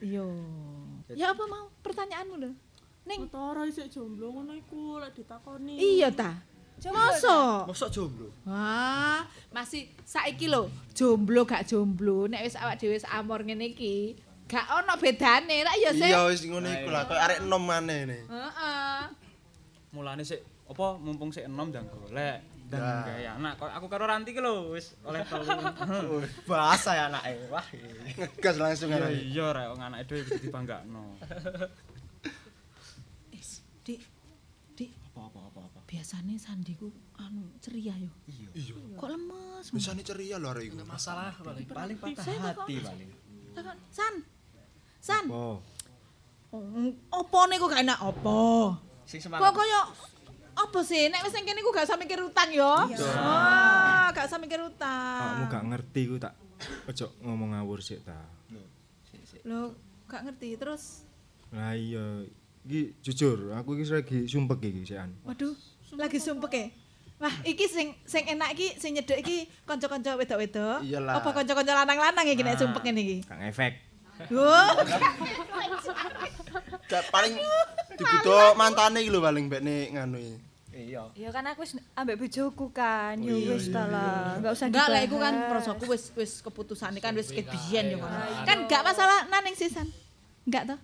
Yo. 0.00 0.24
Ya 1.12 1.36
apa 1.36 1.44
mau 1.44 1.68
pertanyaanmu 1.82 2.36
lho? 2.38 2.50
Ning 3.04 3.26
Utara 3.26 3.64
isik 3.66 3.90
jomblo 3.90 4.30
ngono 4.30 4.52
iku 4.54 5.00
lek 5.00 5.12
ditakoni. 5.12 5.74
iya 5.76 6.08
ta? 6.08 6.38
Masa? 6.88 7.68
Mosok 7.68 7.92
jomblo. 7.92 8.28
Wah, 8.48 9.20
masih 9.52 9.92
saiki 10.00 10.48
lho, 10.48 10.72
jomblo 10.96 11.44
gak 11.44 11.68
jomblo, 11.68 12.24
nek 12.24 12.40
wis 12.40 12.56
awak 12.56 12.80
dhewe 12.80 12.96
wis 12.96 13.04
amor 13.04 13.44
ngene 13.44 13.76
iki, 13.76 14.16
gak 14.48 14.64
ono 14.72 14.96
bedane, 14.96 15.60
ra 15.60 15.76
iya 15.76 15.92
sih. 15.92 16.08
Iya 16.08 16.24
wis 16.24 16.40
ngono 16.48 16.64
iku 16.66 16.88
lah. 16.88 17.04
Kayak 17.04 17.22
arek 17.28 17.38
enom 17.44 17.62
maneh 17.62 18.00
ne. 18.08 18.18
Heeh. 18.24 19.00
mulane 19.90 20.22
sik 20.22 20.38
apa 20.70 20.94
mumpung 20.96 21.34
sik 21.34 21.50
enom 21.50 21.68
dan 21.68 21.82
golek 21.84 22.38
dan 22.70 22.78
Ya. 22.78 23.02
gawe 23.02 23.24
anak. 23.42 23.52
Kok 23.58 23.70
aku 23.74 23.86
karo 23.90 24.06
Ranti 24.06 24.30
ki 24.30 24.38
lho 24.38 24.70
wis 24.70 24.94
oleh 25.02 25.20
telu. 25.26 26.22
Bahasa 26.48 26.94
ya 26.94 27.10
anake. 27.10 27.50
Wah. 27.50 27.66
Ngegas 28.14 28.56
langsung 28.56 28.94
Iya 28.94 29.02
arek. 29.02 29.18
iya 29.26 29.46
rek 29.50 29.66
wong 29.74 29.80
anake 29.82 30.02
dhewe 30.06 30.20
kudu 30.24 30.38
dibanggakno. 30.46 31.02
Apa 35.90 35.98
Biasane 35.98 36.38
sandiku 36.38 36.86
anu 37.18 37.50
ceria 37.58 37.90
yo. 37.98 38.14
Iya. 38.54 38.78
Kok 38.94 39.10
lemes? 39.10 39.74
Bisane 39.74 40.06
ceria 40.06 40.38
lho 40.38 40.46
arek 40.46 40.70
iku. 40.70 40.86
Masalah 40.86 41.34
paling 41.34 41.66
paling 41.66 41.98
patah 41.98 42.22
hati 42.22 42.78
paling. 42.78 43.10
Takon, 43.50 43.74
San. 43.90 44.14
San. 45.02 45.26
Oh, 45.26 45.58
Oh, 46.50 46.62
Apa 47.10 47.50
niku 47.50 47.66
gak 47.66 47.82
enak 47.82 47.98
apa? 47.98 48.38
Sing 49.02 49.18
Kok 49.18 49.34
semangat. 49.34 49.50
koyo 49.50 49.80
apa 50.52 50.78
sih? 50.82 51.10
Nek 51.10 51.26
wis 51.26 51.34
ning 51.34 51.42
kene 51.42 51.58
ku 51.58 51.74
gak 51.74 51.86
usah 51.86 51.98
mikir 51.98 52.22
utang 52.22 52.54
yo. 52.54 52.70
Oh, 52.70 54.06
gak 54.14 54.30
usah 54.30 54.38
mikir 54.38 54.62
kamu 54.62 54.70
utang. 54.70 55.46
gak 55.50 55.64
ngerti 55.74 56.00
ku 56.06 56.22
tak 56.22 56.38
ojo 56.86 57.06
ngomong 57.20 57.50
ngawur 57.50 57.82
sik 57.82 58.06
ta. 58.06 58.18
Lho, 59.42 59.74
gak 60.06 60.22
ngerti. 60.22 60.54
Terus 60.54 61.02
Lah 61.50 61.74
iya, 61.74 62.22
iki 62.62 62.94
jujur, 63.02 63.50
aku 63.50 63.74
iki 63.74 63.90
lagi 63.90 64.18
sumpek 64.30 64.62
iki 64.62 64.86
sikan. 64.86 65.10
waduh, 65.26 65.50
lagi 65.96 66.18
sumpek 66.22 66.52
ya. 66.52 66.66
Wah, 67.20 67.34
iki 67.44 67.68
sing 67.68 67.92
sing 68.08 68.24
enak 68.24 68.56
iki 68.56 68.80
sing 68.80 68.96
nyedek 68.96 69.20
iki 69.20 69.44
kanca-kanca 69.68 70.16
wedok-wedok. 70.16 70.80
Apa 70.88 71.28
kanca-kanca 71.36 71.72
lanang-lanang 71.84 72.26
iki 72.28 72.40
nek 72.40 72.56
sumpek 72.56 72.80
ngene 72.80 73.00
iki? 73.04 73.16
Kang 73.28 73.44
efek. 73.44 73.76
Paling 77.12 77.32
dibutuh 77.96 78.56
mantane 78.56 79.04
iki 79.04 79.10
lho 79.12 79.20
paling 79.20 79.52
mbekne 79.52 79.92
nganu 79.92 80.16
iki. 80.16 80.36
Iya. 80.80 81.02
Ya 81.12 81.28
kan 81.28 81.44
aku 81.44 81.60
wis 81.66 81.76
ambek 81.92 82.16
bojoku 82.16 82.72
kan. 82.72 83.20
Yo 83.20 83.36
wis 83.36 83.68
ta 83.68 83.84
lah. 83.84 84.40
Enggak 84.40 84.52
usah 84.56 84.66
Enggak 84.72 84.88
lah 84.88 85.00
dibahas. 85.04 85.12
iku 85.12 85.16
kan 85.20 85.34
prosoku 85.52 85.84
wis 85.92 86.04
wis 86.16 86.32
keputusane 86.40 87.04
kan 87.04 87.12
wis 87.12 87.28
ket 87.28 87.44
biyen 87.52 87.92
yo 87.92 87.96
ngono. 88.00 88.16
Kan 88.48 88.64
gak 88.64 88.80
masalah 88.80 89.28
naning 89.28 89.52
sisan. 89.52 89.92
Enggak 90.48 90.72
toh? 90.72 90.78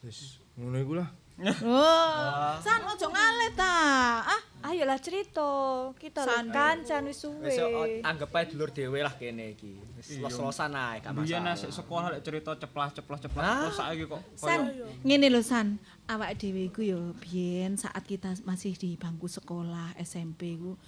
Wis 0.00 0.40
ngono 0.56 0.80
iku 0.80 0.92
lah. 0.96 1.08
Oh, 1.66 2.54
san 2.62 2.78
ojo 2.84 3.10
ngalet 3.10 3.52
ta. 3.52 3.74
Ah, 4.22 4.42
Ayolah 4.64 4.96
cerita. 4.96 5.44
Kita 5.92 6.22
San. 6.22 6.48
kancan 6.48 7.04
wis 7.04 7.20
suwe. 7.20 7.42
Wis 7.42 7.58
o- 7.58 8.00
anggap 8.00 8.32
ae 8.32 8.46
dulur 8.46 8.70
dhewe 8.70 9.02
lah 9.02 9.12
kene 9.12 9.52
iki. 9.52 9.76
Wis 9.98 10.16
los-losan 10.16 10.72
ae 10.72 11.02
gak 11.02 11.12
Biyen 11.12 11.42
masalah. 11.42 11.58
nek 11.58 11.74
sekolah 11.74 12.08
lek 12.10 12.22
cerita 12.22 12.50
ceplas-ceplos 12.56 13.20
ceplas 13.20 13.44
Ah. 13.44 13.50
ceplos 13.60 13.76
saiki 13.76 14.04
kok 14.06 14.22
San, 14.34 14.60
ngene 15.02 15.26
lho 15.28 15.42
San, 15.42 15.76
awak 16.06 16.38
dhewe 16.38 16.64
iku 16.64 16.80
yo 16.80 17.12
biyen 17.18 17.76
saat 17.76 18.00
kita 18.02 18.38
masih 18.42 18.72
di 18.72 18.94
bangku 18.94 19.26
sekolah 19.26 19.92
SMP 19.98 20.56
ku 20.56 20.78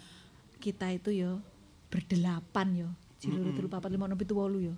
kita 0.57 0.89
itu 0.89 1.11
yo 1.13 1.43
berdelapan 1.91 2.69
yo. 3.16 3.33
Ciluru 3.33 3.50
telu 3.57 3.68
papat 3.72 3.88
lima 3.88 4.05
enam 4.05 4.18
pitu 4.20 4.37
wolu 4.37 4.61
yo. 4.61 4.74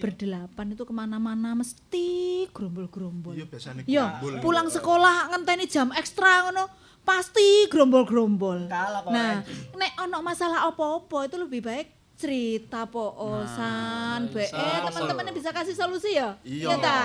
Berdelapan 0.00 0.72
itu 0.72 0.82
ke 0.88 0.94
mana-mana 0.96 1.52
mesti 1.52 2.48
gerombol-gerombol. 2.50 3.36
Iya 3.36 3.46
biasane 3.46 3.84
Yo, 3.84 4.04
kumpul. 4.18 4.40
pulang 4.40 4.68
sekolah 4.72 5.28
ngenteni 5.30 5.68
jam 5.68 5.92
ekstra 5.92 6.48
ngono, 6.48 6.66
pasti 7.04 7.68
gerombol-gerombol. 7.68 8.72
Nah, 9.12 9.44
nek 9.76 9.92
ono 10.08 10.18
masalah 10.24 10.72
apa-apa 10.72 11.28
itu 11.28 11.36
lebih 11.36 11.60
baik 11.60 11.88
cerita 12.16 12.86
po 12.86 13.18
San, 13.50 14.30
be 14.30 14.46
eh 14.46 14.78
teman-temannya 14.86 15.34
bisa 15.34 15.50
kasih 15.50 15.74
solusi 15.74 16.14
ya. 16.14 16.38
Iya. 16.46 16.70
Ya 16.70 16.76
ta. 16.78 17.00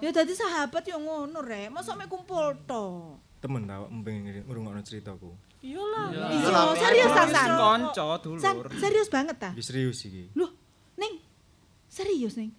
Ya 0.00 0.10
dadi 0.10 0.32
sahabat 0.32 0.80
yo 0.88 0.96
ngono 0.96 1.44
rek, 1.44 1.68
mosok 1.68 2.00
mek 2.00 2.08
kumpul 2.08 2.56
to. 2.64 3.14
Temen 3.44 3.68
ta 3.68 3.84
pengen 3.84 4.42
ngrungokno 4.48 4.80
ceritaku. 4.80 5.28
Iyalah. 5.62 6.06
Iya, 6.10 6.60
serius 6.74 7.10
ta 7.14 7.24
San? 7.30 7.50
kanca 7.54 8.04
San, 8.42 8.54
dulur. 8.58 8.66
serius 8.82 9.06
banget 9.06 9.36
ta? 9.38 9.50
Iki 9.54 9.62
serius 9.62 9.98
iki. 10.02 10.34
Loh, 10.34 10.50
Ning. 10.98 11.22
Serius 11.86 12.34
ning. 12.34 12.50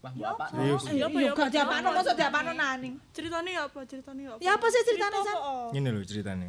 Wah, 0.00 0.14
apa? 0.14 0.44
Serius. 0.54 0.82
Iya, 0.94 1.06
yo 1.10 1.34
gak 1.34 1.50
diapakno 1.50 1.88
mosok 1.90 2.14
diapakno 2.14 2.52
naning. 2.54 2.94
Ceritane 3.10 3.50
ya 3.52 3.66
apa? 3.66 3.82
Ceritane 3.84 4.20
ya 4.22 4.30
apa? 4.32 4.40
Ya 4.40 4.50
apa 4.54 4.66
sih 4.70 4.80
ceritane 4.86 5.16
San? 5.26 5.36
Ngene 5.74 5.88
lho 5.90 6.00
ceritane. 6.06 6.48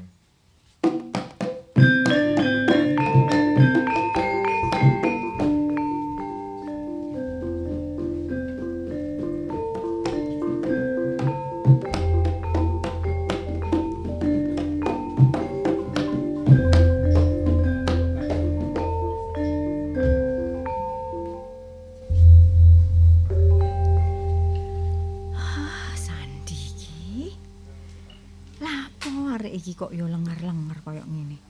Kok 29.82 29.98
yo 29.98 30.06
lengar-lengar 30.06 30.78
koyo 30.86 31.02
ngene. 31.10 31.42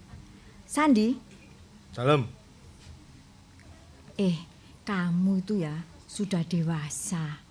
Sandi, 0.63 1.11
Salam. 1.91 2.23
eh 4.15 4.39
kamu 4.87 5.43
itu 5.43 5.59
ya 5.59 5.75
sudah 6.07 6.39
dewasa. 6.47 7.43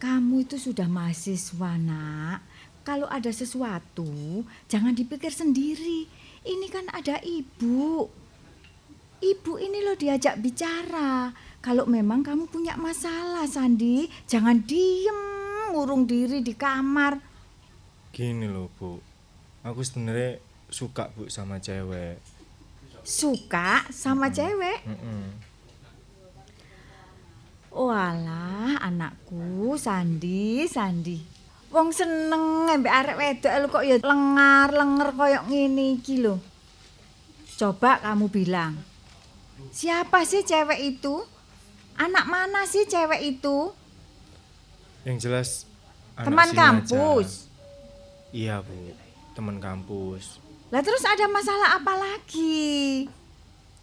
Kamu 0.00 0.48
itu 0.48 0.56
sudah 0.56 0.88
mahasiswa, 0.88 1.76
Nak. 1.76 2.40
Kalau 2.82 3.06
ada 3.06 3.30
sesuatu, 3.30 4.42
jangan 4.66 4.96
dipikir 4.96 5.30
sendiri. 5.30 6.08
Ini 6.42 6.66
kan 6.72 6.88
ada 6.90 7.20
ibu. 7.22 8.10
Ibu 9.22 9.52
ini 9.62 9.78
loh 9.86 9.94
diajak 9.94 10.42
bicara. 10.42 11.30
Kalau 11.62 11.86
memang 11.86 12.26
kamu 12.26 12.50
punya 12.50 12.74
masalah, 12.74 13.46
Sandi, 13.46 14.10
jangan 14.26 14.66
diem 14.66 15.20
ngurung 15.70 16.08
diri 16.08 16.42
di 16.42 16.56
kamar. 16.58 17.22
Gini 18.10 18.50
loh, 18.50 18.66
Bu. 18.74 19.11
Aku 19.62 19.80
sebenarnya 19.86 20.42
suka, 20.66 21.10
Bu, 21.14 21.30
sama 21.30 21.62
cewek. 21.62 22.18
Suka 23.06 23.86
sama 23.94 24.30
cewek. 24.30 24.82
Heeh. 24.82 25.26
Walah, 27.72 28.76
anakku 28.84 29.78
Sandi, 29.80 30.68
Sandi. 30.68 31.18
Wong 31.72 31.88
seneng 31.88 32.68
mbek 32.68 32.92
arek 32.92 33.16
wedok 33.16 33.52
lu 33.64 33.66
kok 33.72 33.84
ya 33.88 33.96
lengar-lenger 33.96 35.08
koyo 35.16 35.40
ngene 35.48 35.96
iki 35.96 36.20
lho. 36.20 36.36
Coba 37.56 37.96
kamu 38.04 38.28
bilang. 38.28 38.76
Siapa 39.72 40.20
sih 40.28 40.44
cewek 40.44 40.84
itu? 40.84 41.24
Anak 41.96 42.28
mana 42.28 42.68
sih 42.68 42.84
cewek 42.84 43.24
itu? 43.24 43.72
Yang 45.08 45.16
jelas 45.24 45.48
anak 46.12 46.26
Teman 46.28 46.50
kampus. 46.52 47.28
aja. 47.48 48.36
Iya, 48.36 48.56
Bu. 48.60 48.76
Teman 49.32 49.56
kampus. 49.56 50.42
Lah 50.72 50.80
terus 50.80 51.04
ada 51.04 51.28
masalah 51.28 51.76
apa 51.76 51.92
lagi? 51.96 53.08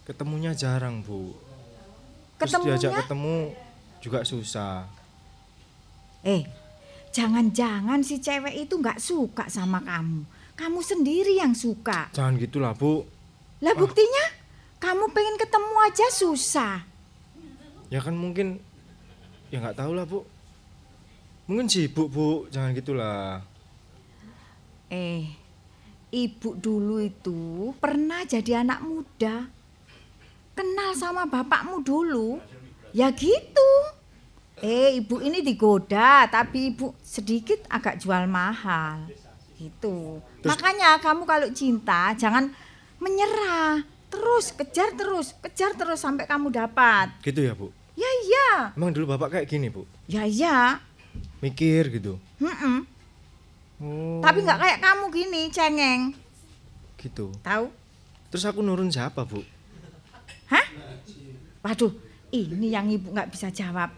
Ketemunya 0.06 0.50
jarang, 0.54 1.02
Bu. 1.06 1.34
Terus 2.40 2.54
diajak 2.66 3.04
ketemu 3.04 3.54
juga 4.00 4.24
susah. 4.24 4.88
Eh, 6.26 6.42
jangan-jangan 7.12 8.00
si 8.02 8.18
cewek 8.18 8.66
itu 8.66 8.74
nggak 8.80 8.98
suka 8.98 9.46
sama 9.46 9.84
kamu. 9.84 10.26
Kamu 10.56 10.80
sendiri 10.82 11.38
yang 11.38 11.54
suka. 11.54 12.10
Jangan 12.10 12.36
gitulah, 12.40 12.72
Bu. 12.74 13.06
Lah 13.60 13.76
buktinya 13.76 14.24
kamu 14.80 15.12
pengen 15.12 15.36
ketemu 15.36 15.74
aja 15.84 16.06
susah. 16.10 16.82
Ya 17.92 18.00
kan 18.00 18.16
mungkin 18.16 18.58
ya 19.52 19.60
nggak 19.60 19.78
tahu 19.78 19.92
lah, 19.94 20.08
Bu. 20.08 20.26
Mungkin 21.46 21.70
sibuk, 21.70 22.08
Bu. 22.10 22.50
Jangan 22.50 22.74
gitulah. 22.74 23.46
Eh, 24.90 25.38
ibu 26.10 26.58
dulu 26.58 26.98
itu 26.98 27.70
pernah 27.78 28.26
jadi 28.26 28.66
anak 28.66 28.82
muda. 28.82 29.46
Kenal 30.54 30.90
sama 30.98 31.24
bapakmu 31.30 31.80
dulu. 31.80 32.42
Ya 32.90 33.14
gitu. 33.14 33.70
Eh, 34.60 35.00
ibu 35.00 35.24
ini 35.24 35.40
digoda, 35.40 36.28
tapi 36.28 36.74
ibu 36.74 36.92
sedikit 37.00 37.64
agak 37.72 37.96
jual 37.96 38.28
mahal. 38.28 39.08
Gitu. 39.56 40.20
Makanya 40.44 41.00
kamu 41.00 41.24
kalau 41.24 41.48
cinta 41.54 42.12
jangan 42.18 42.52
menyerah. 43.00 43.80
Terus 44.10 44.50
kejar 44.50 44.90
terus, 44.98 45.32
kejar 45.38 45.72
terus 45.78 46.02
sampai 46.02 46.26
kamu 46.26 46.50
dapat. 46.50 47.14
Gitu 47.22 47.46
ya, 47.46 47.54
Bu. 47.54 47.70
Ya 47.94 48.10
iya. 48.26 48.50
Emang 48.74 48.90
dulu 48.90 49.14
Bapak 49.14 49.38
kayak 49.38 49.46
gini, 49.46 49.70
Bu. 49.70 49.86
Ya 50.10 50.26
iya. 50.26 50.82
Mikir 51.38 51.88
gitu. 51.94 52.18
Mm-mm. 52.42 52.89
Oh, 53.80 54.20
Tapi 54.20 54.44
nggak 54.44 54.60
kayak 54.60 54.78
kamu 54.78 55.04
gini, 55.08 55.42
cengeng. 55.48 56.12
gitu. 57.00 57.32
Tahu? 57.40 57.72
Terus 58.28 58.44
aku 58.44 58.60
nurun 58.60 58.92
siapa, 58.92 59.24
Bu? 59.24 59.40
Hah? 60.52 60.66
Waduh, 61.64 61.96
ini 62.28 62.68
yang 62.68 62.92
ibu 62.92 63.08
nggak 63.08 63.32
bisa 63.32 63.48
jawab. 63.48 63.96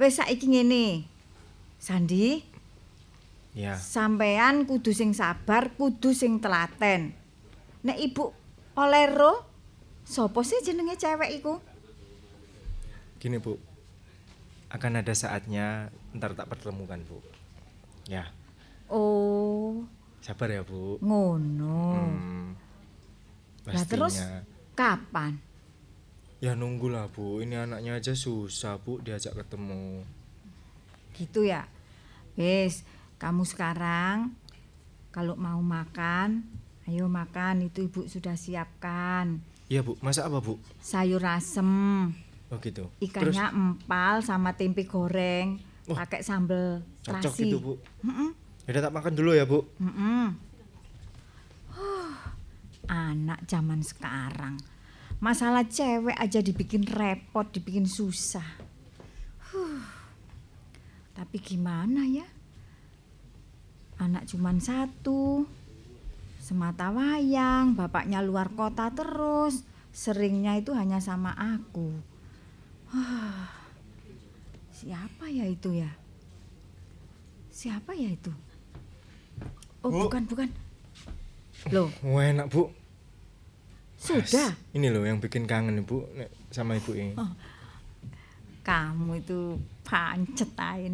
Wes 0.00 0.16
saiki 0.16 0.48
ngene. 0.48 1.04
Sandi, 1.76 2.40
Ya. 3.52 3.76
sampean 3.76 4.64
kudu 4.64 4.90
sing 4.90 5.12
sabar, 5.12 5.68
kudu 5.76 6.16
sing 6.16 6.40
telaten. 6.40 7.12
Nek 7.84 7.98
ibu 8.00 8.32
oleh 8.72 9.04
ro, 9.12 9.44
sapa 10.02 10.40
sih 10.42 10.64
jenenge 10.64 10.96
cewek 10.96 11.28
iku? 11.36 11.60
Gini, 13.18 13.36
Bu. 13.36 13.58
Akan 14.70 14.96
ada 14.96 15.12
saatnya 15.12 15.92
ntar 16.14 16.32
tak 16.32 16.48
pertemukan, 16.48 16.98
Bu. 17.04 17.18
Ya, 18.06 18.30
Oh, 18.88 19.84
sabar 20.18 20.48
ya, 20.48 20.62
Bu. 20.62 20.96
ngono. 20.98 21.80
Hmm, 21.94 22.46
Lah 23.64 23.84
terus 23.84 24.16
kapan? 24.72 25.36
Ya 26.38 26.54
nunggulah, 26.54 27.08
Bu. 27.08 27.40
Ini 27.40 27.64
anaknya 27.64 27.98
aja 27.98 28.14
susah, 28.14 28.78
Bu, 28.78 28.96
diajak 28.98 29.36
ketemu. 29.36 30.06
Gitu 31.12 31.44
ya. 31.44 31.66
Wes, 32.34 32.86
kamu 33.16 33.42
sekarang 33.42 34.32
kalau 35.10 35.34
mau 35.34 35.58
makan, 35.58 36.46
ayo 36.86 37.10
makan 37.10 37.66
itu 37.66 37.84
ibu 37.84 38.06
sudah 38.06 38.38
siapkan. 38.38 39.42
Iya, 39.66 39.82
Bu. 39.82 39.98
Masak 40.00 40.30
apa, 40.30 40.38
Bu? 40.38 40.56
Sayur 40.80 41.20
asem. 41.20 41.68
Oh, 42.48 42.56
gitu. 42.62 42.88
Ikannya 42.98 43.52
empal 43.52 44.24
sama 44.24 44.56
tempe 44.56 44.88
goreng. 44.88 45.60
Pakai 45.84 46.20
sambel 46.20 46.80
Cocok 47.02 47.20
terasi. 47.28 47.44
gitu, 47.44 47.56
Bu. 47.58 47.74
Mm-mm. 48.00 48.32
Yaudah 48.68 48.84
tak 48.84 48.96
makan 49.00 49.16
dulu 49.16 49.32
ya, 49.32 49.48
Bu. 49.48 49.64
Mm-mm. 49.80 50.36
Huh, 51.72 52.12
anak 52.84 53.48
zaman 53.48 53.80
sekarang. 53.80 54.60
Masalah 55.24 55.64
cewek 55.64 56.12
aja 56.12 56.44
dibikin 56.44 56.84
repot, 56.84 57.48
dibikin 57.48 57.88
susah. 57.88 58.44
Huh. 59.48 59.80
Tapi 61.16 61.40
gimana 61.40 62.04
ya? 62.04 62.28
Anak 64.04 64.28
cuman 64.28 64.60
satu. 64.60 65.48
Semata 66.36 66.92
wayang, 66.92 67.72
bapaknya 67.72 68.20
luar 68.20 68.52
kota 68.52 68.92
terus. 68.92 69.64
Seringnya 69.96 70.60
itu 70.60 70.76
hanya 70.76 71.00
sama 71.00 71.32
aku. 71.32 71.88
Huh. 72.92 73.48
Siapa 74.76 75.32
ya 75.32 75.48
itu 75.48 75.72
ya? 75.72 75.88
Siapa 77.48 77.96
ya 77.96 78.12
itu? 78.12 78.47
Oh, 79.82 79.90
Bu. 79.90 80.06
bukan, 80.06 80.22
bukan. 80.26 80.48
Loh, 81.70 81.88
Wah, 82.02 82.24
enak, 82.24 82.46
Bu. 82.48 82.70
sudah. 83.98 84.54
Ini 84.74 84.90
loh 84.90 85.02
yang 85.02 85.18
bikin 85.18 85.46
kangen, 85.46 85.82
Bu, 85.82 86.06
sama 86.50 86.78
ibu 86.78 86.94
ini. 86.94 87.14
Oh, 87.18 87.30
Kamu 88.62 89.16
itu 89.16 89.56
pancet 89.82 90.50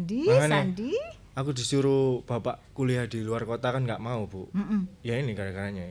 Di. 0.07 0.25
Sandi. 0.25 0.93
Aku 1.35 1.51
disuruh 1.51 2.23
bapak 2.23 2.63
kuliah 2.71 3.03
di 3.05 3.19
luar 3.19 3.43
kota 3.43 3.67
kan 3.75 3.83
nggak 3.83 3.99
mau, 3.99 4.23
Bu. 4.23 4.47
Mm-mm. 4.55 4.87
Ya 5.03 5.19
ini 5.19 5.35
gara-garanya. 5.35 5.83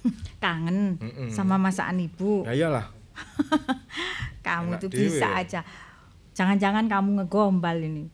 Kangen 0.44 1.02
Mm-mm. 1.02 1.28
sama 1.34 1.58
masakan 1.58 1.98
ibu. 1.98 2.46
Ya 2.46 2.54
iyalah. 2.54 2.86
Kamu 4.46 4.78
enak 4.78 4.80
tuh 4.86 4.88
dewe 4.94 5.10
bisa 5.10 5.26
ya. 5.26 5.42
aja. 5.42 5.60
Jangan-jangan 6.32 6.86
kamu 6.88 7.22
ngegombal 7.22 7.76
ini. 7.78 8.06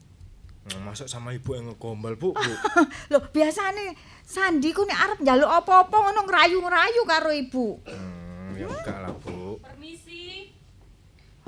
Nah, 0.68 0.93
Masuk 0.93 1.09
sama 1.09 1.32
ibu 1.32 1.53
yang 1.53 1.68
ngegombal, 1.68 2.16
Bu. 2.16 2.32
Bu. 2.32 2.53
Loh, 3.12 3.22
biasanya 3.32 3.93
Sandi 4.29 4.76
ku 4.76 4.85
nek 4.85 5.01
arep 5.01 5.18
njaluk 5.24 5.49
apa-apa 5.49 5.97
ngono 5.97 6.20
ngerayu-ngerayu 6.29 7.03
karo 7.09 7.31
ibu. 7.33 7.66
Hmm, 7.89 8.53
ya 8.61 8.68
enggak 8.68 8.99
lah, 9.01 9.12
Bu. 9.16 9.57
Permisi. 9.64 10.53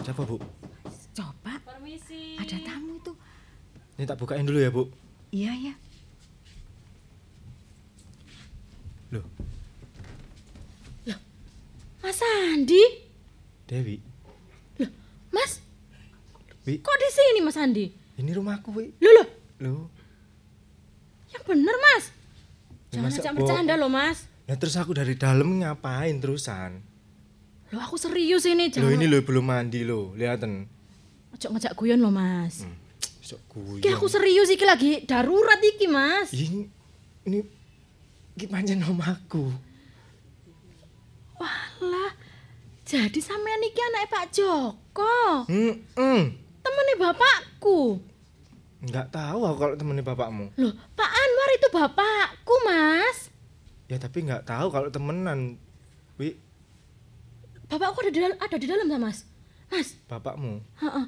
Siapa, 0.01 0.25
Bu? 0.25 0.41
Coba 1.13 1.61
Permisi. 1.61 2.41
ada 2.41 2.57
tamu 2.65 2.97
itu. 2.97 3.13
Ini 4.01 4.09
tak 4.09 4.17
bukain 4.17 4.49
dulu 4.49 4.57
ya, 4.57 4.73
Bu. 4.73 4.89
Iya 5.29 5.53
ya. 5.61 5.75
Loh, 9.13 9.27
Mas 12.01 12.17
Andi? 12.25 12.81
Dewi. 13.69 14.01
Mas, 15.31 15.61
Wi, 16.65 16.81
kok 16.81 16.97
di 16.97 17.09
sini 17.13 17.41
Mas 17.45 17.55
Andi? 17.55 17.87
ini 18.17 18.31
rumahku, 18.33 18.73
Wi. 18.73 18.89
Loh, 18.99 19.13
loh, 19.15 19.29
Loh, 19.61 19.85
yang 21.29 21.45
bener 21.45 21.77
Mas. 21.77 22.09
Jangan 22.91 23.11
ajak 23.11 23.33
bercanda 23.39 23.75
loh 23.79 23.91
Mas. 23.91 24.27
Nah 24.47 24.57
terus 24.59 24.75
aku 24.75 24.91
dari 24.91 25.15
dalam 25.15 25.63
ngapain 25.63 26.19
terusan? 26.19 26.83
Loh 27.71 27.79
aku 27.79 27.95
serius 27.95 28.43
ini, 28.51 28.67
Loh 28.67 28.91
jangan. 28.91 28.99
ini 28.99 29.07
loh 29.07 29.23
belum 29.23 29.47
mandi 29.47 29.87
loh, 29.87 30.11
lihaten. 30.19 30.67
Ojo 31.31 31.47
ngajak 31.55 31.73
guyon 31.79 32.03
loh 32.03 32.11
Mas. 32.11 32.67
Sok 33.23 33.39
guyon. 33.47 33.79
Iki 33.79 33.89
aku 33.95 34.07
serius 34.11 34.51
iki 34.51 34.67
lagi 34.67 35.07
darurat 35.07 35.63
iki 35.63 35.87
Mas. 35.87 36.35
Ini 36.35 36.67
ini 37.31 37.39
iki 38.35 38.51
pancen 38.51 38.83
omaku. 38.83 39.55
Walah, 41.39 42.13
jadi 42.85 43.21
sampean 43.23 43.63
iki 43.65 43.81
anake 43.81 44.09
Pak 44.11 44.27
Joko. 44.35 45.47
Heeh. 45.49 46.21
Temennya 46.61 46.95
bapakku. 46.99 48.03
Enggak 48.81 49.13
tahu 49.13 49.45
aku 49.45 49.57
kalau 49.59 49.75
temennya 49.77 50.01
bapakmu. 50.01 50.49
Loh, 50.57 50.73
Pak 50.97 51.11
Anwar 51.11 51.51
itu 51.53 51.69
bapakku, 51.69 52.55
Mas. 52.65 53.19
Ya 53.87 54.01
tapi 54.01 54.25
nggak 54.25 54.49
tahu 54.49 54.73
kalau 54.73 54.89
temenan. 54.89 55.61
Wi, 56.17 56.37
Bapakku 57.67 58.03
ada 58.03 58.11
di 58.11 58.19
dalam, 58.19 58.39
ada 58.41 58.57
di 58.57 58.67
dalam 58.67 58.87
tak, 58.89 58.99
Mas? 58.99 59.19
Mas, 59.71 59.89
bapakmu. 60.05 60.59
heeh. 60.81 61.07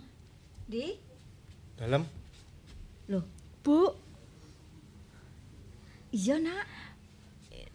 Di, 0.62 0.86
Dalam 1.74 2.06
loh, 3.10 3.26
Bu, 3.60 3.90
iya 6.10 6.38
nak. 6.38 6.64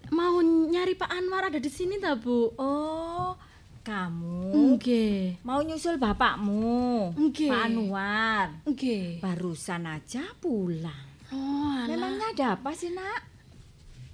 mau 0.08 0.40
nyari 0.42 0.96
Pak 0.96 1.12
Anwar 1.12 1.52
ada 1.52 1.60
di 1.60 1.68
sini 1.68 2.00
tak, 2.00 2.24
Bu? 2.24 2.56
Oh, 2.56 3.36
kamu 3.88 4.76
Nggih. 4.76 5.40
mau 5.48 5.64
nyusul 5.64 5.96
bapakmu, 5.96 7.16
Nggih. 7.16 7.48
Pak 7.48 7.62
Anwar. 7.72 8.48
Nggih. 8.68 9.24
Barusan 9.24 9.88
aja 9.88 10.28
pulang. 10.44 11.08
Oh, 11.32 11.72
alah. 11.72 11.88
Memangnya 11.88 12.28
ada 12.36 12.46
apa 12.60 12.76
sih 12.76 12.92
nak? 12.92 13.24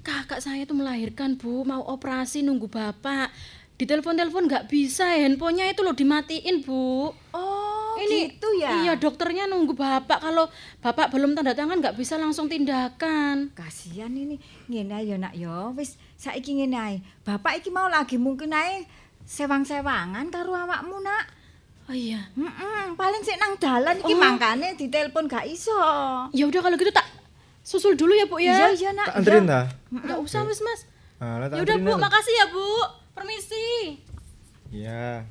Kakak 0.05 0.45
saya 0.45 0.61
itu 0.61 0.77
melahirkan, 0.77 1.41
Bu, 1.41 1.65
mau 1.65 1.81
operasi 1.89 2.45
nunggu 2.45 2.69
Bapak. 2.69 3.33
Di 3.73 3.89
telepon-telepon 3.89 4.45
nggak 4.45 4.69
bisa, 4.69 5.09
handphonenya 5.09 5.73
itu 5.73 5.81
loh 5.81 5.97
dimatiin, 5.97 6.61
Bu. 6.61 7.09
Oh, 7.33 7.95
Ini 7.97 8.29
gitu 8.35 8.49
ya. 8.57 8.83
Iya, 8.83 8.93
dokternya 8.97 9.49
nunggu 9.49 9.73
Bapak. 9.73 10.21
Kalau 10.21 10.49
Bapak 10.81 11.09
belum 11.09 11.33
tanda 11.33 11.57
tangan 11.57 11.81
nggak 11.81 11.97
bisa 11.97 12.19
langsung 12.21 12.45
tindakan. 12.45 13.49
Kasihan 13.57 14.11
ini. 14.13 14.37
Ngene 14.69 14.97
ya 15.01 15.15
nak 15.17 15.33
ya. 15.33 15.71
Wis 15.73 15.97
saiki 16.17 16.57
ngene 16.61 16.77
ae. 16.77 16.97
Bapak 17.21 17.61
iki 17.63 17.69
mau 17.69 17.85
lagi 17.87 18.17
mungkin 18.17 18.51
ae 18.53 18.83
sewang-sewangan 19.25 20.27
karo 20.29 20.53
awakmu 20.53 20.99
nak. 20.99 21.25
Oh 21.83 21.95
iya. 21.95 22.31
Mm 22.33 22.95
paling 22.95 23.21
sik 23.21 23.35
nang 23.35 23.59
dalan 23.59 23.99
iki 23.99 24.13
Oh. 24.13 24.19
mangkane 24.19 24.75
ditelepon 24.75 25.27
gak 25.27 25.43
iso. 25.45 25.75
Ya 26.31 26.47
udah 26.47 26.61
kalau 26.63 26.79
gitu 26.79 26.91
tak 26.91 27.07
susul 27.59 27.95
dulu 27.95 28.11
ya, 28.11 28.23
Bu 28.23 28.39
ya. 28.39 28.55
Iya 28.55 28.67
iya 28.71 28.89
nak. 28.91 29.07
tak 29.11 29.15
anterin 29.23 29.43
ta? 29.47 29.61
Nggak 29.87 30.19
usah, 30.19 30.43
Mas, 30.43 30.59
Mas. 30.59 30.81
Tak 31.19 31.55
Ya 31.55 31.61
udah, 31.63 31.77
Bu, 31.79 31.91
makasih 31.95 32.33
ya, 32.35 32.45
Bu. 32.51 32.67
Permisi. 33.13 33.67
Iya, 34.73 35.23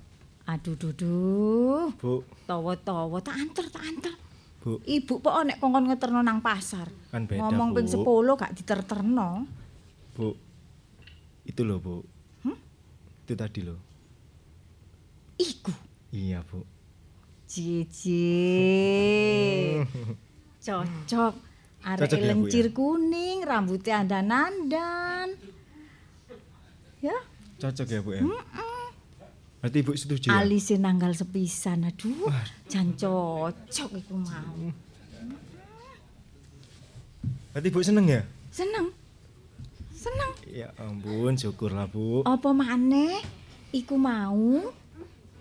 Aduh 0.42 0.74
duduh. 0.74 1.92
Bu. 1.96 2.24
Tawa-tawa 2.44 3.18
tak 3.20 3.36
anter 3.36 3.66
tak 3.68 3.84
anter. 3.84 4.12
Bu. 4.60 4.78
Ibu 4.80 5.18
kok 5.18 5.34
nek 5.42 5.58
kongkon 5.58 5.90
ngeterno 5.90 6.20
nang 6.20 6.38
pasar. 6.40 6.86
Kan 7.10 7.26
beda, 7.26 7.42
Ngomong 7.42 7.74
ping 7.74 7.86
Bu. 7.88 8.24
10 8.32 8.40
gak 8.40 8.52
diterterno. 8.54 9.46
Bu. 10.14 10.34
Itu 11.42 11.62
loh, 11.64 11.78
Bu. 11.82 12.02
Itu 13.22 13.32
tadi 13.38 13.60
loh. 13.62 13.78
Iku. 15.38 15.72
Iya, 16.12 16.42
Bu. 16.44 16.62
Cici. 17.46 18.24
Cocok. 20.66 21.34
Arek 21.82 22.14
ya, 22.14 22.18
ya? 22.18 22.26
lencir 22.30 22.70
kuning, 22.70 23.42
rambutnya 23.42 24.06
andan-andan. 24.06 25.34
Ya, 27.02 27.18
Cocok 27.58 27.86
ya, 27.90 27.98
Bu 27.98 28.10
ya? 28.14 28.22
Berarti 29.62 29.78
Ibu 29.78 29.94
setuju 29.94 30.26
ya? 30.30 30.42
alise 30.42 30.74
nanggal 30.74 31.14
sepisan. 31.14 31.86
Aduh, 31.86 32.26
jan 32.66 32.98
cocok 32.98 33.90
iku 33.94 34.14
mau. 34.18 34.58
Berarti 37.54 37.68
Ibu 37.70 37.78
seneng 37.86 38.06
ya? 38.10 38.22
Seneng. 38.50 38.90
Seneng. 40.02 40.32
Ya 40.50 40.74
ampun, 40.82 41.38
syukurlah, 41.38 41.86
Bu. 41.86 42.26
Apa 42.26 42.50
maneh 42.50 43.22
iku 43.70 43.94
mau? 43.94 44.74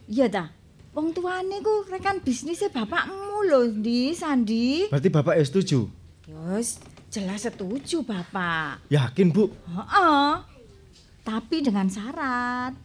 Iya 0.06 0.30
ta? 0.30 0.46
Wong 0.94 1.16
tuane 1.16 1.64
ku 1.64 1.88
rekan 1.90 2.22
bisnisnya 2.22 2.70
bapakmu 2.70 3.48
lho, 3.48 3.74
Di, 3.74 4.14
Sandi. 4.14 4.86
Berarti 4.92 5.10
Bapak 5.10 5.34
ya 5.40 5.44
setuju? 5.48 5.90
Yos, 6.30 6.78
jelas 7.10 7.42
setuju, 7.42 8.06
Bapak. 8.06 8.86
Yakin, 8.92 9.34
Bu? 9.34 9.50
Heeh. 9.50 10.32
Tapi 11.24 11.58
dengan 11.64 11.88
syarat. 11.88 12.76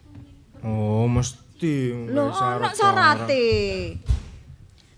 Oh, 0.63 1.05
mesti. 1.05 1.93
Loh, 2.09 2.31
ono 2.31 2.69
syarate. 2.73 3.45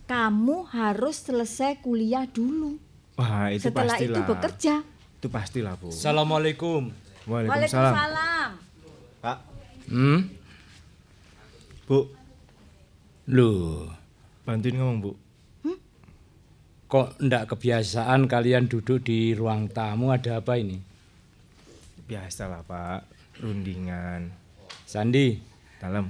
Kamu 0.04 0.68
harus 0.68 1.26
selesai 1.26 1.80
kuliah 1.80 2.24
dulu. 2.24 2.76
Wah, 3.18 3.50
itu 3.50 3.66
Setelah 3.66 3.96
pastilah. 3.98 4.14
itu 4.14 4.20
bekerja. 4.24 4.74
Itu 5.18 5.26
pastilah, 5.26 5.74
Bu. 5.74 5.90
Assalamualaikum. 5.90 6.94
Waalaikumsalam. 7.26 7.90
Waalaikumsalam. 7.92 8.50
Pak, 9.18 9.38
Hmm? 9.88 10.20
Bu, 11.84 11.98
Loh, 13.26 13.90
bantuin 14.44 14.78
ngomong, 14.78 14.98
Bu. 15.00 15.12
kok 16.88 17.20
ndak 17.20 17.52
kebiasaan 17.52 18.24
kalian 18.24 18.64
duduk 18.64 19.04
di 19.04 19.34
ruang 19.34 19.68
tamu 19.68 20.08
ada 20.08 20.40
apa 20.40 20.56
ini? 20.56 20.80
Biasalah, 22.06 22.64
Pak. 22.64 23.04
Rundingan. 23.42 24.32
Sandi, 24.84 25.36
Dalam. 25.76 26.08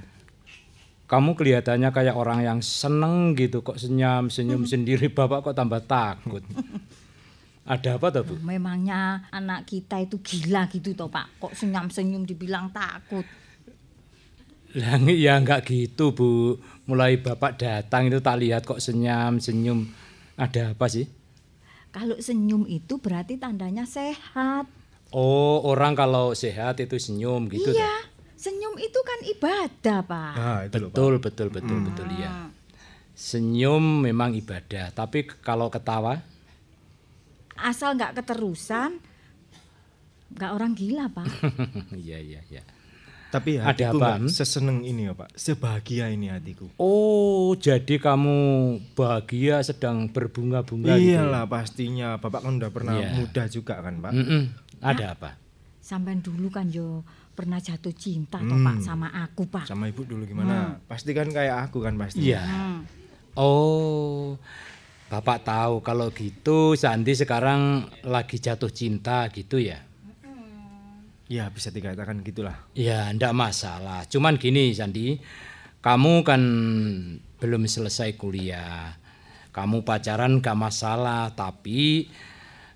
kamu 1.03 1.35
kelihatannya 1.35 1.89
kayak 1.89 2.15
orang 2.15 2.39
yang 2.41 2.59
seneng 2.61 3.35
gitu 3.35 3.59
kok 3.59 3.75
senyum-senyum 3.75 4.63
sendiri 4.63 5.09
Bapak 5.09 5.43
kok 5.43 5.57
tambah 5.57 5.81
takut. 5.83 6.45
ada 7.69 8.01
apa 8.01 8.09
toh, 8.09 8.25
Bu? 8.25 8.33
Memangnya 8.41 9.29
anak 9.29 9.69
kita 9.69 10.01
itu 10.01 10.17
gila 10.25 10.65
gitu 10.73 10.97
toh, 10.97 11.05
Pak. 11.05 11.37
Kok 11.37 11.53
senyum-senyum 11.53 12.25
dibilang 12.25 12.73
takut. 12.73 13.21
Lah 14.73 14.97
ya 15.05 15.37
enggak 15.37 15.69
gitu, 15.69 16.17
Bu. 16.17 16.57
Mulai 16.89 17.21
Bapak 17.21 17.61
datang 17.61 18.09
itu 18.09 18.17
tak 18.25 18.41
lihat 18.41 18.65
kok 18.65 18.81
senyum, 18.81 19.37
senyum. 19.37 19.85
Ada 20.33 20.73
apa 20.73 20.89
sih? 20.89 21.05
Kalau 21.93 22.17
senyum 22.17 22.65
itu 22.65 22.97
berarti 22.97 23.37
tandanya 23.37 23.85
sehat. 23.85 24.65
Oh, 25.13 25.61
orang 25.69 25.93
kalau 25.93 26.33
sehat 26.33 26.81
itu 26.81 26.97
senyum 26.97 27.49
gitu. 27.49 27.69
iya, 27.73 28.05
senyum 28.33 28.77
itu 28.81 28.99
kan 29.01 29.19
ibadah, 29.25 29.99
Pak. 30.05 30.33
Nah, 30.37 30.59
itu 30.65 30.77
loh, 30.81 30.89
Pak. 30.89 30.97
Betul, 30.97 31.13
betul, 31.21 31.47
betul, 31.53 31.77
betul 31.85 32.07
ya. 32.17 32.49
Senyum 33.13 34.05
memang 34.05 34.37
ibadah, 34.37 34.89
tapi 34.93 35.25
kalau 35.41 35.69
ketawa 35.69 36.21
Asal 37.61 37.93
nggak 37.93 38.15
keterusan, 38.15 38.97
nggak 40.31 40.51
orang 40.51 40.71
gila, 40.71 41.05
Pak. 41.07 41.27
Iya, 41.95 42.17
iya, 42.17 42.41
iya. 42.47 42.63
Tapi 43.29 43.55
Ada 43.55 43.69
hatiku 43.69 43.93
apa? 43.93 44.05
nggak 44.09 44.17
Hmm? 44.19 44.29
seseneng 44.31 44.79
ini 44.81 45.05
ya 45.05 45.13
Pak. 45.13 45.29
Sebahagia 45.35 46.09
ini 46.09 46.27
hatiku. 46.27 46.65
Oh, 46.75 47.53
jadi 47.53 47.95
kamu 47.95 48.37
bahagia 48.95 49.61
sedang 49.61 50.09
berbunga-bunga 50.09 50.97
gitu. 50.97 51.13
Iyalah 51.13 51.45
pastinya. 51.45 52.17
Bapak 52.17 52.41
kan 52.41 52.57
udah 52.57 52.71
pernah 52.71 52.97
Iya. 52.97 53.13
muda 53.13 53.43
juga 53.45 53.77
kan 53.77 54.01
Pak. 54.01 54.11
Mm-mm. 54.11 54.43
Ada 54.81 55.13
apa? 55.13 55.37
Sampai 55.79 56.17
dulu 56.17 56.49
kan 56.49 56.67
yo 56.67 57.05
pernah 57.31 57.57
jatuh 57.57 57.93
cinta 57.93 58.37
toh 58.37 58.49
Hmm. 58.49 58.65
Pak 58.65 58.77
sama 58.81 59.13
aku, 59.13 59.45
Pak. 59.45 59.65
Sama 59.65 59.85
ibu 59.85 60.01
dulu 60.01 60.25
gimana? 60.25 60.81
Pasti 60.83 61.13
kan 61.13 61.29
kayak 61.29 61.69
aku 61.69 61.79
kan 61.79 61.93
pasti. 61.95 62.25
Iya. 62.25 62.41
Oh, 63.35 64.41
Bapak 65.09 65.41
tahu 65.41 65.81
kalau 65.81 66.13
gitu 66.13 66.77
Sandi 66.77 67.17
sekarang 67.17 67.89
lagi 68.05 68.37
jatuh 68.37 68.69
cinta 68.69 69.25
gitu 69.33 69.57
ya? 69.57 69.81
Ya 71.25 71.49
bisa 71.49 71.73
dikatakan 71.73 72.21
gitulah. 72.21 72.57
Ya, 72.77 73.09
ndak 73.13 73.33
masalah. 73.33 74.05
Cuman 74.05 74.37
gini 74.37 74.69
Sandi, 74.73 75.17
kamu 75.81 76.21
kan 76.21 76.41
belum 77.41 77.65
selesai 77.65 78.17
kuliah. 78.21 78.97
Kamu 79.49 79.81
pacaran 79.81 80.45
gak 80.45 80.57
masalah, 80.57 81.33
tapi 81.33 82.05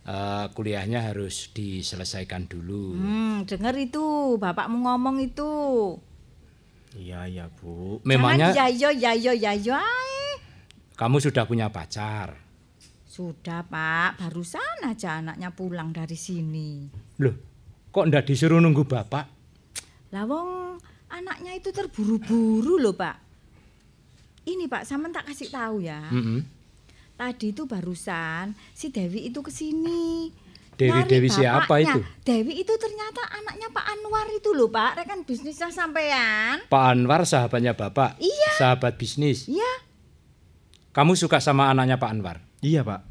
eh, 0.05 0.45
kuliahnya 0.57 1.13
harus 1.13 1.53
diselesaikan 1.53 2.49
dulu. 2.49 2.97
Hmm, 2.97 3.45
denger 3.45 3.77
itu, 3.77 4.37
bapakmu 4.41 4.89
ngomong 4.89 5.21
itu. 5.21 5.53
Iya 6.93 7.25
iya 7.25 7.45
Bu. 7.49 8.01
Memangnya 8.05 8.53
Jangan 8.53 8.69
ya 8.69 8.89
yo 8.89 8.89
ya 8.93 9.11
yo 9.17 9.33
ya 9.33 9.53
yo 9.57 9.73
ae. 9.73 10.13
Kamu 10.93 11.17
sudah 11.21 11.43
punya 11.49 11.69
pacar? 11.73 12.37
Sudah, 13.09 13.61
Pak. 13.65 14.17
Barusan 14.21 14.89
aja 14.89 15.21
anaknya 15.21 15.53
pulang 15.53 15.93
dari 15.93 16.17
sini. 16.17 16.89
Loh, 17.21 17.37
kok 17.93 18.09
ndak 18.09 18.25
disuruh 18.25 18.57
nunggu 18.57 18.85
bapak? 18.89 19.25
Lah 20.13 20.25
wong 20.25 20.81
anaknya 21.13 21.53
itu 21.53 21.69
terburu-buru 21.69 22.81
loh, 22.81 22.97
Pak. 22.97 23.21
Ini 24.49 24.65
Pak, 24.65 24.83
sama 24.89 25.13
tak 25.13 25.29
kasih 25.29 25.49
tahu 25.53 25.85
ya. 25.85 26.09
Mm-mm. 26.09 26.41
Tadi 27.13 27.53
itu 27.53 27.69
barusan 27.69 28.57
si 28.73 28.89
Dewi 28.89 29.29
itu 29.29 29.39
ke 29.45 29.53
sini. 29.53 30.33
Dewi 30.73 31.05
Dewi 31.05 31.29
siapa 31.29 31.85
itu? 31.85 32.01
Dewi 32.25 32.65
itu 32.65 32.73
ternyata 32.81 33.21
anaknya 33.29 33.69
Pak 33.69 33.85
Anwar 33.93 34.25
itu 34.33 34.49
loh, 34.57 34.73
Pak. 34.73 34.97
Rekan 34.97 35.21
bisnisnya 35.21 35.69
sampean. 35.69 36.65
Pak 36.65 36.83
Anwar 36.89 37.29
sahabatnya 37.29 37.77
bapak. 37.77 38.17
Iya. 38.17 38.51
Sahabat 38.57 38.97
bisnis. 38.97 39.45
Iya. 39.45 39.92
Kamu 40.93 41.13
suka 41.13 41.41
sama 41.41 41.67
anaknya 41.67 41.97
Pak 41.97 42.09
Anwar? 42.09 42.37
Iya 42.61 42.85
Pak. 42.85 43.01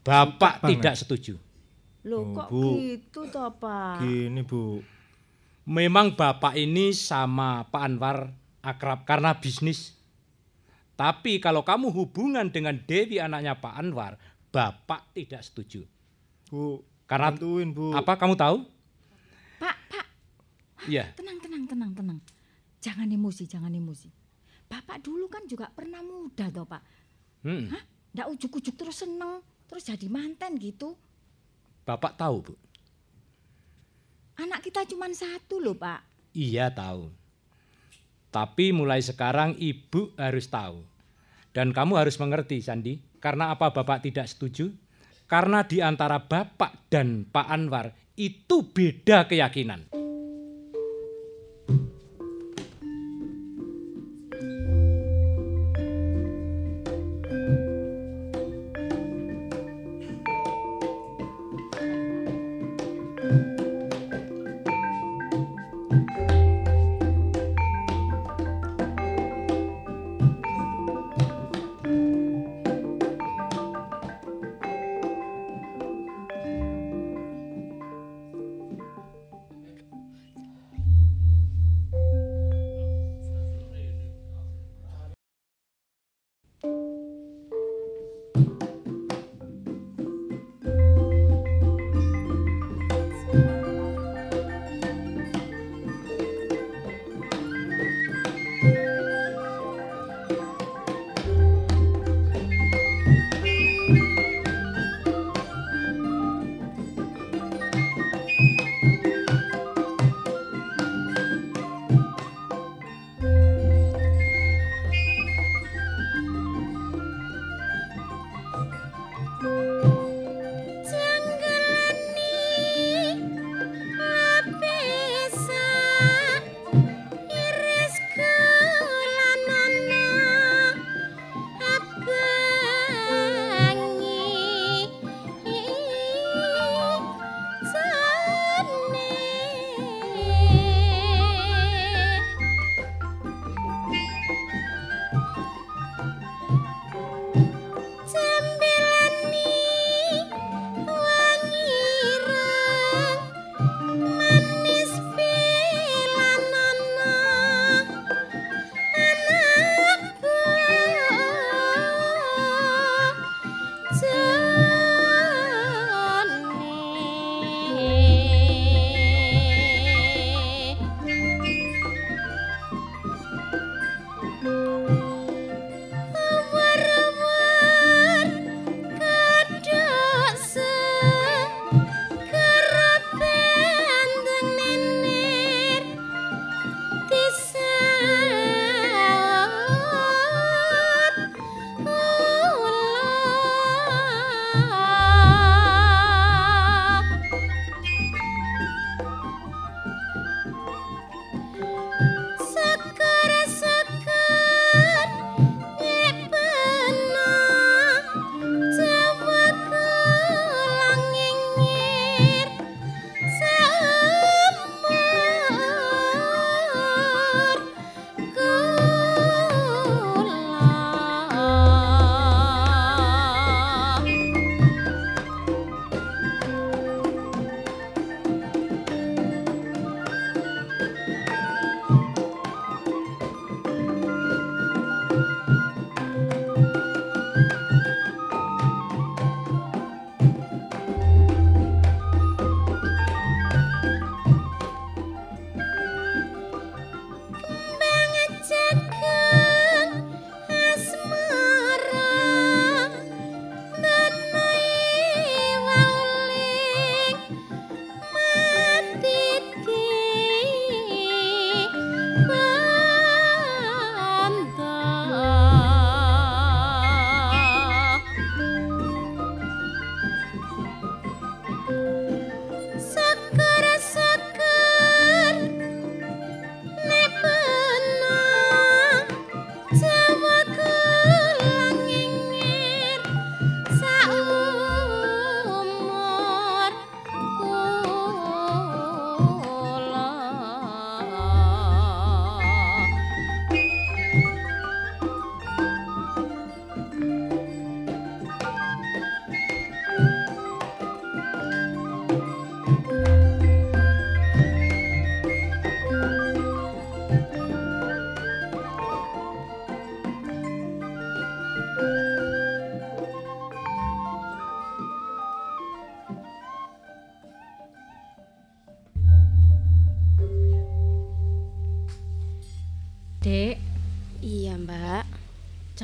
Bapak 0.00 0.32
Suka 0.32 0.62
banget. 0.64 0.70
tidak 0.74 0.94
setuju. 0.96 1.34
Loh 2.08 2.24
Oh, 2.24 2.32
kok 2.32 2.48
Bu. 2.48 2.62
gitu 2.80 3.20
toh, 3.28 3.52
Pak? 3.52 4.00
Gini 4.00 4.40
Bu. 4.40 4.80
Memang 5.68 6.16
bapak 6.16 6.56
ini 6.56 6.90
sama 6.90 7.68
Pak 7.68 7.82
Anwar 7.84 8.32
akrab 8.58 9.04
karena 9.04 9.36
bisnis. 9.36 9.92
Tapi 10.96 11.38
kalau 11.38 11.60
kamu 11.60 11.92
hubungan 11.92 12.48
dengan 12.48 12.80
Dewi 12.80 13.20
anaknya 13.20 13.54
Pak 13.54 13.76
Anwar, 13.76 14.16
bapak 14.48 15.12
tidak 15.12 15.44
setuju. 15.44 15.84
Bu, 16.48 16.80
Karena 17.04 17.28
bantuin 17.30 17.70
Bu. 17.70 17.92
apa 17.92 18.16
kamu 18.16 18.34
tahu? 18.34 18.64
Pak, 19.58 19.76
Pak, 19.86 20.06
Iya. 20.88 21.12
tenang, 21.12 21.38
tenang, 21.38 21.68
tenang, 21.68 21.92
tenang. 21.92 22.18
Jangan 22.80 23.06
emosi, 23.06 23.44
jangan 23.44 23.70
emosi. 23.70 24.08
Bapak 24.64 25.00
dulu 25.00 25.28
kan 25.28 25.44
juga 25.44 25.68
pernah 25.68 26.00
muda 26.00 26.48
toh, 26.48 26.64
Pak. 26.64 26.80
Hmm. 27.42 27.70
Hah? 27.70 27.82
Nggak 28.14 28.28
ujuk-ujuk 28.34 28.74
terus 28.74 29.04
seneng, 29.04 29.44
terus 29.68 29.86
jadi 29.86 30.06
manten 30.10 30.58
gitu. 30.58 30.98
Bapak 31.86 32.18
tahu, 32.18 32.52
Bu? 32.52 32.54
Anak 34.38 34.62
kita 34.62 34.86
cuma 34.86 35.10
satu 35.10 35.58
loh, 35.58 35.74
Pak. 35.74 36.30
Iya 36.34 36.70
tahu. 36.70 37.10
Tapi 38.28 38.70
mulai 38.70 39.00
sekarang 39.00 39.56
ibu 39.58 40.14
harus 40.14 40.46
tahu. 40.46 40.84
Dan 41.50 41.74
kamu 41.74 41.98
harus 41.98 42.20
mengerti, 42.20 42.62
Sandi. 42.62 43.00
Karena 43.18 43.50
apa 43.50 43.74
bapak 43.74 44.06
tidak 44.06 44.30
setuju? 44.30 44.70
Karena 45.26 45.66
di 45.66 45.82
antara 45.82 46.22
bapak 46.22 46.86
dan 46.86 47.26
Pak 47.26 47.46
Anwar 47.50 47.90
itu 48.14 48.62
beda 48.62 49.26
keyakinan. 49.26 49.90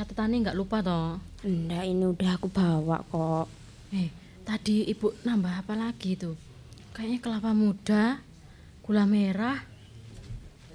Catatannya 0.04 0.44
nggak 0.44 0.58
lupa 0.60 0.84
toh? 0.84 1.16
Enggak, 1.48 1.88
ini 1.88 2.04
udah 2.04 2.36
aku 2.36 2.52
bawa 2.52 3.00
kok. 3.08 3.48
Eh, 3.96 4.12
tadi 4.44 4.84
ibu 4.84 5.16
nambah 5.24 5.64
apa 5.64 5.72
lagi 5.72 6.12
tuh? 6.12 6.36
Kayaknya 6.92 7.24
kelapa 7.24 7.56
muda, 7.56 8.20
gula 8.84 9.08
merah, 9.08 9.64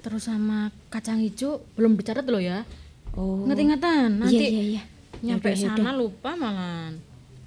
terus 0.02 0.26
sama 0.26 0.74
kacang 0.90 1.22
hijau 1.22 1.62
belum 1.78 1.94
dicatat 1.94 2.26
loh 2.26 2.42
ya. 2.42 2.66
Oh. 3.14 3.46
Ingat-ingatan, 3.46 4.18
nanti 4.18 4.34
Iya, 4.42 4.50
iya, 4.50 4.62
iya. 4.66 4.82
nyampe 5.22 5.54
Yaudah, 5.54 5.62
sana 5.62 5.78
yaudah. 5.78 5.94
lupa 5.94 6.30
malah. 6.34 6.90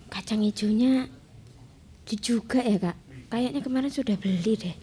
Kacang 0.07 0.39
hijaunya 0.39 1.11
juga 2.07 2.63
ya, 2.63 2.79
Kak? 2.79 2.95
Kayaknya 3.27 3.59
kemarin 3.59 3.91
sudah 3.91 4.15
beli 4.15 4.55
deh. 4.55 4.75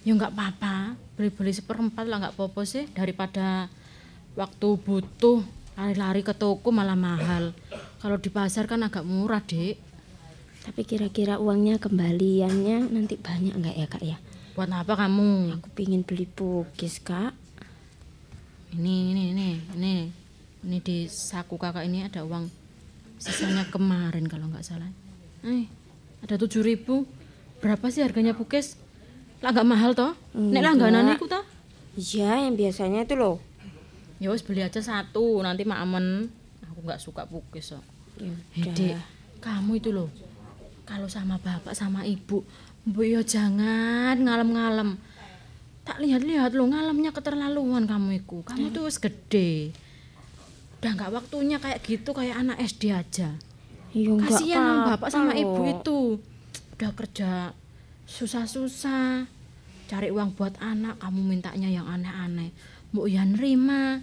Ya 0.00 0.16
nggak 0.16 0.32
apa-apa, 0.32 0.96
beli-beli 1.12 1.52
seperempat 1.52 2.08
lah 2.08 2.24
nggak 2.24 2.40
apa-apa 2.40 2.64
sih 2.64 2.88
daripada 2.96 3.68
waktu 4.32 4.68
butuh 4.80 5.44
lari-lari 5.78 6.26
ke 6.26 6.34
toko 6.34 6.74
malah 6.74 6.98
mahal. 6.98 7.54
Kalau 8.02 8.18
di 8.18 8.26
pasar 8.34 8.66
kan 8.66 8.82
agak 8.82 9.06
murah, 9.06 9.38
Dek. 9.38 9.78
Tapi 10.66 10.82
kira-kira 10.82 11.38
uangnya 11.38 11.78
kembaliannya 11.78 12.90
nanti 12.90 13.14
banyak 13.14 13.54
nggak 13.54 13.76
ya, 13.78 13.86
Kak 13.86 14.02
ya? 14.02 14.18
Buat 14.58 14.74
apa 14.74 14.98
kamu? 14.98 15.54
Aku 15.62 15.70
pingin 15.78 16.02
beli 16.02 16.26
pukis, 16.26 16.98
Kak. 16.98 17.30
Ini, 18.74 19.14
ini, 19.14 19.22
ini, 19.32 19.48
ini, 19.78 19.94
ini 20.66 20.76
di 20.82 21.06
saku 21.06 21.56
kakak 21.56 21.86
ini 21.86 22.04
ada 22.04 22.26
uang 22.26 22.50
sisanya 23.22 23.64
kemarin 23.70 24.26
kalau 24.26 24.50
nggak 24.50 24.66
salah. 24.66 24.90
Eh, 25.46 25.64
ada 26.26 26.34
tujuh 26.34 26.60
ribu. 26.66 27.06
Berapa 27.62 27.88
sih 27.88 28.02
harganya 28.02 28.34
bukes? 28.34 28.76
Lah 29.40 29.54
nggak 29.54 29.68
mahal 29.70 29.94
toh? 29.94 30.12
Nek 30.34 30.58
Enggak. 30.58 30.62
langganan 30.66 31.14
iku 31.14 31.30
toh? 31.30 31.46
Iya, 31.94 32.44
yang 32.50 32.58
biasanya 32.58 33.06
itu 33.06 33.14
loh. 33.14 33.38
Ya 34.18 34.34
wis 34.34 34.42
beli 34.42 34.66
aja 34.66 34.82
satu, 34.82 35.42
nanti 35.46 35.62
mak 35.62 35.78
amen. 35.82 36.26
Aku 36.70 36.82
nggak 36.82 36.98
suka 36.98 37.22
bukes 37.26 37.74
kok. 37.74 37.86
Ya 38.58 38.70
Dek, 38.74 38.98
kamu 39.38 39.78
itu 39.78 39.94
loh, 39.94 40.10
kalau 40.82 41.06
sama 41.06 41.38
bapak 41.38 41.70
sama 41.70 42.02
ibu, 42.02 42.42
bu 42.82 43.00
yo 43.06 43.22
jangan 43.22 44.18
ngalem-ngalem. 44.18 44.98
Tak 45.86 46.02
lihat-lihat 46.04 46.52
lo 46.52 46.68
ngalemnya 46.68 47.14
keterlaluan 47.14 47.86
kamu 47.88 48.20
iku. 48.20 48.42
Kamu 48.44 48.74
tuh 48.74 48.90
wis 48.90 48.98
gede. 49.00 49.72
Udah 50.78 50.92
nggak 50.98 51.10
waktunya 51.14 51.56
kayak 51.62 51.80
gitu 51.80 52.10
kayak 52.12 52.42
anak 52.42 52.60
SD 52.60 52.92
aja. 52.92 53.38
Ya 53.96 54.08
enggak 54.12 54.36
Kasihan 54.36 54.60
sama 54.60 54.74
bapak 54.94 55.08
sama 55.08 55.32
ibu 55.32 55.62
itu. 55.64 56.00
Udah 56.76 56.92
kerja 56.92 57.56
susah-susah. 58.04 59.30
Cari 59.88 60.12
uang 60.12 60.36
buat 60.36 60.52
anak, 60.60 61.00
kamu 61.00 61.24
mintanya 61.24 61.72
yang 61.72 61.88
aneh-aneh. 61.88 62.52
Mbok 62.92 63.06
ya 63.06 63.22
nerima. 63.24 64.00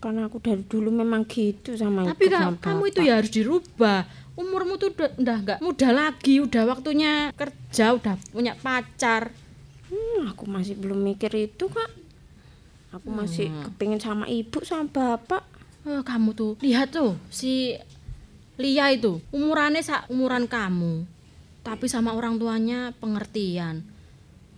Karena 0.00 0.32
aku 0.32 0.40
dari 0.40 0.64
dulu 0.64 0.88
memang 0.88 1.28
gitu 1.28 1.76
sama 1.76 2.08
Tapi 2.08 2.32
sama 2.32 2.56
kamu 2.56 2.82
itu 2.88 3.00
ya 3.04 3.20
harus 3.20 3.28
dirubah. 3.28 4.08
Umurmu 4.32 4.80
tuh 4.80 4.96
udah 4.96 5.10
udah 5.20 5.36
nggak 5.44 5.58
muda 5.60 5.88
lagi, 5.92 6.40
udah 6.40 6.62
waktunya 6.64 7.28
kerja, 7.36 7.92
udah 7.92 8.16
punya 8.32 8.56
pacar. 8.56 9.28
Hmm, 9.92 10.32
aku 10.32 10.48
masih 10.48 10.80
belum 10.80 11.04
mikir 11.04 11.28
itu, 11.36 11.68
Kak. 11.68 11.90
Aku 12.96 13.12
masih 13.12 13.52
Hmm. 13.52 13.68
kepingin 13.68 14.00
sama 14.00 14.24
ibu 14.24 14.64
sama 14.64 14.88
bapak. 14.88 15.44
Eh, 15.84 16.00
kamu 16.00 16.32
tuh 16.32 16.52
lihat 16.64 16.92
tuh 16.92 17.16
si 17.28 17.76
Lia 18.60 18.92
itu 18.92 19.20
umurannya 19.32 19.80
sa 19.80 20.04
umuran 20.12 20.44
kamu, 20.44 21.04
tapi 21.60 21.88
sama 21.88 22.12
orang 22.12 22.36
tuanya 22.36 22.92
pengertian. 23.00 23.84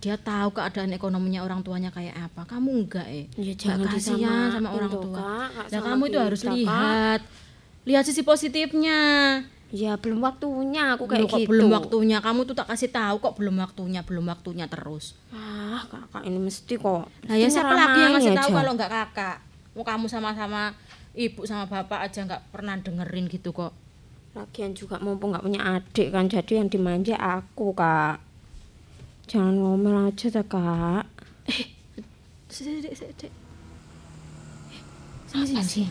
Dia 0.03 0.19
tahu 0.19 0.51
keadaan 0.51 0.91
ekonominya 0.91 1.47
orang 1.47 1.63
tuanya 1.63 1.87
kayak 1.87 2.27
apa. 2.27 2.43
Kamu 2.43 2.75
enggak 2.75 3.07
eh? 3.07 3.31
Ya, 3.39 3.55
Nggak 3.55 3.55
jangan 3.55 3.87
kasihan 3.87 4.47
sama 4.51 4.69
orang 4.75 4.91
tua. 4.91 5.15
Kak. 5.15 5.71
Nah, 5.71 5.81
kamu 5.87 6.03
itu 6.11 6.19
harus 6.19 6.41
Kak. 6.43 6.51
lihat, 6.51 7.21
lihat 7.87 8.03
sisi 8.03 8.21
positifnya. 8.27 8.99
Ya 9.73 9.97
belum 9.97 10.21
waktunya 10.21 10.93
aku 10.93 11.09
kayak 11.09 11.25
Loh, 11.25 11.31
kok 11.31 11.39
gitu. 11.39 11.49
belum 11.49 11.69
waktunya. 11.71 12.17
Kamu 12.19 12.45
tuh 12.45 12.53
tak 12.53 12.67
kasih 12.69 12.91
tahu 12.91 13.23
kok 13.23 13.33
belum 13.39 13.57
waktunya, 13.57 14.03
belum 14.03 14.27
waktunya 14.27 14.67
terus. 14.69 15.17
Ah, 15.33 15.81
kakak 15.87 16.27
ini 16.29 16.37
mesti 16.37 16.77
kok. 16.77 17.09
Nah 17.25 17.35
ya 17.39 17.47
siapa 17.49 17.73
lagi 17.73 17.99
yang 18.03 18.13
ngasih 18.13 18.37
tahu 18.37 18.49
kalau 18.53 18.71
nggak 18.77 18.91
kakak? 18.91 19.37
Mau 19.73 19.81
kamu 19.81 20.05
sama-sama 20.05 20.77
ibu 21.17 21.47
sama 21.49 21.65
bapak 21.65 22.05
aja 22.05 22.21
nggak 22.21 22.53
pernah 22.53 22.77
dengerin 22.77 23.25
gitu 23.31 23.49
kok. 23.49 23.73
Lagian 24.37 24.77
juga 24.77 25.01
mumpung 25.01 25.33
nggak 25.33 25.45
punya 25.45 25.61
adik 25.61 26.09
kan, 26.13 26.25
jadi 26.29 26.61
yang 26.61 26.69
dimanja 26.69 27.17
aku, 27.17 27.73
Kak. 27.73 28.17
Jangan 29.25 29.55
ngomel 29.55 29.95
aja 30.05 30.27
dah, 30.29 30.45
Kak. 30.45 31.05
Sik, 32.53 32.85
sik, 32.85 32.93
sik. 32.93 33.09
Eh, 33.25 33.31
Sini, 35.25 35.45
sini, 35.49 35.63
sini. 35.63 35.87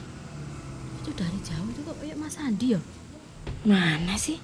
Itu 1.03 1.11
dari 1.13 1.39
jauh 1.43 1.67
itu 1.67 1.81
kok 1.83 1.97
kayak 1.99 2.15
Mas 2.15 2.39
Andi 2.39 2.67
ya? 2.73 2.81
Mana 3.67 4.15
sih? 4.15 4.39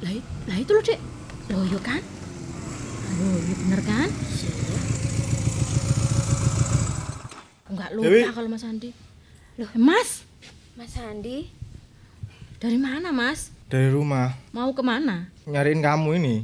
Lah, 0.00 0.12
lah 0.44 0.56
itu 0.56 0.70
loh, 0.70 0.84
Dek. 0.84 1.00
Loh, 1.48 1.64
yo 1.64 1.80
kan? 1.80 2.00
Loh, 3.16 3.36
iya 3.38 3.54
bener 3.56 3.80
kan? 3.80 4.08
Enggak 7.66 7.90
lupa 7.94 8.06
Dewi. 8.06 8.22
kalau 8.28 8.48
Mas 8.48 8.64
Andi. 8.64 8.90
Loh, 9.56 9.70
Mas, 9.74 10.10
Mas 10.74 10.92
Andi, 10.96 11.48
dari 12.56 12.76
mana, 12.76 13.08
Mas? 13.10 13.48
Dari 13.70 13.88
rumah 13.88 14.34
Mau 14.50 14.74
ke 14.74 14.82
mana? 14.82 15.30
nyariin 15.46 15.80
kamu 15.80 16.18
ini. 16.18 16.36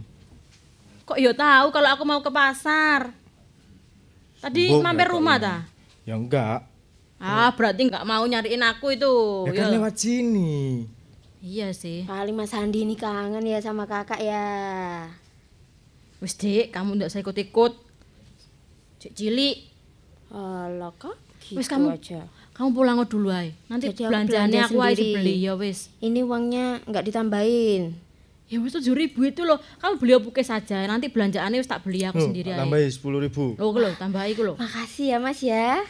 Kok 1.07 1.19
yo 1.23 1.31
tahu 1.33 1.71
kalau 1.71 1.89
aku 1.95 2.03
mau 2.03 2.19
ke 2.19 2.31
pasar? 2.35 3.15
Tadi 4.43 4.75
Mbok 4.75 4.83
mampir 4.83 5.07
rumah 5.07 5.39
tahu. 5.39 5.47
dah. 5.47 5.61
Ya 6.03 6.15
enggak. 6.19 6.67
Ah, 7.17 7.49
berarti 7.55 7.89
nggak 7.89 8.05
mau 8.05 8.27
nyariin 8.27 8.61
aku 8.61 8.93
itu. 8.93 9.15
Ya 9.49 9.53
kan 9.55 9.67
Yo. 9.71 9.75
lewat 9.81 9.95
sini. 9.97 10.85
Iya 11.41 11.71
sih. 11.71 12.03
paling 12.05 12.35
Mas 12.35 12.51
Andi 12.51 12.83
ini 12.83 12.99
kangen 12.99 13.47
ya 13.47 13.63
sama 13.63 13.87
kakak 13.87 14.19
ya. 14.19 14.45
Wis, 16.19 16.35
Dik, 16.35 16.75
kamu 16.75 16.99
ndak 16.99 17.13
usah 17.13 17.23
ikut-ikut. 17.23 17.73
Cik 18.99 19.13
cilik. 19.15 19.57
Alah, 20.33 20.91
Kak. 20.99 21.15
Gitu 21.39 21.55
Wis 21.55 21.71
kamu 21.71 21.95
aja. 21.95 22.27
kamu 22.51 22.69
pulang 22.75 22.99
dulu 23.07 23.31
ae. 23.31 23.55
Nanti 23.71 23.95
Jadi 23.95 24.03
aku 24.03 24.11
belanjaannya 24.11 24.59
belanja 24.59 24.75
aku 24.75 24.79
aja 24.83 25.03
beli 25.15 25.35
ya 25.39 25.53
wis. 25.55 25.93
Ini 26.03 26.21
uangnya 26.27 26.83
nggak 26.83 27.05
ditambahin. 27.07 27.83
Ya 28.47 28.57
wis 28.59 28.71
7000 28.71 29.11
itu 29.11 29.43
loh. 29.43 29.59
Kamu 29.77 29.99
beli 29.99 30.15
opuke 30.15 30.39
saja. 30.41 30.87
Nanti 30.87 31.11
belanjaannya 31.11 31.59
wis 31.59 31.67
tak 31.67 31.83
beli 31.83 32.03
aku 32.03 32.17
Loh, 32.17 32.27
sendiri 32.31 32.51
ae. 32.51 32.59
tambahin 32.59 32.89
sepuluh 32.89 33.19
ribu. 33.19 33.59
Loh, 33.59 33.75
loh, 33.75 33.91
tambahi 33.93 34.33
ku 34.33 34.43
loh. 34.43 34.55
Makasih 34.55 35.07
ya, 35.13 35.19
Mas 35.19 35.43
ya. 35.43 35.83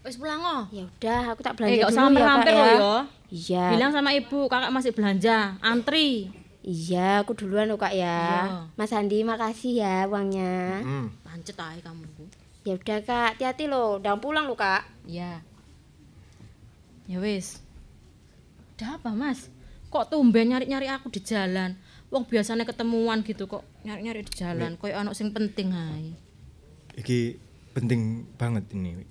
Wis 0.00 0.14
pulang 0.14 0.38
oh. 0.38 0.62
Ya 0.70 0.86
udah, 0.86 1.22
aku 1.34 1.42
tak 1.42 1.52
Eh, 1.52 1.56
belanja 1.58 1.84
usah 1.84 2.06
dulu 2.06 2.14
ya, 2.14 2.22
Kak 2.22 2.26
mampir-mampir 2.30 2.52
ya. 2.52 2.58
loh 2.58 2.70
ya. 2.70 3.02
Iya. 3.28 3.64
Bilang 3.74 3.90
sama 3.90 4.10
ibu, 4.14 4.40
kakak 4.46 4.70
masih 4.70 4.92
belanja. 4.94 5.36
Antri. 5.60 6.30
Iya, 6.62 7.20
aku 7.20 7.34
duluan 7.34 7.66
loh, 7.66 7.76
Kak 7.76 7.92
ya. 7.92 8.18
Iya. 8.46 8.70
Mas 8.72 8.92
Andi, 8.92 9.18
makasih 9.20 9.72
ya 9.74 10.06
uangnya. 10.06 10.80
Hmm. 10.80 11.06
Pancet 11.20 11.58
ae 11.58 11.82
kamu. 11.82 12.06
Ya 12.62 12.78
udah, 12.78 12.98
Kak. 13.02 13.28
Hati-hati 13.34 13.66
loh, 13.66 13.98
udah 13.98 14.14
pulang 14.16 14.46
loh, 14.46 14.54
Kak. 14.54 14.86
Iya. 15.02 15.42
Ya 17.04 17.18
wis. 17.18 17.58
Ada 18.76 18.96
apa, 18.96 19.10
Mas? 19.10 19.50
Kok 19.88 20.04
tumben 20.12 20.52
nyari-nyari 20.52 20.88
aku 20.88 21.08
di 21.08 21.20
jalan? 21.24 21.72
Wong 22.08 22.24
biasanya 22.24 22.64
ketemuan 22.64 23.20
gitu 23.24 23.44
kok 23.44 23.64
nyari-nyari 23.84 24.24
di 24.24 24.32
jalan. 24.32 24.76
Kayak 24.76 25.00
anak 25.04 25.14
sing 25.16 25.32
penting 25.32 25.72
ae. 25.72 26.12
Iki 26.96 27.36
penting 27.72 28.24
banget 28.36 28.64
ini. 28.72 29.04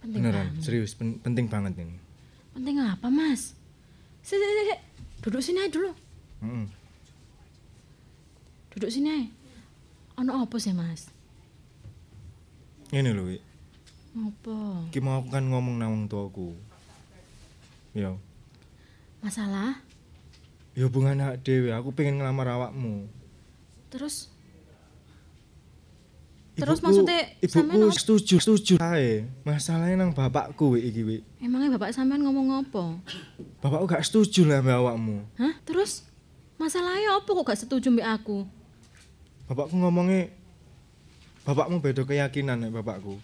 Penting 0.00 0.20
Beneran, 0.20 0.46
banget. 0.52 0.64
serius 0.64 0.92
pen- 0.96 1.20
penting 1.20 1.46
banget 1.46 1.76
ini. 1.78 1.96
Penting 2.52 2.76
apa, 2.80 3.06
Mas? 3.08 3.54
Sik, 4.20 4.36
sik, 4.36 4.50
sik, 4.50 4.64
sik. 4.70 4.80
Duduk 5.22 5.40
sini 5.40 5.62
aja 5.62 5.70
dulu. 5.72 5.90
Mm-mm. 6.42 6.66
Duduk 8.74 8.90
sini 8.90 9.08
aja. 9.08 9.28
Ono 10.20 10.42
apa 10.42 10.56
sih, 10.58 10.74
Mas? 10.74 11.08
Ini 12.92 13.08
loh. 13.12 13.24
Apa? 14.12 14.56
Ki 14.92 15.00
mau 15.00 15.24
aku 15.24 15.32
kan 15.32 15.44
ngomong 15.48 15.80
nang 15.80 15.90
wong 15.96 16.04
tuaku. 16.04 16.52
Ya, 17.96 18.12
Masalah? 19.22 19.78
ya 20.72 20.88
hubungan 20.88 21.20
hak 21.20 21.44
dewe, 21.44 21.68
aku 21.68 21.92
pengen 21.92 22.18
ngelamar 22.20 22.48
awakmu. 22.48 23.04
Terus 23.92 24.32
Terus 26.52 26.84
Ibuku- 26.84 26.84
maksudnya 26.84 27.20
ibuku 27.40 27.88
setuju, 27.96 28.36
setuju 28.36 28.74
ae. 28.76 29.24
Masalahnya 29.40 30.04
nang 30.04 30.12
bapakku 30.12 30.76
Wi, 30.76 30.84
iki, 30.84 31.00
Wi. 31.00 31.16
emangnya 31.40 31.80
bapak 31.80 31.96
sampean 31.96 32.20
ngomong 32.20 32.60
apa? 32.60 33.00
Bapakku 33.64 33.88
gak 33.88 34.04
setuju 34.04 34.44
lah 34.44 34.60
mbak 34.60 34.76
awakmu. 34.76 35.24
Hah? 35.40 35.56
Terus 35.64 36.04
masalahnya 36.60 37.16
apa 37.16 37.24
kok 37.24 37.46
gak 37.48 37.56
setuju 37.56 37.88
mbak 37.88 38.20
aku? 38.20 38.44
Bapakku 39.48 39.80
ngomongnya 39.80 40.28
bapakmu 41.48 41.80
beda 41.80 42.04
keyakinan 42.04 42.68
nek 42.68 42.76
bapakku. 42.76 43.16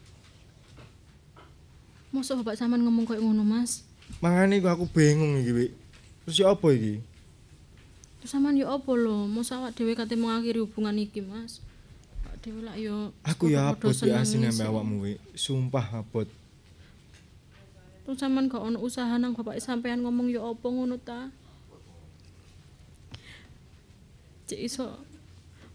Masa 2.08 2.32
bapak 2.32 2.56
sampean 2.56 2.80
ngomong 2.80 3.04
kayak 3.04 3.20
ngono, 3.20 3.44
Mas? 3.44 3.84
Iku 4.24 4.68
aku 4.72 4.88
bingung 4.88 5.36
iki, 5.36 5.52
Wi. 5.52 5.66
Terus 6.28 6.44
ya 6.44 6.52
apa 6.52 6.68
iki? 6.76 7.00
Terus 8.20 8.28
sampean 8.36 8.60
yo 8.60 8.68
apa 8.68 8.92
lho? 8.92 9.24
Masa 9.32 9.56
awak 9.56 9.72
dhewe 9.72 9.96
kate 9.96 10.12
mengakhiri 10.12 10.60
hubungan 10.60 10.92
iki, 11.00 11.24
Mas? 11.24 11.64
Awak 12.28 12.36
dhewe 12.44 12.60
lak 12.68 12.76
yo 12.76 13.16
Aku 13.24 13.48
ya 13.48 13.72
abot 13.72 13.96
asine 13.96 14.52
sih. 14.52 14.60
mbak 14.60 14.68
awakmu 14.68 15.08
Wi. 15.08 15.16
Sumpah 15.32 16.04
abot. 16.04 16.28
Tung 18.04 18.20
sampean 18.20 18.52
gak 18.52 18.60
ono 18.60 18.76
usaha 18.76 19.16
nang 19.16 19.32
bapak 19.32 19.56
sampean 19.56 20.04
ngomong 20.04 20.28
ya 20.28 20.44
apa 20.44 20.68
ngono 20.68 21.00
ta? 21.00 21.32
Cek 24.52 24.60
iso 24.68 25.00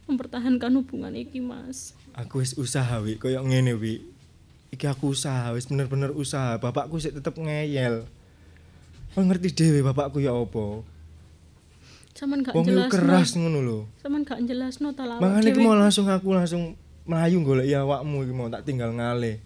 mempertahankan 0.06 0.70
hubungan 0.78 1.18
iki, 1.18 1.42
Mas. 1.42 1.98
Aku 2.14 2.46
wis 2.46 2.54
usaha 2.54 3.02
wi 3.02 3.18
koyo 3.18 3.42
ngene 3.42 3.74
wi. 3.74 4.06
Iki 4.70 4.86
aku 4.86 5.18
usaha 5.18 5.50
wis 5.58 5.66
bener-bener 5.66 6.14
usaha. 6.14 6.62
Bapakku 6.62 7.02
sik 7.02 7.18
tetep 7.18 7.42
ngeyel. 7.42 8.06
Kau 9.14 9.22
ngerti 9.22 9.54
dhewe 9.54 9.86
bapakku 9.86 10.18
ya 10.18 10.34
apa. 10.34 10.82
Sampean 12.18 12.46
gak 12.46 12.54
Wong 12.54 12.66
jelas. 12.66 12.90
keras 12.90 13.30
ngono 13.38 13.60
lho. 13.62 13.80
Sampean 14.02 14.26
gak 14.26 14.42
jelasno 14.46 14.90
ta 14.94 15.06
lawak 15.06 15.22
Makane 15.22 15.50
iki 15.50 15.62
mau 15.62 15.78
langsung 15.78 16.06
aku 16.10 16.34
langsung 16.34 16.74
melayu 17.06 17.42
golek 17.46 17.70
ya 17.70 17.86
awakmu 17.86 18.26
iki 18.26 18.34
mau 18.34 18.50
tak 18.50 18.66
tinggal 18.66 18.94
ngale. 18.94 19.38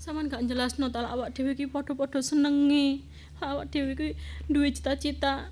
Sampean 0.00 0.28
gak 0.28 0.44
jelasno 0.44 0.92
ta 0.92 1.04
awak 1.04 1.32
dhewe 1.32 1.56
iki 1.56 1.68
padha-padha 1.68 2.20
senenge. 2.20 3.04
Awak 3.40 3.72
dhewe 3.72 3.96
iki 3.96 4.08
duwe 4.52 4.68
cita-cita 4.68 5.48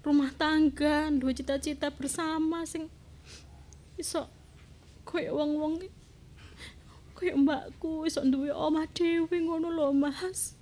rumah 0.00 0.32
tangga, 0.36 1.12
duwe 1.12 1.36
cita-cita 1.36 1.92
bersama 1.92 2.64
sing 2.64 2.88
iso 4.00 4.24
koyo 5.04 5.36
wong-wong 5.36 5.84
koyo 7.12 7.36
mbakku 7.36 8.08
iso 8.08 8.24
duwe 8.24 8.48
omah 8.48 8.88
dhewe 8.88 9.36
ngono 9.36 9.68
lho, 9.68 9.92
Mas. 9.92 10.56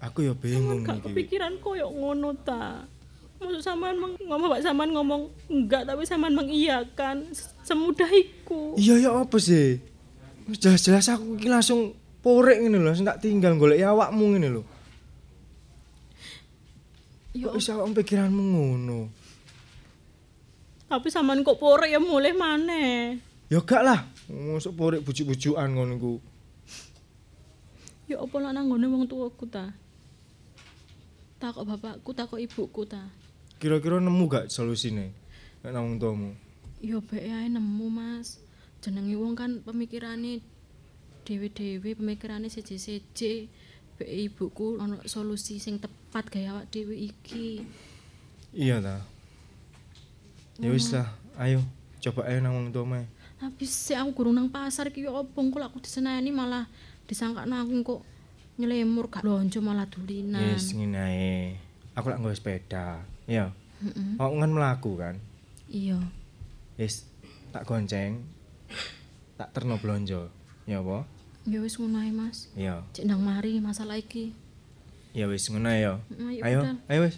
Aku 0.00 0.24
ya 0.24 0.32
bingung 0.32 0.80
Gak 0.80 1.04
iki. 1.04 1.12
kepikiran 1.12 1.60
koyo 1.60 1.92
ngono 1.92 2.32
ta. 2.40 2.88
Maksud 3.40 3.60
sampean 3.60 3.96
ngomong 4.00 4.48
Pak 4.52 4.64
sampean 4.64 4.92
ngomong 4.92 5.28
enggak 5.48 5.84
tapi 5.84 6.04
sampean 6.08 6.36
mengiyakan 6.36 7.28
semudah 7.64 8.08
iku. 8.08 8.76
Iya 8.80 8.96
ya 8.96 9.10
apa 9.16 9.36
sih? 9.36 9.80
Wis 10.48 10.56
Jelas-jelas 10.60 11.08
aku 11.12 11.36
iki 11.36 11.52
langsung 11.52 11.92
porek 12.20 12.60
ngene 12.60 12.80
lho, 12.80 12.92
langsung 12.92 13.08
tak 13.08 13.20
tinggal 13.24 13.56
golek 13.60 13.80
awakmu 13.80 14.36
ngene 14.36 14.48
lho. 14.48 14.62
Ya 17.36 17.48
Kok 17.48 17.56
iso 17.60 17.76
awakmu 17.76 17.96
pikiranmu 18.00 18.42
ngono? 18.42 19.00
Tapi 20.90 21.08
sampean 21.08 21.44
kok 21.46 21.60
porek 21.60 21.92
ya 21.92 22.00
mulih 22.00 22.34
maneh. 22.34 23.20
Ya 23.52 23.60
gak 23.62 23.82
lah, 23.84 24.00
mosok 24.28 24.72
porek 24.74 25.00
bujuk-bujukan 25.04 25.68
ngono 25.70 25.92
iku. 25.96 26.14
Ya 28.10 28.18
apa 28.18 28.36
lah 28.42 28.50
nanggone 28.50 28.90
wong 28.90 29.06
tuaku 29.06 29.46
ta? 29.46 29.70
Takok 31.40 31.64
bapakku, 31.64 32.12
takok 32.12 32.36
ibuku 32.36 32.84
ta. 32.84 33.00
Kira-kira 33.56 33.96
nemu 33.96 34.28
gak 34.28 34.52
solusine? 34.52 35.16
Nek 35.64 35.72
nang 35.72 35.96
tuamu. 35.96 36.36
Ya 36.84 37.00
bek 37.00 37.24
ae 37.24 37.48
nemu, 37.48 37.88
Mas. 37.88 38.36
Jenenge 38.84 39.16
wong 39.16 39.32
kan 39.32 39.64
pemikirane 39.64 40.44
dhewe-dhewe, 41.24 41.96
pemikirane 41.96 42.52
seje-seje. 42.52 43.48
Bek 43.96 44.08
ibuku 44.08 44.76
ono 44.76 45.00
solusi 45.08 45.56
sing 45.56 45.80
tepat 45.80 46.28
gaya 46.28 46.60
awak 46.60 46.68
dhewe 46.68 46.92
iki. 46.92 47.64
Iya 48.52 48.84
ta. 48.84 49.00
Ya 50.60 50.68
wis 50.68 50.92
lah, 50.92 51.08
ayo 51.40 51.64
coba 52.04 52.28
ayo 52.28 52.44
nang 52.44 52.52
wong 52.52 52.68
tuamu. 52.68 53.00
ae. 53.00 53.08
Tapi 53.40 53.64
sik 53.64 53.96
aku 53.96 54.12
gurung 54.12 54.36
nang 54.36 54.52
pasar 54.52 54.92
apa 54.92 55.38
engko 55.40 55.56
lak 55.56 55.72
aku 55.72 55.80
diseneni 55.80 56.28
malah 56.28 56.68
disangkakno 57.08 57.56
aku 57.56 57.72
kok 57.80 58.00
nyelemur 58.60 59.08
gak 59.08 59.24
blonjo 59.24 59.64
malah 59.64 59.88
dulinan. 59.88 60.44
Yes, 60.44 60.76
ngene 60.76 60.98
ae. 61.00 61.56
Aku 61.96 62.12
lak 62.12 62.20
nggawe 62.20 62.36
sepeda. 62.36 63.00
Iya. 63.24 63.56
Heeh. 63.80 64.20
Aku 64.20 64.36
kan 64.36 64.52
melaku 64.52 64.92
kan. 65.00 65.14
Iya. 65.72 65.96
Wis 66.76 67.08
tak 67.50 67.64
gonceng. 67.64 68.20
Tak 69.40 69.56
terno 69.56 69.80
blonjo. 69.80 70.28
Ya 70.68 70.84
apa? 70.84 71.08
Ya 71.48 71.64
wis 71.64 71.80
ngono 71.80 72.04
ae, 72.04 72.12
Mas. 72.12 72.52
Iya. 72.52 72.84
Cek 72.92 73.08
ndang 73.08 73.24
mari 73.24 73.56
masalah 73.64 73.96
iki. 73.96 74.36
Ya 75.16 75.24
wis 75.26 75.48
ngono 75.48 75.72
ya. 75.72 75.96
Ayo, 76.44 76.76
ayo 76.86 77.00
wis. 77.08 77.16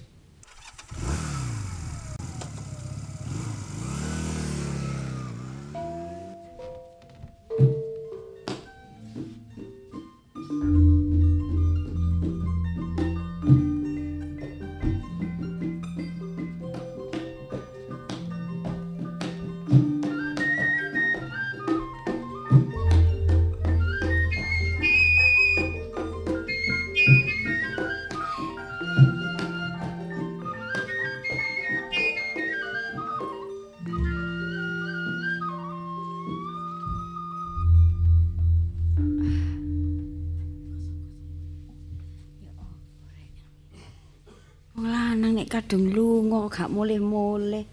Gak 46.52 46.68
mulih-mulih. 46.68 47.64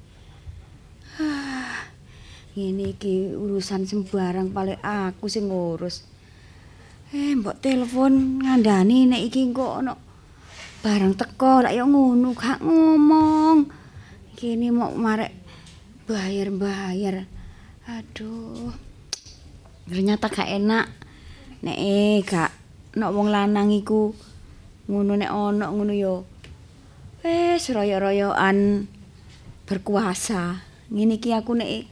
Ah, 1.20 1.90
Ngene 2.56 2.96
iki 2.96 3.36
urusan 3.36 3.84
sembarang 3.84 4.56
paling 4.56 4.80
aku 4.80 5.28
sing 5.28 5.52
ngurus. 5.52 6.08
Eh, 7.12 7.38
mbok 7.38 7.60
telepon 7.62 8.42
ngandani 8.42 9.06
nek 9.06 9.22
iki 9.22 9.48
engko 9.48 9.82
ono 9.84 9.94
barang 10.80 11.14
teko 11.20 11.62
lak 11.62 11.76
yo 11.76 11.86
ngono 11.86 12.32
gak 12.34 12.64
ngomong. 12.64 13.70
Kene 14.34 14.72
mau 14.72 14.96
marek 14.96 15.36
bayar-bayar. 16.08 17.28
Aduh. 17.86 18.74
Ternyata 19.86 20.32
gak 20.32 20.50
enak. 20.50 20.88
Nek 21.64 21.78
eh 21.80 22.20
gak 22.26 22.52
nek 22.98 23.12
wong 23.14 23.30
lanang 23.30 23.70
iku 23.72 24.16
ngono 24.90 25.14
nek 25.16 25.32
ono 25.32 25.66
ngono 25.70 25.94
yo. 25.94 26.28
Wes 27.20 27.68
royo-royoan 27.68 28.88
berkuasa. 29.68 30.64
Ngene 30.88 31.20
iki 31.20 31.36
aku 31.36 31.52
nek 31.60 31.84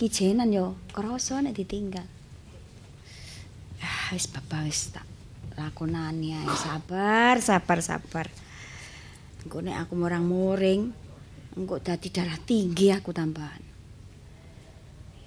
kijenan 0.00 0.48
yo 0.48 0.80
krasa 0.96 1.44
nek 1.44 1.52
ditinggal. 1.52 2.08
Ah, 3.84 4.16
wis 4.16 4.24
bapak 4.32 4.64
wis 4.64 4.88
tak 4.96 5.04
lakonani 5.60 6.32
ae. 6.40 6.48
Sabar, 6.56 7.44
sabar, 7.44 7.78
sabar. 7.84 8.26
Engko 9.44 9.60
nek 9.60 9.84
aku 9.84 9.92
morang-moring, 10.00 10.88
engko 11.60 11.76
dadi 11.84 12.08
darah 12.08 12.40
tinggi 12.40 12.88
aku 12.88 13.12
tambahan. 13.12 13.64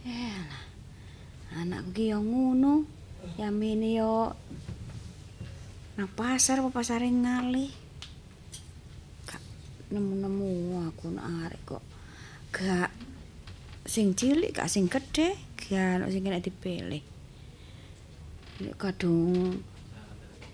Yalah. 0.02 0.64
Anakku 1.62 1.94
ki 1.94 2.10
yo 2.10 2.20
ngono. 2.26 2.90
Yamene 3.38 3.90
yo 3.94 4.34
nang 5.94 6.10
pasar 6.18 6.60
apa 6.66 6.74
pasare 6.74 7.06
ngalih. 7.06 7.83
Nemu-nemu 9.94 10.82
aku 10.90 11.14
nak 11.14 11.46
arek 11.46 11.62
kok. 11.70 11.84
Gak 12.50 12.90
sing 13.86 14.18
cilik 14.18 14.50
gak 14.50 14.66
sing 14.66 14.90
gedhe, 14.90 15.38
gak 15.54 16.02
ono 16.02 16.10
sing 16.10 16.26
kena 16.26 16.42
dipilih. 16.42 17.06
Nek 18.66 18.76
kadung 18.82 19.62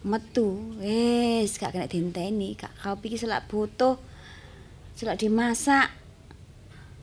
metu, 0.03 0.75
wis 0.83 1.55
gak 1.55 1.71
kena 1.71 1.87
dinteni, 1.87 2.59
gak 2.59 2.75
kau 2.83 2.99
pikir 2.99 3.15
selak 3.15 3.47
butuh. 3.47 3.95
Selak 4.99 5.23
dimasak. 5.23 5.87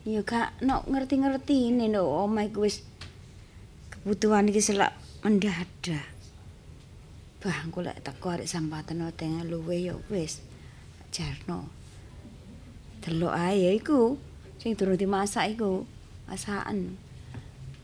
Ya 0.05 0.21
gak 0.21 0.61
nok 0.61 0.87
ngerti-ngerti 0.93 1.73
ini 1.73 1.89
no 1.89 2.05
omah 2.05 2.45
iku 2.45 2.69
wis 2.69 2.85
kebutuhan 3.89 4.45
iki 4.45 4.61
selak 4.61 4.93
mendadak. 5.25 6.05
Bah, 7.41 7.57
engko 7.65 7.81
lek 7.81 8.05
teko 8.05 8.37
arek 8.37 8.45
sampatan 8.45 9.03
tengah 9.17 9.41
luwe 9.41 9.89
ya 9.89 9.97
wis. 10.13 10.45
Jarno. 11.09 11.76
Delok 13.07 13.31
ae 13.39 13.55
ya 13.63 13.71
iku 13.71 14.19
sing 14.59 14.75
durung 14.75 14.99
dimasak 14.99 15.55
iku. 15.55 15.87
Masakan. 16.27 16.99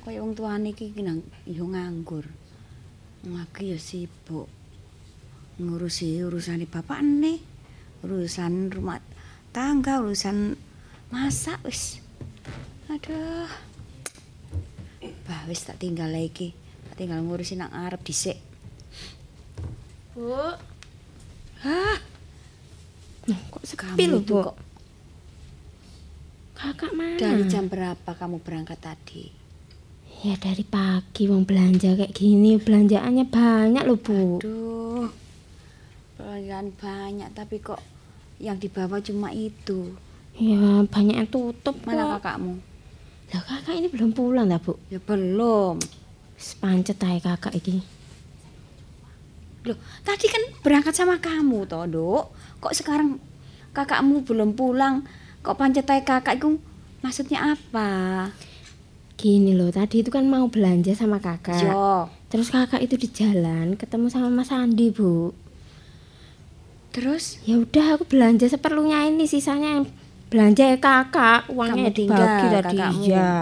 Kaya 0.03 0.19
wong 0.19 0.35
tuane 0.35 0.75
iki 0.75 0.91
nang 0.99 1.23
yo 1.47 1.63
nganggur. 1.63 2.27
Wong 3.23 3.39
aku 3.39 3.71
ya 3.71 3.79
sibuk. 3.79 4.51
Ngurusi 5.63 6.19
urusane 6.27 6.67
bapakne, 6.67 7.39
urusan 8.03 8.67
rumah 8.67 8.99
tangga, 9.55 10.03
urusan 10.03 10.59
masak 11.07 11.63
wis. 11.63 12.03
Aduh. 12.91 13.47
Bah 15.23 15.47
wis 15.47 15.63
tak 15.63 15.79
tinggal 15.79 16.11
lagi. 16.11 16.51
Tak 16.91 16.99
tinggal 16.99 17.23
ngurusin 17.23 17.63
nang 17.63 17.71
arep 17.71 18.03
dhisik. 18.03 18.43
Bu. 20.19 20.35
Hah? 21.63 21.95
kok 23.23 23.63
sepi 23.63 24.03
lho, 24.03 24.19
Bu? 24.19 24.51
Kok 24.51 24.72
Kakak 26.53 26.93
mana? 26.93 27.17
dari 27.17 27.43
jam 27.49 27.65
berapa 27.67 28.11
kamu 28.13 28.41
berangkat 28.45 28.79
tadi? 28.79 29.33
Ya 30.23 30.39
dari 30.39 30.63
pagi 30.63 31.27
wong 31.27 31.43
belanja 31.43 31.99
kayak 31.99 32.15
gini 32.15 32.55
belanjaannya 32.55 33.25
banyak 33.27 33.83
loh 33.83 33.99
bu. 33.99 34.39
Aduh. 34.39 35.07
pelanggan 36.13 36.71
banyak 36.79 37.29
tapi 37.35 37.59
kok 37.59 37.81
yang 38.39 38.55
dibawa 38.61 39.01
cuma 39.03 39.33
itu. 39.33 39.91
Ya, 40.33 40.81
banyak 40.87 41.15
yang 41.19 41.29
tutup 41.29 41.77
Mana 41.85 42.17
kok. 42.17 42.25
kakakmu? 42.25 42.53
Lah 43.33 43.41
kakak 43.43 43.73
ini 43.77 43.87
belum 43.89 44.11
pulang 44.13 44.49
dah, 44.49 44.57
Bu. 44.57 44.77
Ya 44.89 44.97
belum. 44.97 45.77
Sepancet 46.37 47.01
ae 47.05 47.21
kakak 47.21 47.53
iki. 47.53 47.81
Loh, 49.63 49.77
tadi 50.01 50.25
kan 50.27 50.43
berangkat 50.65 50.93
sama 50.97 51.21
kamu 51.21 51.65
toh, 51.69 51.85
Dok. 51.85 52.25
Kok 52.61 52.73
sekarang 52.73 53.21
kakakmu 53.73 54.25
belum 54.25 54.57
pulang? 54.57 55.05
Kok 55.43 55.59
pancetai 55.59 56.07
kakak 56.07 56.39
itu 56.39 56.55
maksudnya 57.03 57.51
apa? 57.51 57.89
Gini 59.19 59.51
loh, 59.51 59.69
tadi 59.75 59.99
itu 59.99 60.07
kan 60.07 60.23
mau 60.23 60.47
belanja 60.47 60.95
sama 60.95 61.19
kakak. 61.19 61.67
Yo. 61.67 62.07
Terus 62.31 62.47
kakak 62.47 62.79
itu 62.79 62.95
di 62.95 63.11
jalan 63.11 63.75
ketemu 63.75 64.07
sama 64.07 64.31
Mas 64.31 64.55
Andi, 64.55 64.87
Bu. 64.89 65.35
Terus? 66.95 67.43
Ya 67.43 67.59
udah 67.59 67.99
aku 67.99 68.07
belanja 68.07 68.47
seperlunya 68.47 69.03
ini, 69.11 69.27
sisanya 69.27 69.79
yang 69.79 69.85
belanja 70.31 70.63
ya 70.63 70.77
kakak, 70.79 71.51
uangnya 71.51 71.91
Kamu 71.91 71.97
tinggal, 71.97 72.23
dibagi 72.23 72.47
tadi. 72.47 72.63
kakakmu. 72.79 73.03
Iya. 73.03 73.35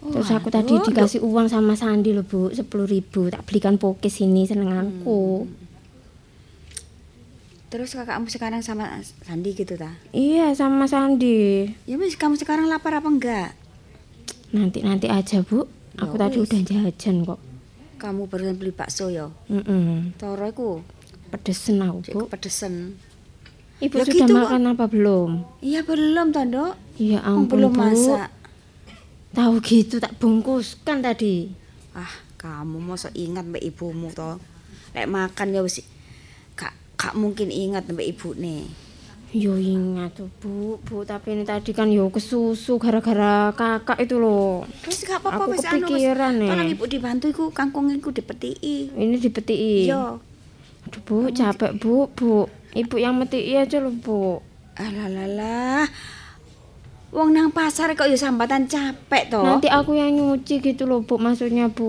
Terus 0.00 0.28
aku 0.32 0.48
tadi 0.48 0.72
dikasih 0.80 1.20
uang 1.20 1.52
sama 1.52 1.76
Sandi 1.76 2.16
loh 2.16 2.24
bu, 2.24 2.52
sepuluh 2.52 2.88
ribu. 2.88 3.28
Tak 3.28 3.44
belikan 3.48 3.76
pokis 3.76 4.20
ini 4.24 4.48
senenganku. 4.48 5.44
Hmm. 5.44 5.59
Terus 7.70 7.94
kakakmu 7.94 8.26
sekarang 8.26 8.60
sama 8.60 8.98
Sandi 9.22 9.54
gitu 9.54 9.78
ta? 9.78 9.94
Iya 10.10 10.50
sama 10.52 10.84
Sandi. 10.84 11.70
Ya 11.86 11.94
wis 11.94 12.18
kamu 12.18 12.34
sekarang 12.34 12.66
lapar 12.66 12.98
apa 12.98 13.06
enggak? 13.06 13.54
Nanti 14.50 14.82
nanti 14.82 15.06
aja 15.06 15.38
bu. 15.40 15.70
Aku 15.96 16.14
Ya 16.14 16.20
tadi 16.20 16.36
wis. 16.36 16.50
udah 16.50 16.60
jajan 16.60 17.16
kok. 17.22 17.38
Kamu 17.96 18.26
barusan 18.26 18.58
beli 18.58 18.72
bakso 18.72 19.06
ya? 19.06 19.30
Mm 19.46 20.16
Toro 20.16 20.44
iku 20.44 20.70
Pedesen 21.30 21.78
aku 21.78 21.98
bu. 22.10 22.20
pedesen. 22.26 22.98
Ibu 23.78 23.96
Ya 23.96 24.04
sudah 24.04 24.26
gitu, 24.26 24.34
makan 24.34 24.62
apa 24.66 24.84
belum? 24.84 25.30
Iya 25.62 25.80
belum 25.80 26.34
toh, 26.34 26.44
Dok. 26.44 26.72
Iya 26.98 27.22
ampun 27.22 27.48
belum 27.54 27.70
bu. 27.70 27.80
masak. 27.80 28.28
Tahu 29.30 29.54
gitu 29.62 29.96
tak 29.96 30.18
bungkuskan 30.18 31.00
tadi. 31.00 31.54
Ah, 31.94 32.10
kamu 32.34 32.76
masa 32.76 33.14
ingat 33.14 33.46
mbak 33.46 33.62
ibumu 33.62 34.10
toh. 34.10 34.42
Lek 34.90 35.06
makan 35.06 35.54
ya 35.54 35.62
wis 35.62 35.80
gak 37.00 37.16
mungkin 37.16 37.48
ingat 37.48 37.88
mbak 37.88 38.04
ibu 38.12 38.36
nih. 38.36 38.68
Yo 39.30 39.56
ingat 39.56 40.18
tuh 40.18 40.28
bu, 40.42 40.76
bu 40.82 41.06
tapi 41.06 41.38
ini 41.38 41.46
tadi 41.48 41.70
kan 41.72 41.88
yo 41.88 42.12
kesusu 42.12 42.76
gara-gara 42.76 43.54
kakak 43.56 44.04
itu 44.04 44.20
loh. 44.20 44.68
Wis 44.84 45.06
gak 45.08 45.24
apa-apa 45.24 45.48
Aku 45.48 45.54
wis 45.56 45.64
anu 45.64 45.86
kepikiran 45.88 46.32
nih. 46.36 46.50
Tolong 46.52 46.70
ibu 46.76 46.84
dibantu 46.84 47.26
iku 47.32 47.44
kangkung 47.54 47.88
iku 47.88 48.12
dipetii. 48.12 48.92
Ini 48.92 49.16
dipetii. 49.16 49.88
Yo. 49.88 50.20
Aduh 50.84 51.00
bu, 51.06 51.16
capek 51.32 51.72
bu, 51.80 52.10
bu. 52.12 52.50
Ibu 52.76 52.96
yang 53.00 53.16
metii 53.16 53.56
aja 53.56 53.80
loh 53.80 53.94
bu. 53.94 54.44
Alalah. 54.76 55.88
Wong 57.10 57.34
nang 57.34 57.50
pasar 57.50 57.90
kok 57.98 58.06
ya 58.06 58.18
sambatan 58.18 58.70
capek 58.70 59.30
toh. 59.30 59.42
Nanti 59.42 59.66
aku 59.66 59.94
yang 59.98 60.14
nyuci 60.14 60.62
gitu 60.62 60.90
loh 60.90 61.06
bu, 61.06 61.18
maksudnya 61.22 61.70
bu. 61.70 61.86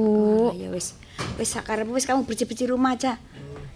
Ah, 0.49 0.57
ya 0.57 0.69
wis. 0.69 0.93
Wis 1.41 1.53
sakarepmu 1.57 1.97
wis 1.97 2.05
kamu 2.05 2.25
bersih-bersih 2.25 2.73
rumah 2.73 2.93
aja. 2.97 3.17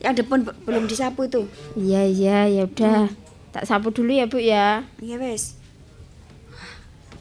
Yang 0.06 0.22
depan 0.22 0.45
be- 0.45 0.58
belum 0.70 0.86
disapu 0.86 1.26
itu. 1.26 1.49
Iya 1.74 2.06
iya 2.06 2.39
ya 2.45 2.70
udah. 2.70 3.10
Tak 3.49 3.66
sapu 3.66 3.89
dulu 3.89 4.14
ya 4.14 4.30
bu 4.30 4.38
ya. 4.38 4.86
Iya 5.01 5.18
wis. 5.18 5.58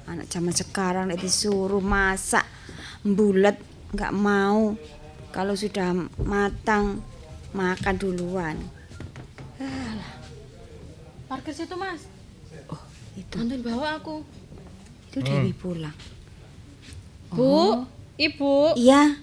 Wah, 0.05 0.13
Anak 0.13 0.29
zaman 0.29 0.53
sekarang 0.53 1.09
nek 1.09 1.17
disuruh 1.17 1.81
masak 1.81 2.45
bulat 3.01 3.57
nggak 3.97 4.13
mau. 4.13 4.77
Kalau 5.33 5.57
sudah 5.57 5.97
matang 6.21 7.01
makan 7.57 7.97
duluan. 7.97 8.61
Parkir 11.25 11.57
situ 11.57 11.73
mas. 11.81 12.05
Oh 12.69 12.85
itu. 13.17 13.33
Bantuin 13.41 13.65
bawa 13.65 13.97
aku. 13.97 14.21
Itu 15.09 15.25
Dewi 15.25 15.57
pulang. 15.57 15.97
Bu, 17.33 17.89
ibu. 18.21 18.77
Iya. 18.77 19.17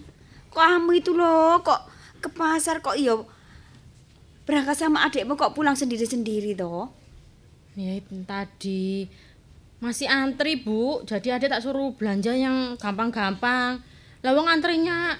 Kok 0.49 0.59
kamu 0.66 0.91
itu 0.97 1.14
loh 1.14 1.62
kok 1.62 1.88
ke 2.20 2.28
pasar 2.34 2.82
kok 2.82 2.97
iya 2.97 3.16
berangkat 4.52 4.76
sama 4.84 5.08
adikmu 5.08 5.39
kok 5.39 5.56
pulang 5.56 5.80
sendiri-sendiri 5.80 6.60
toh? 6.60 6.91
Ya 7.80 7.95
itu 7.95 8.20
tadi 8.28 9.08
masih 9.80 10.12
antri 10.12 10.60
bu, 10.60 11.08
jadi 11.08 11.39
ada 11.39 11.56
tak 11.56 11.64
suruh 11.64 11.95
belanja 11.95 12.36
yang 12.36 12.76
gampang-gampang. 12.76 13.80
Lawang 14.20 14.52
antrinya 14.52 15.16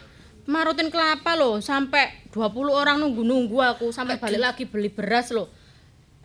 marutin 0.52 0.92
kelapa 0.92 1.40
loh, 1.40 1.64
sampai 1.64 2.28
20 2.36 2.76
orang 2.76 3.00
nunggu-nunggu 3.00 3.56
aku 3.64 3.96
sampai 3.96 4.20
balik 4.20 4.44
lagi 4.44 4.64
beli 4.68 4.92
beras 4.92 5.32
loh. 5.32 5.48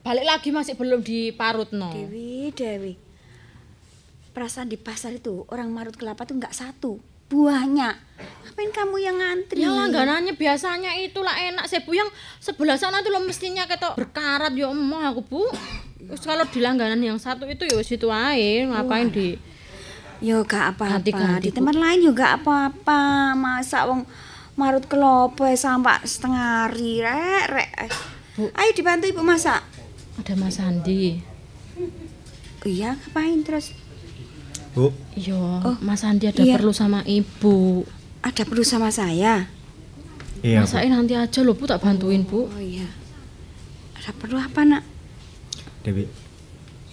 Balik 0.02 0.26
lagi 0.26 0.50
masih 0.50 0.74
belum 0.74 1.06
diparut 1.06 1.70
no. 1.70 1.94
Dewi, 1.94 2.50
Dewi. 2.50 2.98
Perasaan 4.34 4.66
di 4.66 4.76
pasar 4.82 5.14
itu 5.14 5.46
orang 5.46 5.70
marut 5.70 5.94
kelapa 5.94 6.26
tuh 6.26 6.42
nggak 6.42 6.52
satu, 6.52 6.98
buahnya. 7.28 7.98
Ngapain 8.46 8.70
kamu 8.72 8.96
yang 9.02 9.16
ngantri? 9.20 9.60
Yang 9.60 9.74
langganannya 9.76 10.34
biasanya 10.34 10.96
itulah 11.04 11.36
enak 11.36 11.68
sih 11.68 11.84
bu 11.84 11.92
yang 11.92 12.08
sebelah 12.40 12.80
sana 12.80 13.04
tuh 13.04 13.12
lo 13.12 13.20
mestinya 13.20 13.68
ketok 13.68 14.00
berkarat 14.00 14.56
ya 14.56 14.72
emang 14.72 15.04
aku 15.12 15.20
bu. 15.20 15.42
Terus 16.06 16.22
kalau 16.22 16.46
di 16.48 16.62
langganan 16.62 17.02
yang 17.02 17.18
satu 17.20 17.44
itu 17.50 17.66
ya 17.68 17.82
situ 17.82 18.08
aja 18.08 18.64
ngapain 18.70 19.10
Wah. 19.10 19.14
di 19.14 19.28
Yo 20.24 20.48
gak 20.48 20.80
apa-apa. 20.80 21.04
Di 21.44 21.52
Bu. 21.52 21.60
tempat 21.60 21.76
lain 21.76 22.00
juga 22.00 22.40
apa-apa. 22.40 23.36
Masa 23.36 23.84
wong 23.84 24.08
marut 24.56 24.88
kelopo 24.88 25.44
sampai 25.52 26.00
setengah 26.08 26.64
hari 26.64 27.04
rek 27.04 27.44
rek. 27.52 27.70
Ayo 28.56 28.70
dibantu 28.72 29.04
ibu 29.08 29.20
masak. 29.20 29.60
ada 30.16 30.32
Mas 30.32 30.56
Andi. 30.56 31.20
Iya, 32.64 32.96
ngapain 32.96 33.44
terus? 33.44 33.76
Bu, 34.76 34.92
Iya, 35.16 35.64
Mas 35.80 36.04
Andi 36.04 36.28
ada 36.28 36.44
iya. 36.44 36.60
perlu 36.60 36.68
sama 36.68 37.00
ibu. 37.08 37.88
Ada 38.20 38.44
perlu 38.44 38.60
sama 38.60 38.92
saya? 38.92 39.48
iya 40.44 40.60
Bu. 40.60 40.68
Masakin 40.68 40.92
nanti 40.92 41.16
aja 41.16 41.40
loh 41.40 41.56
bu 41.56 41.64
tak 41.64 41.80
bantuin 41.80 42.20
bu. 42.22 42.44
Oh 42.44 42.60
iya. 42.60 42.84
Ada 43.96 44.12
perlu 44.12 44.36
apa 44.36 44.68
nak? 44.68 44.84
Dewi, 45.80 46.04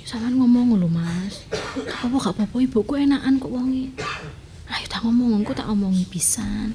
Sampean 0.08 0.40
ngomong 0.40 0.80
lho 0.80 0.88
mas. 0.88 1.44
Apa 2.00 2.16
gak 2.24 2.40
apa 2.40 2.56
ibuku 2.56 2.96
enakan 2.96 3.36
kok 3.36 3.52
wongi. 3.52 3.92
Ayo 4.72 4.86
tak 4.88 5.04
ngomong, 5.04 5.44
aku 5.44 5.52
tak 5.52 5.68
omongi 5.68 6.08
pisan. 6.08 6.72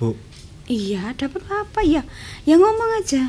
Bu, 0.00 0.16
Iya, 0.64 1.12
ada 1.12 1.28
perlu 1.28 1.52
apa 1.52 1.84
ya? 1.84 2.00
Ya 2.48 2.56
ngomong 2.56 2.96
aja. 2.96 3.28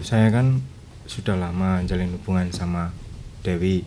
saya 0.00 0.32
kan 0.32 0.64
sudah 1.04 1.36
lama 1.36 1.84
jalin 1.84 2.08
hubungan 2.16 2.48
sama 2.56 2.88
Dewi. 3.44 3.84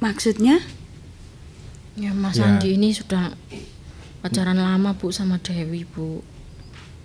Maksudnya? 0.00 0.60
Ya 1.96 2.12
Mas 2.12 2.36
Ya. 2.36 2.44
Andi 2.48 2.76
ini 2.76 2.92
sudah 2.92 3.32
pacaran 4.20 4.60
lama 4.60 4.92
bu 4.96 5.08
sama 5.08 5.40
Dewi 5.40 5.88
bu. 5.88 6.20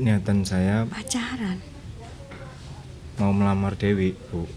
Niatan 0.02 0.42
saya 0.44 0.84
Pacaran. 0.89 1.62
mau 3.22 3.30
melamar 3.30 3.78
Dewi, 3.78 4.18
Bu. 4.34 4.50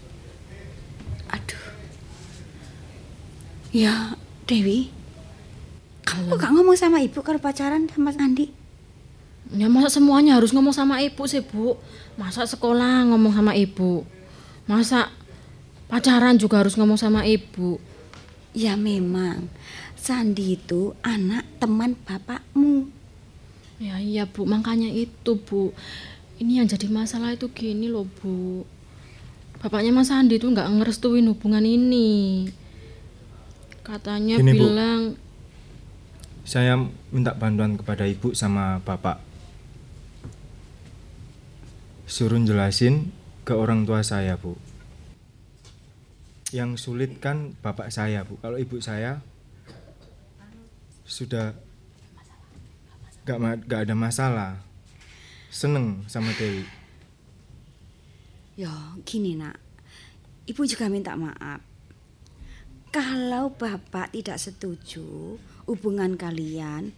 Ya, 3.75 4.15
Dewi. 4.47 4.87
Kamu 6.07 6.39
gak 6.39 6.47
ngomong 6.55 6.79
sama 6.79 7.03
ibu 7.03 7.19
kalau 7.19 7.43
pacaran 7.43 7.91
sama 7.91 8.07
Mas 8.07 8.15
Andi? 8.15 8.47
Ya 9.51 9.67
masa 9.67 9.91
semuanya 9.91 10.39
harus 10.39 10.55
ngomong 10.55 10.71
sama 10.71 11.03
ibu 11.03 11.27
sih 11.27 11.43
bu. 11.43 11.75
Masa 12.15 12.47
sekolah 12.47 13.03
ngomong 13.11 13.35
sama 13.35 13.51
ibu. 13.51 14.07
Masa 14.63 15.11
pacaran 15.91 16.39
juga 16.39 16.63
harus 16.63 16.79
ngomong 16.79 16.95
sama 16.95 17.27
ibu. 17.27 17.77
Ya 18.55 18.79
memang. 18.79 19.51
Sandi 19.99 20.55
itu 20.55 20.95
anak 21.03 21.43
teman 21.59 21.99
bapakmu. 22.07 22.87
Ya 23.75 23.99
iya 23.99 24.23
bu, 24.23 24.47
makanya 24.47 24.87
itu 24.87 25.35
bu. 25.35 25.75
Ini 26.39 26.63
yang 26.63 26.67
jadi 26.67 26.87
masalah 26.87 27.35
itu 27.35 27.51
gini 27.51 27.91
loh 27.91 28.07
bu. 28.07 28.63
Bapaknya 29.59 29.91
Mas 29.91 30.11
Andi 30.11 30.37
tuh 30.37 30.51
nggak 30.51 30.67
ngerestuin 30.67 31.25
hubungan 31.25 31.63
ini. 31.63 32.45
Katanya 33.81 34.37
Gini, 34.37 34.53
Bu. 34.53 34.69
bilang 34.69 35.01
Saya 36.45 36.77
minta 37.09 37.33
bantuan 37.33 37.73
kepada 37.73 38.05
Ibu 38.05 38.37
sama 38.37 38.77
Bapak. 38.85 39.17
Suruh 42.05 42.37
jelasin 42.45 43.09
ke 43.41 43.57
orang 43.57 43.89
tua 43.89 44.05
saya, 44.05 44.37
Bu. 44.37 44.53
Yang 46.55 46.87
sulit 46.87 47.19
kan 47.19 47.51
bapak 47.59 47.91
saya, 47.91 48.23
Bu. 48.23 48.39
Kalau 48.39 48.55
ibu 48.55 48.79
saya 48.79 49.19
sudah 51.03 51.51
gak, 53.27 53.39
ma- 53.43 53.59
gak 53.59 53.91
ada 53.91 53.95
masalah. 53.95 54.51
Seneng 55.51 56.07
sama 56.07 56.31
Dewi. 56.39 56.63
Ya, 58.55 58.71
gini 59.03 59.35
nak. 59.35 59.59
Ibu 60.47 60.63
juga 60.63 60.87
minta 60.87 61.19
maaf. 61.19 61.59
Kalau 62.95 63.51
bapak 63.51 64.15
tidak 64.15 64.39
setuju 64.39 65.35
hubungan 65.67 66.15
kalian, 66.15 66.95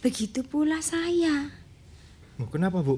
begitu 0.00 0.40
pula 0.40 0.80
saya. 0.80 1.52
Oh, 2.40 2.48
kenapa, 2.48 2.80
Bu? 2.80 2.96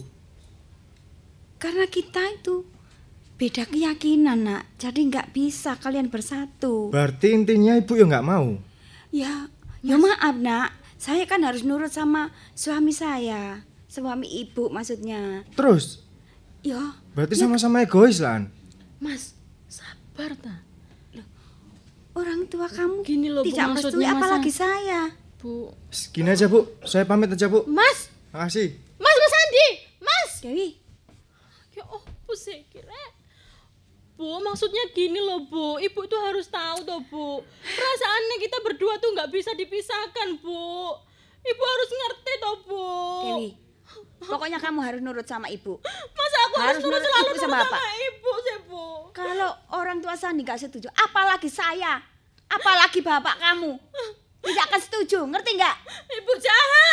karena 1.57 1.88
kita 1.88 2.20
itu 2.36 2.68
beda 3.37 3.68
keyakinan, 3.68 4.45
Nak. 4.45 4.62
Jadi 4.80 5.01
nggak 5.12 5.32
bisa 5.37 5.76
kalian 5.76 6.09
bersatu. 6.09 6.93
Berarti 6.93 7.32
intinya 7.37 7.76
ibu 7.76 7.93
ya 7.97 8.05
nggak 8.09 8.26
mau. 8.26 8.57
Ya, 9.12 9.49
ya 9.84 9.97
maaf, 9.97 10.37
Nak. 10.41 10.72
Saya 10.97 11.28
kan 11.28 11.45
harus 11.45 11.62
nurut 11.62 11.93
sama 11.93 12.32
suami 12.57 12.91
saya. 12.91 13.64
Suami 13.87 14.26
ibu 14.28 14.72
maksudnya. 14.72 15.45
Terus, 15.55 16.07
Ya, 16.66 16.99
berarti 17.14 17.39
sama-sama 17.39 17.87
egois 17.87 18.18
lah. 18.18 18.43
Mas, 18.99 19.39
sabar 19.70 20.34
ta. 20.34 20.66
orang 22.16 22.49
tua 22.51 22.66
kamu 22.66 23.07
Gini 23.07 23.28
loh, 23.30 23.47
tidak 23.47 23.76
merestui 23.76 24.03
maksudnya, 24.03 24.11
Mas, 24.11 24.18
apalagi 24.18 24.51
ah. 24.51 24.57
saya. 24.57 25.01
Bu. 25.39 25.70
Gini 26.11 26.28
aja 26.34 26.51
bu, 26.51 26.66
saya 26.82 27.07
pamit 27.07 27.30
aja 27.30 27.47
bu. 27.47 27.62
Mas, 27.70 28.11
Makasih. 28.34 28.74
Mas, 28.99 29.16
Mas 29.22 29.34
Andi, 29.39 29.66
Mas. 30.03 30.30
Dewi. 30.43 30.68
Ya 31.78 31.87
oh, 31.87 32.03
sih 32.34 32.66
kira. 32.66 33.16
Bu, 34.17 34.41
maksudnya 34.41 34.81
gini 34.97 35.21
loh, 35.21 35.45
Bu. 35.45 35.77
Ibu 35.77 36.01
itu 36.09 36.17
harus 36.17 36.49
tahu 36.49 36.89
toh, 36.89 37.01
Bu. 37.12 37.45
Perasaannya 37.61 38.37
kita 38.41 38.59
berdua 38.64 38.97
tuh 38.97 39.12
nggak 39.12 39.29
bisa 39.29 39.53
dipisahkan, 39.53 40.41
Bu. 40.41 40.97
Ibu 41.45 41.62
harus 41.62 41.89
ngerti 41.93 42.33
toh, 42.41 42.57
Bu. 42.64 42.89
Dewi, 43.29 43.49
pokoknya 44.25 44.57
kamu 44.57 44.81
harus 44.81 45.01
nurut 45.05 45.29
sama 45.29 45.53
ibu. 45.53 45.77
Masa 46.17 46.39
aku 46.49 46.57
harus, 46.64 46.81
nurut 46.81 47.01
selalu 47.05 47.21
ibu 47.21 47.29
nurut 47.29 47.43
sama 47.45 47.57
sama, 47.61 47.79
ibu 48.09 48.33
sih, 48.41 48.57
Bu. 48.64 48.87
Kalau 49.12 49.53
orang 49.77 50.01
tua 50.01 50.17
Sandi 50.17 50.41
nggak 50.49 50.64
setuju, 50.64 50.89
apalagi 50.97 51.53
saya, 51.53 52.01
apalagi 52.49 53.05
bapak 53.05 53.37
kamu, 53.37 53.77
tidak 54.49 54.64
akan 54.73 54.81
setuju, 54.81 55.19
ngerti 55.29 55.61
nggak? 55.61 55.77
Ibu 56.25 56.33
jahat. 56.41 56.86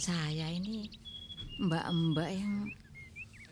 Saya 0.00 0.48
ini 0.48 0.88
mbak-mbak 1.60 2.28
yang 2.32 2.72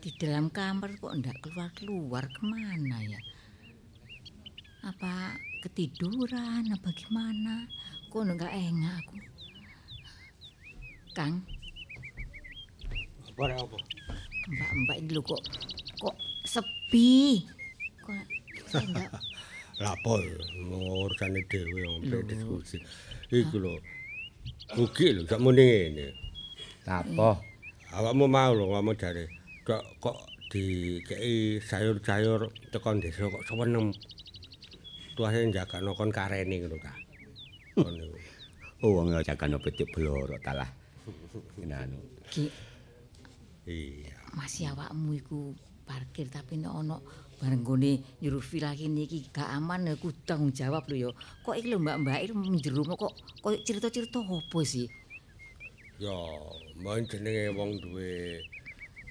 di 0.01 0.09
dalam 0.17 0.49
kamar 0.49 0.97
kok 0.97 1.13
enggak 1.13 1.37
keluar-keluar 1.45 2.25
ke 2.25 2.41
mana 2.41 2.97
ya? 3.05 3.21
Apa 4.81 5.37
ketiduran 5.61 6.73
apa 6.73 6.89
gimana? 6.97 7.69
Kok 8.09 8.25
enggak 8.25 8.49
enak 8.49 8.97
aku? 9.05 9.15
Kang, 11.13 11.45
Apa 13.29 13.53
apa? 13.53 13.77
mbak-mbak 14.49 14.97
ini 15.05 15.09
lho 15.13 15.21
kok 15.21 15.41
kok 16.01 16.15
sepi. 16.49 17.45
Kok 18.01 18.17
enggak 18.73 19.09
ya, 19.85 19.93
urusane 20.01 21.45
dhewe 21.45 21.81
wong 21.85 22.09
pe 22.09 22.17
diskusi. 22.25 22.81
Iku 23.29 23.61
lho. 23.61 23.77
Ugi 24.81 25.13
lho 25.13 25.29
sak 25.29 25.37
muni 25.37 25.61
ngene. 25.61 26.28
Apa? 26.89 27.37
Awakmu 27.93 28.25
mau 28.25 28.51
lho 28.57 28.65
ngomong 28.65 28.97
jare. 28.97 29.29
Kok 29.61 30.01
kok 30.01 30.17
dikei 30.49 31.61
sayur-sayur 31.61 32.49
tekan 32.73 32.97
desa 32.97 33.29
kok 33.29 33.45
seneng. 33.45 33.93
Tuase 35.13 35.45
jagano 35.53 35.93
kon 35.93 36.09
karene 36.09 36.55
ngono 36.57 36.77
ta. 36.81 36.93
Ngono. 37.77 38.05
Oh, 38.79 38.95
wong 38.95 39.11
jagano 39.27 39.59
petik 39.59 39.91
bloro 39.91 40.39
talah. 40.39 40.71
Ngene 41.59 41.75
anu. 41.75 41.99
Ki, 42.31 42.47
Iya. 43.67 44.15
masih 44.33 44.71
awakmu 44.71 45.19
iku 45.19 45.51
parkir 45.83 46.25
tapi 46.31 46.57
nek 46.57 46.73
ana 46.73 46.97
bareng 47.37 47.61
gone 47.61 48.01
nyuruh 48.23 48.41
villa 48.41 48.71
kene 48.73 49.03
iki 49.03 49.29
gak 49.29 49.51
aman 49.51 49.83
ya 49.83 49.93
ku 49.99 50.15
tanggung 50.25 50.55
jawab 50.55 50.87
lho 50.87 50.95
ya. 50.95 51.09
Kok 51.43 51.59
iki 51.59 51.67
lho 51.69 51.77
mbak-mbak 51.83 52.23
iki 52.23 52.33
menjero 52.33 52.81
kok 52.87 53.13
koyo 53.43 53.57
cerita-cerita 53.67 54.23
apa 54.23 54.59
sih? 54.63 54.87
Ya, 55.99 56.15
mungkin 56.79 57.11
jenenge 57.11 57.51
wong 57.51 57.75
duwe 57.83 58.39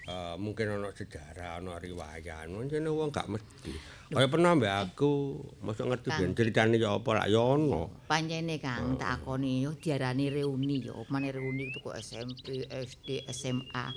eh, 0.09 0.35
mungkin 0.41 0.73
ana 0.73 0.89
sejarah, 0.97 1.61
ana 1.61 1.77
riwayat. 1.77 2.49
Mungkin 2.49 2.89
wong 2.89 3.13
gak 3.13 3.29
mesti. 3.29 3.77
Kaya 4.09 4.25
pernah 4.25 4.57
mbak 4.57 4.97
aku, 4.97 5.37
mosok 5.61 5.93
ngerti 5.93 6.09
ben 6.17 6.33
ceritane 6.33 6.81
ya 6.81 6.97
apa 6.97 7.13
lak 7.13 7.29
ya 7.29 7.45
ono. 7.45 8.09
Pancene 8.09 8.57
Kang 8.57 8.97
tak 8.97 9.21
akoni 9.21 9.69
yo 9.69 9.77
diarani 9.77 10.33
reuni 10.33 10.81
yo. 10.81 11.05
Mane 11.13 11.29
reuni 11.29 11.69
itu 11.69 11.77
kok 11.85 11.93
SMP, 12.01 12.65
SD, 12.65 13.29
SMA. 13.29 13.93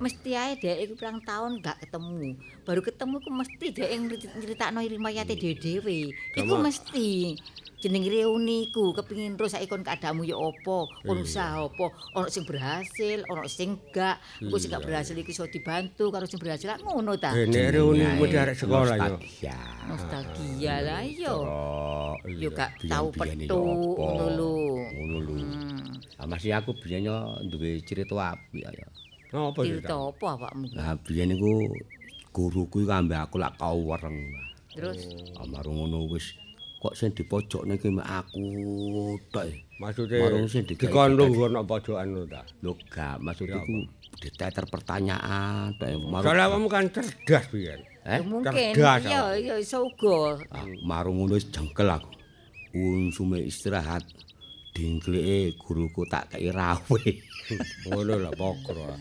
Mesti 0.00 0.30
ae 0.36 0.52
dhek 0.60 0.76
iku 0.84 0.92
pirang 0.96 1.24
tahun 1.24 1.64
gak 1.64 1.80
ketemu. 1.84 2.36
Baru 2.68 2.80
ketemu 2.84 3.16
ku 3.24 3.30
mesti 3.32 3.66
dhek 3.72 3.90
nyritakno 4.36 4.84
rimayate 4.84 5.36
dhewe-dhewe. 5.36 6.12
Iku 6.36 6.54
mesti 6.60 7.36
jeneng 7.80 8.04
reuni 8.04 8.68
ku 8.76 8.92
kepingin 8.92 9.40
terus 9.40 9.56
saiki 9.56 9.64
kon 9.64 9.80
keadaanmu 9.80 10.28
ya 10.28 10.36
apa, 10.36 10.84
kon 11.00 11.24
usaha 11.24 11.64
apa, 11.64 11.88
ono 12.12 12.28
sing 12.28 12.44
berhasil, 12.44 13.24
ono 13.24 13.48
sing 13.48 13.80
gak. 13.88 14.20
Engko 14.44 14.60
sing 14.60 14.68
gak 14.68 14.84
berhasil 14.84 15.16
iki 15.16 15.32
iso 15.32 15.48
dibantu 15.48 16.12
karo 16.12 16.28
sing 16.28 16.36
berhasil 16.36 16.68
Lah 16.68 16.78
ngono 16.84 17.16
ta. 17.16 17.32
Eh, 17.32 17.48
nek 17.48 17.72
reuni 17.72 18.04
mesti 18.20 18.36
arek 18.36 18.56
sekolah 18.60 19.16
ya. 19.40 19.56
Nostalgia. 19.88 20.74
Lah 20.84 21.02
yo. 21.08 21.36
Yo 22.28 22.52
gak 22.52 22.84
tau 22.84 23.08
petu 23.16 23.56
ngono 23.96 24.26
lho. 24.36 24.54
Ngono 24.92 25.18
lho. 25.24 25.34
Ah, 26.20 26.28
masih 26.28 26.52
aku 26.52 26.76
biyen 26.76 27.08
yo 27.08 27.16
duwe 27.48 27.80
cerita 27.80 28.12
apik 28.12 28.60
ya. 28.60 28.86
Apa 29.30 29.60
Cerita 29.62 29.94
apa 29.94 30.26
awakmu? 30.34 30.64
Lah 30.74 30.98
biyen 30.98 31.32
iku 31.32 31.70
guruku 32.30 32.82
iku 32.82 32.90
ambek 32.90 33.20
aku 33.20 33.36
lak 33.36 33.54
kau 33.56 33.78
wereng. 33.84 34.18
Terus 34.70 35.06
Amarung 35.36 35.78
ngono 35.80 36.06
wis 36.06 36.34
kok 36.78 36.94
sing 36.94 37.12
di 37.12 37.22
pojok 37.22 37.62
niki 37.64 37.90
mek 37.90 38.06
aku 38.06 38.44
tok. 39.28 39.44
e. 39.44 39.54
Maksudnya 39.76 40.18
Marung 40.20 40.46
sing 40.46 40.62
digawe- 40.64 40.88
dikondong 40.88 41.30
ngono 41.30 41.58
pojokan 41.62 42.06
lho 42.08 42.22
ta. 42.24 42.42
Lho 42.60 42.72
gak, 42.86 43.18
maksud 43.18 43.46
iku 43.46 43.86
diteter 44.16 44.64
pertanyaan 44.66 45.74
tok. 45.74 45.86
e. 45.86 45.94
Marung- 45.96 46.24
Soalnya 46.24 46.44
awakmu 46.46 46.66
kan 46.66 46.84
cerdas 46.88 47.44
biyen. 47.48 47.80
Eh? 48.00 48.20
Mungkin 48.24 48.72
iya 48.74 49.36
iya 49.36 49.54
iso 49.54 49.84
uga. 49.84 50.40
Ah, 50.48 50.64
marung 50.82 51.18
ngono 51.18 51.34
wis 51.34 51.46
jengkel 51.46 51.86
aku. 51.86 52.08
Unsume 52.72 53.42
istirahat 53.42 54.06
dingkleke 54.72 55.58
guruku 55.58 56.06
tak 56.06 56.30
kei 56.30 56.48
rawe. 56.48 57.02
Ngono 57.84 58.14
lah 58.16 58.32
pokro. 58.32 58.94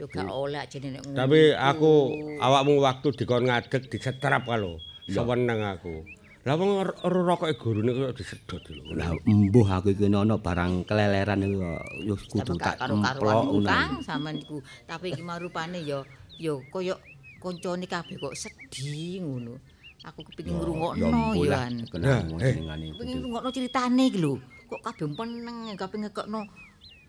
Yo 0.00 0.08
gak 0.08 0.24
oleh 0.24 0.64
jenenge 0.72 1.04
ngono. 1.04 1.16
Tapi 1.16 1.52
aku 1.52 1.92
awakmu 2.40 2.80
waktu 2.80 3.08
dikon 3.12 3.44
ngadeg 3.44 3.92
disetrap 3.92 4.48
kalau. 4.48 4.80
Seweneng 5.04 5.60
aku. 5.60 6.00
Lah 6.42 6.58
wong 6.58 6.82
rokoke 7.06 7.54
gurune 7.54 7.94
kok 7.94 8.18
disedot 8.18 8.62
lho. 8.66 8.98
Lah 8.98 9.14
embuh 9.14 9.62
aku 9.62 9.94
iki 9.94 10.10
ana 10.10 10.34
barang 10.34 10.88
keleleran 10.90 11.44
iku 11.46 11.58
yo 12.02 12.14
kudu 12.18 12.58
tak 12.58 12.82
gak 12.82 12.88
karo 12.88 12.98
emplok 12.98 13.14
karuan 13.14 13.36
ngono. 13.46 13.68
Kang 13.68 13.92
sampean 14.02 14.34
iku. 14.42 14.58
Tapi 14.88 15.14
iki 15.14 15.22
marupane 15.22 15.78
yo 15.86 16.02
yo 16.40 16.64
koyo 16.74 16.98
koncone 17.38 17.86
kabeh 17.86 18.18
kok 18.18 18.34
sedih 18.34 19.22
ngono. 19.22 19.54
Aku 20.02 20.26
kepengin 20.26 20.58
ngrungokno 20.58 21.38
yo 21.38 21.52
an. 21.54 21.86
Kenapa 21.86 22.34
eh. 22.42 22.58
Kepengin 22.58 23.16
ngrungokno 23.22 23.48
ceritane 23.54 24.02
iki 24.10 24.18
lho. 24.18 24.34
Kok 24.66 24.82
kabeh 24.82 25.06
meneng 25.14 25.78
kabeh 25.78 25.98
ngekekno 26.00 26.42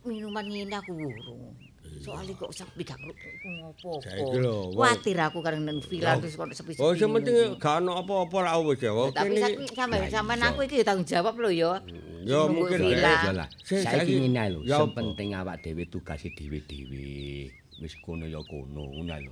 minuman 0.05 0.45
ngene 0.45 0.77
aku 0.77 0.93
urung. 0.93 1.57
Soalnya 2.04 2.34
kok 2.36 2.51
sepi 2.51 2.84
gak 2.84 2.99
ngopo-opo. 2.99 4.04
Saiki 4.04 4.38
lho, 4.38 4.56
wong- 4.70 4.76
Kuwatir 4.76 5.18
aku 5.18 5.39
kareng 5.39 5.64
nang 5.64 5.80
villa 5.80 6.20
terus 6.20 6.36
kok 6.36 6.51
sepi-sepi. 6.51 6.84
Oh, 6.84 6.91
sing 6.91 7.10
penting 7.10 7.56
gak 7.56 7.80
ono 7.80 8.04
apa-apa 8.04 8.38
lah 8.43 8.60
wis 8.60 8.78
ya. 8.78 8.91
Tapi 8.91 9.39
sampe 9.72 9.95
sampean 10.08 10.43
aku 10.43 10.60
iki 10.64 10.84
ya 10.84 10.86
tanggung 10.86 11.08
jawab 11.08 11.39
lho 11.39 11.49
ya. 11.49 11.72
Ya 12.24 12.43
Nunggu 12.43 12.68
mungkin. 12.68 12.91
Ya 12.91 13.32
lah. 13.32 13.47
Saiki 13.64 14.20
ngene 14.20 14.43
lho, 14.51 14.60
Ya 14.64 14.78
sing 14.78 14.91
apa? 14.91 14.99
penting 14.99 15.30
awak 15.32 15.56
dhewe 15.60 15.84
tugase 15.88 16.28
dhewe-dhewe. 16.30 17.47
wis 17.74 17.97
kono 17.99 18.24
ya 18.24 18.39
kono 18.45 18.86
ngono 18.86 19.12
ae 19.12 19.20
lho. 19.20 19.32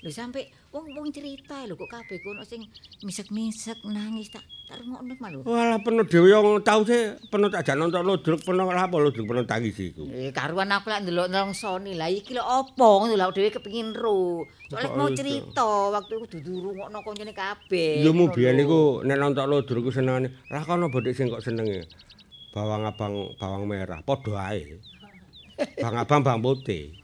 Lho 0.00 0.08
sampe 0.08 0.48
wong-wong 0.70 1.10
cerita 1.10 1.66
lho 1.66 1.74
kok 1.74 1.90
kabeh 1.90 2.22
kono 2.22 2.46
sing 2.46 2.62
misek-misek 3.02 3.82
nangis 3.90 4.30
tak 4.30 4.46
tak 4.70 4.78
rungokno 4.78 5.18
malu. 5.18 5.42
Walah 5.42 5.82
peno 5.82 6.06
dhewe 6.06 6.30
yang 6.30 6.62
tau 6.62 6.86
sih 6.86 7.18
peno 7.26 7.50
tak 7.50 7.66
jak 7.66 7.74
nonton 7.74 8.06
lodruk 8.06 8.38
peno 8.46 8.70
lha 8.70 8.86
apa 8.86 8.94
lodruk 9.02 9.26
peno 9.26 9.42
tangis 9.42 9.74
iku. 9.82 10.06
Eh 10.06 10.30
karuan 10.30 10.70
aku 10.70 10.94
lek 10.94 11.02
ndelok 11.02 11.26
nang 11.26 11.50
Sony 11.58 11.98
lah 11.98 12.06
iki 12.06 12.38
lho 12.38 12.42
opo 12.46 13.02
ngono 13.02 13.18
lho 13.18 13.34
dhewe 13.34 13.50
kepengin 13.50 13.90
ro. 13.98 14.46
Kok 14.70 14.94
mau 14.94 15.10
cerita 15.10 15.90
waktu 15.90 16.12
iku 16.22 16.26
dudu 16.38 16.52
rungokno 16.70 17.02
koncone 17.02 17.34
kabeh. 17.34 18.06
Yo 18.06 18.14
mu 18.14 18.30
biyen 18.30 18.54
niku 18.54 19.02
nek 19.02 19.18
nonton 19.18 19.50
lodruk 19.50 19.90
ku 19.90 19.90
senengane. 19.90 20.30
Lah 20.54 20.62
kono 20.62 20.86
bodhek 20.86 21.18
sing 21.18 21.34
kok 21.34 21.42
senenge. 21.42 21.90
Bawang 22.54 22.86
abang 22.86 23.34
bawang 23.42 23.66
merah 23.66 23.98
padha 24.06 24.54
ae. 24.54 24.78
Bang 25.82 25.98
abang 25.98 26.22
bang 26.22 26.38
putih. 26.38 26.99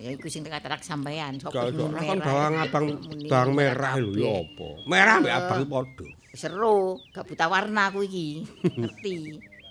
Ya 0.00 0.16
iku 0.16 0.32
sing 0.32 0.40
tengah-tengah 0.40 0.80
sampean. 0.80 1.36
Kan 1.36 1.52
merah, 1.92 2.24
bawang 2.24 2.54
abang 2.56 2.86
bawang 3.28 3.52
merah 3.52 3.94
lho 4.00 4.16
ya 4.16 4.32
apa. 4.40 4.68
Merah 4.88 5.14
mbek 5.20 5.34
abang 5.36 5.62
padha. 5.68 6.06
Seru, 6.32 6.96
gak 7.12 7.28
buta 7.28 7.46
warna 7.52 7.92
aku 7.92 8.08
iki. 8.08 8.48
Ngerti. 8.80 9.18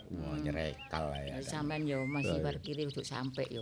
Wah, 0.10 0.34
nyerekal 0.41 1.14
ae. 1.14 1.30
Ya 1.30 1.38
sampean 1.45 1.86
yo 1.86 2.01
masih 2.10 2.41
parkire 2.41 2.82
ojo 2.89 3.05
sampe 3.05 3.45
yo. 3.53 3.62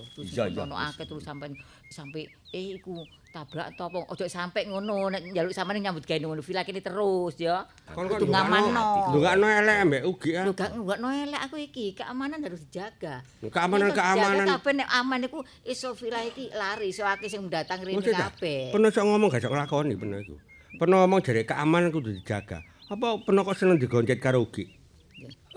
Ono 0.63 0.79
akeh 0.79 1.03
terus 1.03 1.27
sampean 1.27 1.51
sampe 1.91 2.23
eh 2.55 2.79
iku 2.79 3.03
tabrak 3.35 3.75
to 3.75 3.83
apa 3.83 3.99
ojo 4.07 4.25
sampe 4.31 4.63
ngono 4.63 5.11
nek 5.11 5.27
njaluk 5.35 5.51
sampean 5.51 5.83
nyambut 5.83 6.07
gawe 6.07 6.15
ngono 6.23 6.39
villa 6.39 6.63
kene 6.63 6.79
terus 6.79 7.35
ya. 7.35 7.67
Kon 7.91 8.07
Kudu 8.07 8.31
ngamanno. 8.31 9.11
Ndungakno 9.11 9.43
elek 9.43 9.77
mbek 9.91 10.03
ugi 10.07 10.29
ah. 10.39 10.47
Lho 10.47 10.55
gak 10.55 10.71
nggono 10.71 11.07
elek 11.11 11.41
aku 11.51 11.55
iki, 11.59 11.91
keamanan 11.99 12.39
harus 12.39 12.63
dijaga. 12.63 13.19
Keamanan- 13.43 13.91
keamanan. 13.91 14.47
Kabeh 14.47 14.73
nek 14.79 14.87
aman 14.87 15.27
iku 15.27 15.43
iso 15.67 15.99
villa 15.99 16.23
iki 16.23 16.47
lari 16.55 16.95
iso 16.95 17.03
akeh 17.03 17.27
sing 17.27 17.43
datang 17.51 17.83
rene 17.83 17.99
kabeh. 17.99 18.71
Peno 18.71 18.87
sok 18.87 19.03
ngomong 19.03 19.27
gak 19.35 19.43
sok 19.43 19.51
nglakoni 19.51 19.99
peno 19.99 20.15
iku. 20.15 20.39
Peno 20.79 21.03
ngomong 21.03 21.19
jare 21.19 21.43
keamanan 21.43 21.91
kudu 21.91 22.15
dijaga. 22.15 22.63
Apa 22.87 23.19
peno 23.19 23.43
kok 23.43 23.59
seneng 23.59 23.75
digoncet 23.75 24.23
karo 24.23 24.47
ugi? 24.47 24.76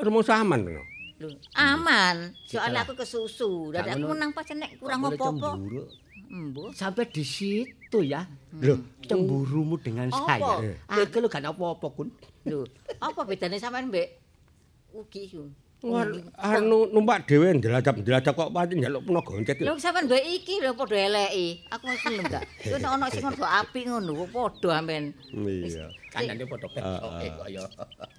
Rumus 0.00 0.28
aman. 0.32 0.60
Lho, 1.20 1.28
aman. 1.52 2.32
Soalnya 2.48 2.80
Lah. 2.80 2.88
aku 2.88 2.96
kesusu. 2.96 3.68
Dari 3.76 3.92
Gak 3.92 4.00
aku 4.00 4.06
menang 4.08 4.30
pas 4.32 4.48
nek 4.48 4.80
kurang 4.80 5.04
apa-apa. 5.04 5.60
Embo. 6.30 6.70
Sampai 6.72 7.10
di 7.10 7.26
situ 7.26 7.98
ya. 8.06 8.24
Loh, 8.62 8.80
cemburumu 9.04 9.76
dengan 9.82 10.08
saya. 10.08 10.72
Aku 10.88 11.20
lho 11.20 11.28
gak 11.28 11.44
apa-apa, 11.44 11.86
Kun. 11.92 12.08
Lho, 12.46 12.64
apa 13.02 13.20
bedane 13.26 13.60
sampean 13.60 13.92
mbek 13.92 14.16
ugi 14.96 15.28
iku? 15.28 15.44
Wah, 15.80 16.04
anu 16.36 16.92
numpak 16.92 17.24
dhewe 17.24 17.56
ndelacap-ndelacap 17.56 18.36
kok 18.36 18.52
pati 18.52 18.76
njaluk 18.76 19.00
peno 19.00 19.20
goncet. 19.24 19.64
Lho 19.64 19.80
sampean 19.80 20.04
mbek 20.12 20.24
iki 20.28 20.60
lho 20.60 20.76
padha 20.76 21.08
eleki. 21.08 21.64
Aku 21.72 21.88
gelem 22.04 22.24
gak. 22.28 22.44
Yo 22.68 22.76
nek 22.76 22.92
ana 23.00 23.06
sing 23.08 23.24
rada 23.24 23.48
apik 23.64 23.88
ngono 23.88 24.28
padha 24.28 24.76
sampean. 24.76 25.04
Iya. 25.32 25.88
Kanane 26.12 26.44
padha 26.44 26.68
pesoke 26.68 27.28
kaya. 27.32 27.64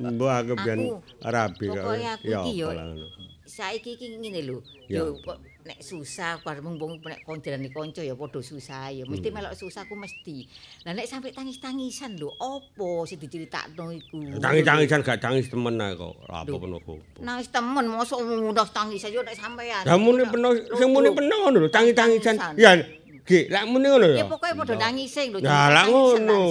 Mbok 0.01 0.31
aku 0.33 0.53
ben 0.65 0.79
Aku, 0.81 0.97
rabi 1.21 1.65
kok. 1.69 1.75
Pokoke 1.85 2.05
aku 2.09 2.25
Ya 2.25 2.39
iki 2.41 2.51
yo 2.57 2.67
ngono. 2.73 3.05
saiki 3.45 3.89
iki 3.93 4.05
ngene 4.17 4.41
lho. 4.41 4.57
Ya. 4.89 5.05
Yo 5.05 5.21
kok 5.21 5.37
nek 5.61 5.79
susah 5.79 6.41
bar 6.41 6.57
mumpung 6.65 6.97
nek 7.05 7.21
kondrane 7.21 7.69
kanca 7.69 8.01
ya 8.01 8.17
padha 8.17 8.41
susah 8.41 8.89
ya. 8.89 9.05
Mesti 9.05 9.29
Hmm. 9.29 9.37
melok 9.37 9.53
susah 9.53 9.85
ku 9.85 9.93
mesti. 9.93 10.49
Lah 10.85 10.97
nek 10.97 11.05
sampe 11.05 11.29
tangis-tangisan 11.29 12.17
lho, 12.17 12.33
opo 12.41 13.05
sing 13.05 13.21
diceritakno 13.21 13.93
iku? 13.93 14.41
Tangis-tangisan 14.41 15.05
gak 15.05 15.21
tangis 15.21 15.47
temen 15.47 15.77
ae 15.77 15.93
kok. 15.93 16.17
Apa 16.25 16.55
peno 16.57 16.77
kok. 16.81 16.99
Nangis 17.21 17.47
temen 17.53 17.85
mosok 17.85 18.25
mudah 18.25 18.65
tangis 18.69 19.05
aja 19.05 19.21
nek 19.21 19.37
sampean. 19.37 19.83
Lah 19.85 19.97
muni 20.01 20.25
peno 20.25 20.49
sing 20.75 20.89
muni 20.89 21.13
peno 21.13 21.35
ngono 21.45 21.57
lho, 21.61 21.69
tangis-tangisan. 21.69 22.57
Ya, 22.57 22.73
Ki, 23.21 23.45
lek 23.53 23.69
muni 23.69 23.85
ngono 23.85 24.05
ya. 24.17 24.17
Ya 24.21 24.25
pokoke 24.25 24.57
padha 24.57 24.75
nangis 24.81 25.13
lho. 25.13 25.37
Ya 25.39 25.69
lah 25.69 25.85
ngono. 25.85 26.41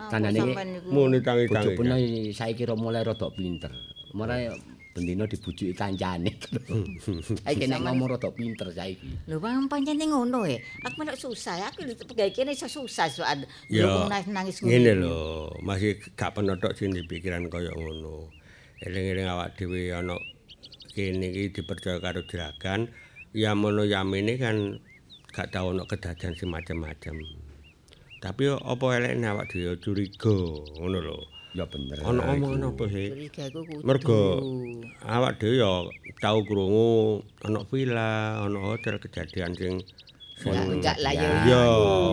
Tandane 0.00 0.32
iki 0.32 0.52
muni 0.88 1.20
tangi-tangi. 1.20 1.76
Bojone 1.76 2.32
saiki 2.32 2.64
ro 2.64 2.72
mulai 2.80 3.04
rada 3.04 3.28
pinter. 3.36 3.68
Mulai 4.16 4.48
bendino 4.90 5.26
dibujuki 5.26 5.70
kancane. 5.74 6.34
Saiki 7.46 7.64
nek 7.70 7.80
ngomong 7.86 8.16
rada 8.16 8.30
pinter 8.34 8.74
saiki. 8.74 9.30
Lho 9.30 9.38
bang 9.38 9.70
pancene 9.70 10.04
ngono 10.10 10.42
e. 10.46 10.58
Aku 10.82 10.98
melok 10.98 11.18
susah, 11.18 11.70
aku 11.70 11.86
pegawe 11.86 12.30
kene 12.34 12.52
iso 12.52 12.66
susah 12.66 13.06
soal 13.06 13.46
Ya, 13.70 13.86
nangis 14.26 14.60
ngene 14.60 14.98
lho, 14.98 15.50
masih 15.62 15.98
gak 16.18 16.34
penotok 16.34 16.74
sing 16.74 16.90
pikiran 17.06 17.46
kaya 17.46 17.70
ngono. 17.70 18.34
Eling-eling 18.82 19.28
awak 19.30 19.54
dhewe 19.60 19.94
ana 19.94 20.18
kene 20.96 21.30
iki 21.30 21.62
dipercaya 21.62 22.02
karo 22.02 22.26
juragan, 22.26 22.90
ya 23.30 23.54
mono 23.54 23.86
yamene 23.86 24.40
kan 24.42 24.80
gak 25.30 25.54
tau 25.54 25.70
ana 25.70 25.86
kedadian 25.86 26.34
sing 26.34 26.50
macam-macam. 26.50 27.14
Tapi 28.20 28.42
yo 28.52 28.58
apa 28.60 28.84
elekne 28.98 29.30
awak 29.30 29.54
dhewe 29.54 29.78
curiga, 29.78 30.34
ngono 30.82 30.98
lho. 30.98 31.39
Ya 31.50 31.64
bener. 31.66 31.98
Ana 32.06 32.22
omongan 32.30 32.70
apa 32.70 32.84
sih? 32.86 33.30
Mergo 33.82 34.20
awak 35.02 35.42
dhewe 35.42 35.58
ya 35.58 35.72
tau 36.22 36.46
krungu 36.46 37.22
ana 37.42 37.66
villa, 37.66 38.44
ana 38.46 38.58
hotel 38.70 39.02
kejadian 39.02 39.54
sing 39.58 39.82
Enggak, 40.40 40.72
enggak 40.72 40.96
lah 41.04 41.12
ya. 41.12 41.30
Ya, 41.44 41.64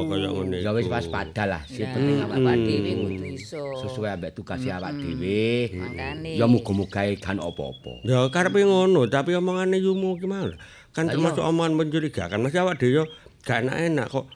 kaya 0.04 0.28
ngene. 0.36 0.58
Ya 0.60 0.76
wis 0.76 0.92
waspada 0.92 1.48
lah. 1.48 1.64
Sing 1.64 1.88
penting 1.96 2.20
awak 2.20 2.36
awak 2.44 2.60
dhewe 2.60 2.92
kudu 3.00 3.24
iso. 3.40 3.64
sesuai 3.88 4.20
ambek 4.20 4.36
tukase 4.36 4.68
awak 4.68 4.92
Mm-mm. 4.92 5.16
dhewe. 5.16 5.72
Makane. 5.80 6.32
Ya 6.36 6.44
muga-muga 6.44 7.08
kan 7.24 7.40
apa-apa. 7.40 8.04
Ya 8.04 8.28
karepe 8.28 8.68
ngono, 8.68 9.08
tapi 9.08 9.32
omongane 9.32 9.80
yumu 9.80 10.20
ki 10.20 10.28
mau. 10.28 10.52
Kan 10.92 11.08
termasuk 11.08 11.40
omongan 11.40 11.80
mencurigakan. 11.80 12.44
Masih 12.44 12.68
awak 12.68 12.84
dhewe 12.84 13.00
yo 13.00 13.04
gak 13.48 13.64
enak-enak 13.64 14.12
kok. 14.12 14.28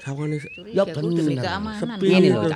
Sawane 0.00 0.36
Ya 0.72 0.84
bener. 0.88 1.24
Sepi 1.76 2.08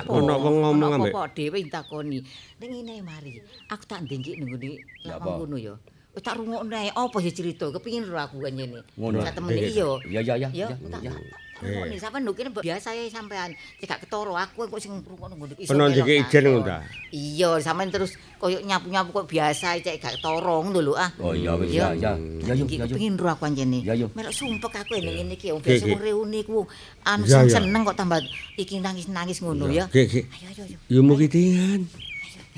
ono 0.09 0.33
wong 0.41 0.55
ngomong 0.65 0.91
ambek- 0.97 1.13
apa 1.13 1.21
dhewe 1.37 1.59
takoni. 1.69 2.19
Ning 2.57 2.69
ngene 2.73 2.93
mari. 3.05 3.37
Aku 3.69 3.83
tak 3.85 4.01
ndengki 4.05 4.33
ning 4.41 4.49
ngene 4.49 4.81
Ya 5.05 5.15
lapang 5.15 5.37
apa? 5.37 5.39
ngono 5.45 5.57
ya. 5.61 5.73
Wis 6.15 6.23
tak 6.23 6.39
rungokno 6.39 6.73
ae 6.73 6.89
apa 6.89 7.17
sih 7.21 7.33
cerita 7.35 7.69
kepengin 7.69 8.07
ro 8.09 8.17
aku 8.17 8.41
kan 8.41 8.53
ngene. 8.55 8.81
Ngono. 8.97 9.21
Sak 9.21 9.37
temene 9.37 9.61
Iya, 9.61 9.69
iya. 9.69 9.87
iya, 10.09 10.21
iya, 10.35 10.47
iya, 10.49 10.67
Ya, 11.05 11.13
rungokne 11.61 11.95
sampean 11.95 12.21
lho 12.27 12.33
kene 12.35 12.49
biasa 12.51 12.91
ya 12.91 13.07
sampean. 13.07 13.55
Cek 13.79 13.87
gak 13.87 13.99
ketara 14.03 14.33
aku 14.43 14.67
kok 14.67 14.79
sing 14.83 14.91
rungokno 14.99 15.33
ngono 15.39 15.53
iso. 15.55 15.71
Peno 15.71 15.87
melok 15.87 15.95
ndike 15.95 16.13
ijen 16.27 16.43
ngono 16.51 16.61
ta. 16.67 16.77
Iya, 17.15 17.49
sampean 17.63 17.89
terus 17.91 18.11
koyo 18.35 18.59
nyapu-nyapu 18.59 19.09
kok 19.15 19.27
biasa 19.31 19.79
cek 19.79 19.95
gak 20.03 20.13
ketara 20.19 20.55
ngono 20.59 20.79
lho 20.83 20.93
ah. 20.99 21.09
Oh 21.23 21.31
iya 21.31 21.55
wis 21.55 21.71
ya 21.71 21.95
ya. 21.95 22.11
Ya 22.43 22.53
yuk 22.59 22.67
Iki 22.67 22.77
kepengin 22.83 23.15
ro 23.15 23.31
aku 23.31 23.47
anjene. 23.47 23.79
Melok 23.87 24.33
sumpek 24.35 24.73
aku 24.83 24.99
ning 24.99 25.15
ngene 25.15 25.33
iki 25.39 25.55
wong 25.55 25.63
biasa 25.63 25.83
wong 25.87 26.01
reuni 26.03 26.39
ku 26.43 26.67
anu 27.07 27.23
seneng 27.23 27.81
kok 27.87 27.95
tambah 27.95 28.19
iki 28.59 28.83
nangis-nangis 28.83 29.39
ngono 29.39 29.71
ya. 29.71 29.87
Ayo 29.95 30.23
ayo 30.51 30.61
ayo. 30.67 30.77
Yumu 30.91 31.15
kitingan. 31.15 31.87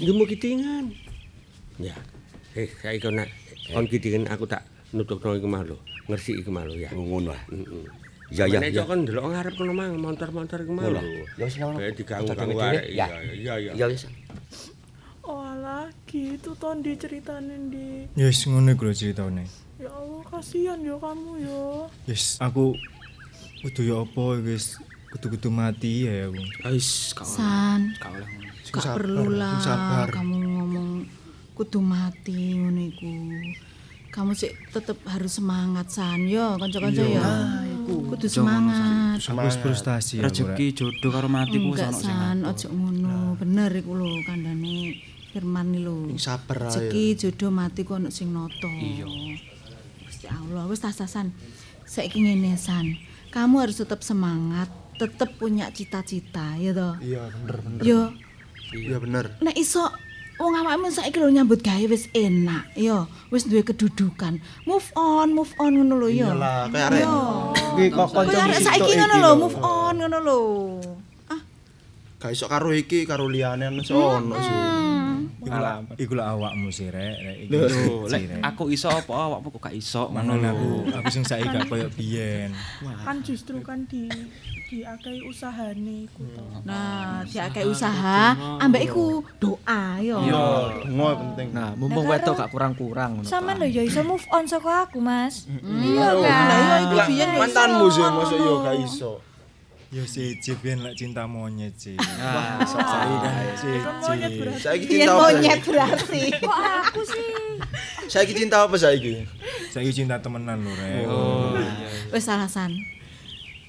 Yumu 0.02 0.26
kitingan. 0.26 0.94
Ya. 1.78 1.94
Eh, 2.58 2.66
saiki 2.82 3.06
kon 3.06 3.22
nak 3.22 3.30
kon 3.70 3.86
kitingan 3.86 4.26
aku 4.34 4.50
tak 4.50 4.66
nutupno 4.90 5.38
iku 5.38 5.46
mah 5.46 5.62
lho. 5.62 5.78
Ngresiki 6.10 6.42
iku 6.42 6.50
mah 6.50 6.66
lho 6.66 6.74
ya. 6.74 6.90
Ngono 6.90 7.30
ah. 7.30 7.42
Heeh. 7.54 8.07
Ya 8.28 8.44
ya 8.44 8.60
Nek 8.60 8.76
ya. 8.76 8.84
kon 8.84 9.08
ndelok 9.08 9.24
ngarep 9.32 9.54
kono 9.56 9.72
mang 9.72 9.96
montor-montor 9.96 10.68
iku 10.68 10.76
lho. 10.76 11.00
Ya 11.40 11.44
wis 11.48 11.56
ngono. 11.56 11.80
Kayak 11.80 11.96
diganggu-ganggu 11.96 12.60
arek. 12.60 12.84
ya. 12.92 13.08
Iya, 13.08 13.24
iya, 13.32 13.54
iya. 13.56 13.72
Ya 13.76 13.86
wis. 13.88 14.04
Oh 15.24 15.44
alah, 15.44 15.88
gitu 16.08 16.56
ton 16.56 16.80
diceritain 16.84 17.72
di. 17.72 18.08
Yes, 18.16 18.44
ngono 18.48 18.72
iku 18.76 18.88
lho 18.88 18.96
ceritane. 18.96 19.48
Ya 19.80 19.92
Allah, 19.92 20.24
kasihan 20.28 20.80
ya 20.84 20.96
kamu 21.00 21.32
ya. 21.44 21.64
Yes, 22.08 22.36
aku 22.40 22.76
kudu 23.64 23.82
ya 23.88 24.04
apa 24.04 24.24
guys, 24.44 24.76
kudu-kudu 25.12 25.48
mati 25.48 26.08
ya 26.08 26.28
aku. 26.28 26.42
Ais, 26.68 27.12
kau 27.16 27.28
San, 27.28 27.96
kau 28.00 28.12
oleh 28.12 28.28
ngono. 28.28 28.52
Sing 28.64 28.74
gak 28.76 28.84
sabar, 28.84 28.98
perlu 29.00 29.24
sing 29.24 29.40
lah 29.40 29.56
sabar. 29.64 30.08
kamu 30.12 30.36
ngomong 30.36 30.90
kudu 31.56 31.80
mati 31.80 32.60
ngono 32.60 32.82
iku. 32.92 33.12
Kamu 34.18 34.34
sih 34.34 34.50
tetep 34.74 34.98
harus 35.06 35.38
semangat 35.38 35.94
San 35.94 36.26
yo, 36.26 36.58
kanca-kanca 36.58 37.06
Iya. 37.06 37.22
ya. 37.22 37.30
Kudu 37.86 38.26
semangat. 38.26 39.22
Aku 39.22 39.46
wis 39.46 39.58
frustasi 39.62 40.18
aku. 40.18 40.26
Rezeki 40.26 40.68
jodoh 40.74 41.14
karo 41.14 41.30
mati 41.30 41.62
ku 41.62 41.78
sono 41.78 41.94
sing 41.94 42.10
San, 42.10 42.42
ojo 42.42 42.68
ngono. 42.74 43.38
Bener 43.38 43.70
iku 43.78 43.94
lho 43.94 44.10
kandhane 44.26 44.98
Firman 45.30 45.70
lho. 45.78 46.18
Sabar 46.18 46.58
ae. 46.58 46.66
Rezeki 46.66 47.04
jodoh 47.14 47.54
mati 47.54 47.86
ku 47.86 47.94
ono 47.94 48.10
sing 48.10 48.34
noto. 48.34 48.66
Iya. 48.66 49.06
Gusti 50.02 50.26
Allah, 50.26 50.66
wis 50.66 50.82
tas 50.82 50.98
San. 50.98 51.30
Saiki 51.86 52.18
ngene 52.18 52.58
San. 52.58 52.98
Kamu 53.30 53.62
harus 53.62 53.78
tetap 53.78 54.02
semangat, 54.02 54.68
tetap 54.98 55.30
punya 55.38 55.70
cita-cita, 55.70 56.58
ya 56.58 56.74
toh. 56.74 56.98
Iya, 57.00 57.30
bener 57.46 57.58
bener. 57.62 57.82
Yo, 57.86 58.00
Iya 58.74 58.98
bener. 58.98 59.26
nek 59.40 59.56
iso 59.56 59.88
wong 60.38 60.54
awakmu 60.54 60.88
saiki 60.94 61.18
lho 61.18 61.34
nyambut 61.34 61.66
gawe 61.66 61.86
wis 61.90 62.06
enak, 62.14 62.70
yo. 62.78 63.10
Wis 63.34 63.50
duwe 63.50 63.66
kedudukan. 63.66 64.38
Move 64.70 64.88
on, 64.94 65.34
move 65.34 65.54
on 65.58 65.74
ngono 65.82 65.96
lho. 66.06 66.08
Iyalah, 66.14 66.70
arek. 66.70 67.04
Yo. 67.04 67.18
Iki 67.78 67.86
kok 67.92 68.08
Kayak 68.14 68.26
kanca 68.30 68.40
arek 68.46 68.62
saiki 68.62 68.92
ngono 68.94 69.16
lho, 69.18 69.32
move 69.36 69.58
on 69.60 69.94
ngono 69.98 70.18
lho. 70.22 70.42
Gak 72.18 72.34
iso 72.34 72.50
karo 72.50 72.74
iki 72.74 73.06
karo 73.06 73.30
liyane 73.30 73.70
ono 73.70 73.82
ono 73.94 74.36
sih. 74.42 74.58
Iku 75.38 75.54
lah, 75.54 75.80
iku 75.96 76.14
lah 76.18 76.34
awakmu 76.34 76.74
sih 76.74 76.90
rek, 76.90 77.16
rek. 77.22 77.38
Iki 77.46 77.54
Lho, 77.54 78.10
lek 78.10 78.42
aku 78.42 78.74
iso 78.74 78.90
apa 78.90 79.14
awakmu 79.14 79.54
kok 79.54 79.70
gak 79.70 79.78
iso 79.78 80.10
ngono 80.10 80.34
lho. 80.34 80.50
aku, 80.50 80.70
aku 80.98 81.10
sing 81.14 81.24
saiki 81.26 81.46
gak 81.46 81.70
koyo 81.70 81.88
biyen. 81.94 82.58
Kan 83.06 83.22
justru 83.22 83.62
kan 83.62 83.86
di 83.86 84.10
diakai 84.68 85.24
usahane 85.24 86.06
iku 86.06 86.28
to. 86.28 86.44
Nah, 86.62 87.24
diakeh 87.24 87.64
usaha, 87.64 88.36
ambek 88.60 88.84
iku 88.86 89.24
doa 89.38 89.96
yo. 90.00 90.20
Iya, 90.20 90.44
donga 90.84 91.12
penting. 91.18 91.48
Nah, 91.52 91.72
mumpung 91.74 92.04
wedok 92.04 92.36
karo- 92.36 92.40
gak 92.42 92.50
kurang-kurang 92.52 93.10
ngono. 93.16 93.26
Sampeyan 93.26 93.58
lho 93.58 93.68
ya 93.70 93.82
iso 93.82 94.04
move 94.04 94.28
on 94.28 94.44
saka 94.44 94.84
aku, 94.84 95.00
Mas. 95.00 95.48
Iya 95.48 96.08
kan? 96.14 96.44
Lah 96.44 96.60
iya 96.60 96.76
iku 96.84 96.96
biyen 97.08 97.30
mantanmu 97.34 97.86
sih 97.88 98.04
mosok 98.04 98.38
yo 98.38 98.54
gak 98.62 98.78
iso. 98.78 99.14
Yo 99.88 100.04
siji 100.04 100.52
biyen 100.54 100.84
lek 100.84 100.94
cinta 100.94 101.24
monyet 101.24 101.72
sih. 101.74 101.96
Ah, 102.20 102.60
Wah, 102.60 102.68
saiki 102.68 103.16
kan 103.80 103.96
monyet 104.04 104.28
siji. 104.28 104.40
berarti. 104.44 104.60
Saiki 104.60 104.86
cinta 104.86 105.14
monyet 105.16 105.60
berarti. 105.64 106.22
Kok 106.44 106.56
aku 106.84 107.02
sih? 107.08 107.30
Saiki 108.06 108.34
cinta 108.36 108.68
apa 108.68 108.76
saiki? 108.76 109.24
Saiki 109.72 109.92
cinta 109.96 110.20
temenan 110.20 110.60
lho 110.60 110.76
rek. 110.76 111.08
Oh. 111.08 111.56
Wis 112.12 112.28
alasan. 112.28 112.76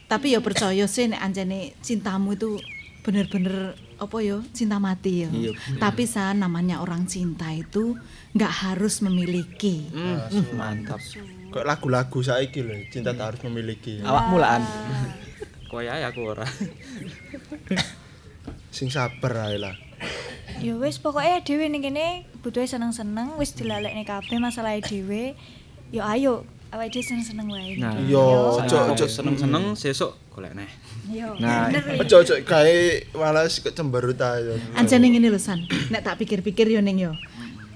Tapi 0.08 0.32
ya 0.32 0.40
percaya 0.40 0.88
sih 0.88 1.12
nek 1.12 1.20
anjene 1.20 1.76
cintamu 1.84 2.32
itu 2.32 2.56
bener-bener 3.04 3.76
apa 4.00 4.16
yo 4.24 4.40
cinta 4.56 4.80
mati 4.80 5.24
yo. 5.24 5.28
Iya, 5.28 5.52
Tapi 5.76 6.08
sa 6.08 6.32
namanya 6.32 6.80
orang 6.80 7.04
cinta 7.04 7.52
itu 7.52 7.92
nggak 8.32 8.52
harus 8.64 9.04
memiliki. 9.04 9.92
Hmm, 9.92 10.56
mantap. 10.56 11.00
Kok 11.48 11.64
lagu-lagu 11.64 12.18
saiki 12.20 12.60
lho, 12.64 12.76
cinta 12.88 13.12
tak 13.12 13.36
harus 13.36 13.42
memiliki. 13.48 14.00
Awakmu 14.00 14.36
laan. 14.40 14.64
Kowe 15.68 15.84
ae 15.84 16.04
aku 16.04 16.20
ora. 16.24 16.48
Sing 18.76 18.88
sabar 18.88 19.52
ae 19.52 19.60
lah. 19.60 19.76
Ya 20.64 20.72
wis 20.80 20.96
pokoknya 20.96 21.44
dhewe 21.44 21.68
ning 21.68 21.84
kene 21.84 22.24
butuhe 22.40 22.64
seneng-seneng 22.64 23.36
wis 23.36 23.52
dilalekne 23.52 24.08
kabeh 24.08 24.40
masalahe 24.40 24.80
dhewe. 24.80 25.36
Ya 25.92 26.08
ayo 26.12 26.44
awake 26.72 26.92
dhewe 26.92 27.04
seneng-seneng 27.04 27.46
wae. 27.48 27.76
Nah, 27.80 27.96
Iya, 27.96 28.24
ojo 28.64 28.76
ojo 28.92 29.06
seneng-seneng 29.08 29.64
sesuk 29.74 30.12
golek 30.32 30.52
neh. 30.52 30.70
Yo. 31.08 31.32
Nah, 31.40 31.72
ya. 31.72 31.80
Ojo 31.96 32.14
ojo 32.20 32.34
gawe 32.44 32.76
malas 33.16 33.60
kecemberut 33.64 34.20
ae. 34.20 34.60
Anjane 34.76 35.08
ngene 35.08 35.32
lho 35.32 35.40
San, 35.40 35.64
nek 35.88 36.04
tak 36.04 36.20
pikir-pikir 36.20 36.68
yo 36.68 36.80
ning 36.84 37.00
yo. 37.00 37.12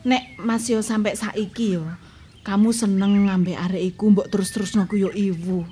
Nek 0.05 0.37
Mas 0.43 0.67
yo 0.69 0.83
sampe 0.83 1.15
saiki 1.15 1.79
yo, 1.79 1.87
kamu 2.43 2.75
seneng 2.75 3.31
ngambek 3.31 3.59
arek 3.71 3.95
iku 3.95 4.11
mbok 4.13 4.29
terus-terusno 4.29 4.91
ku 4.91 4.99
yo 4.99 5.09
iwu. 5.15 5.65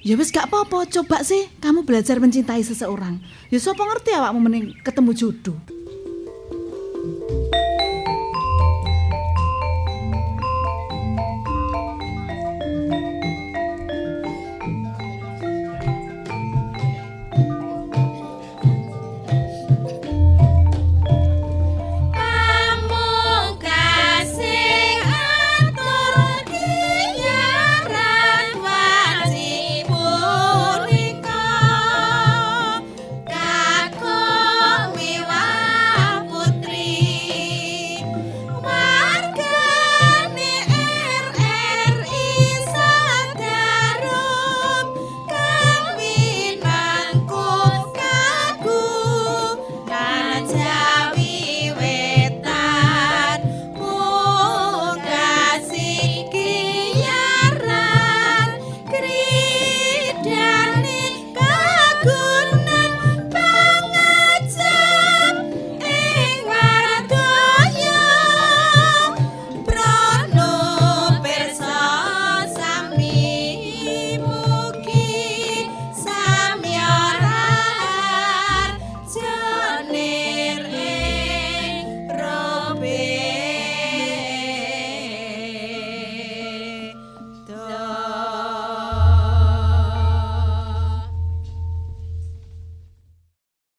Ya 0.00 0.16
wis 0.16 0.32
gak 0.32 0.48
apa-apa, 0.48 0.88
coba 0.88 1.20
sih 1.20 1.52
kamu 1.60 1.84
belajar 1.84 2.16
mencintai 2.16 2.64
seseorang. 2.64 3.20
Ya 3.52 3.60
sapa 3.60 3.84
ngerti 3.84 4.16
awakmu 4.16 4.40
mending 4.40 4.72
ketemu 4.80 5.12
jodoh. 5.12 5.60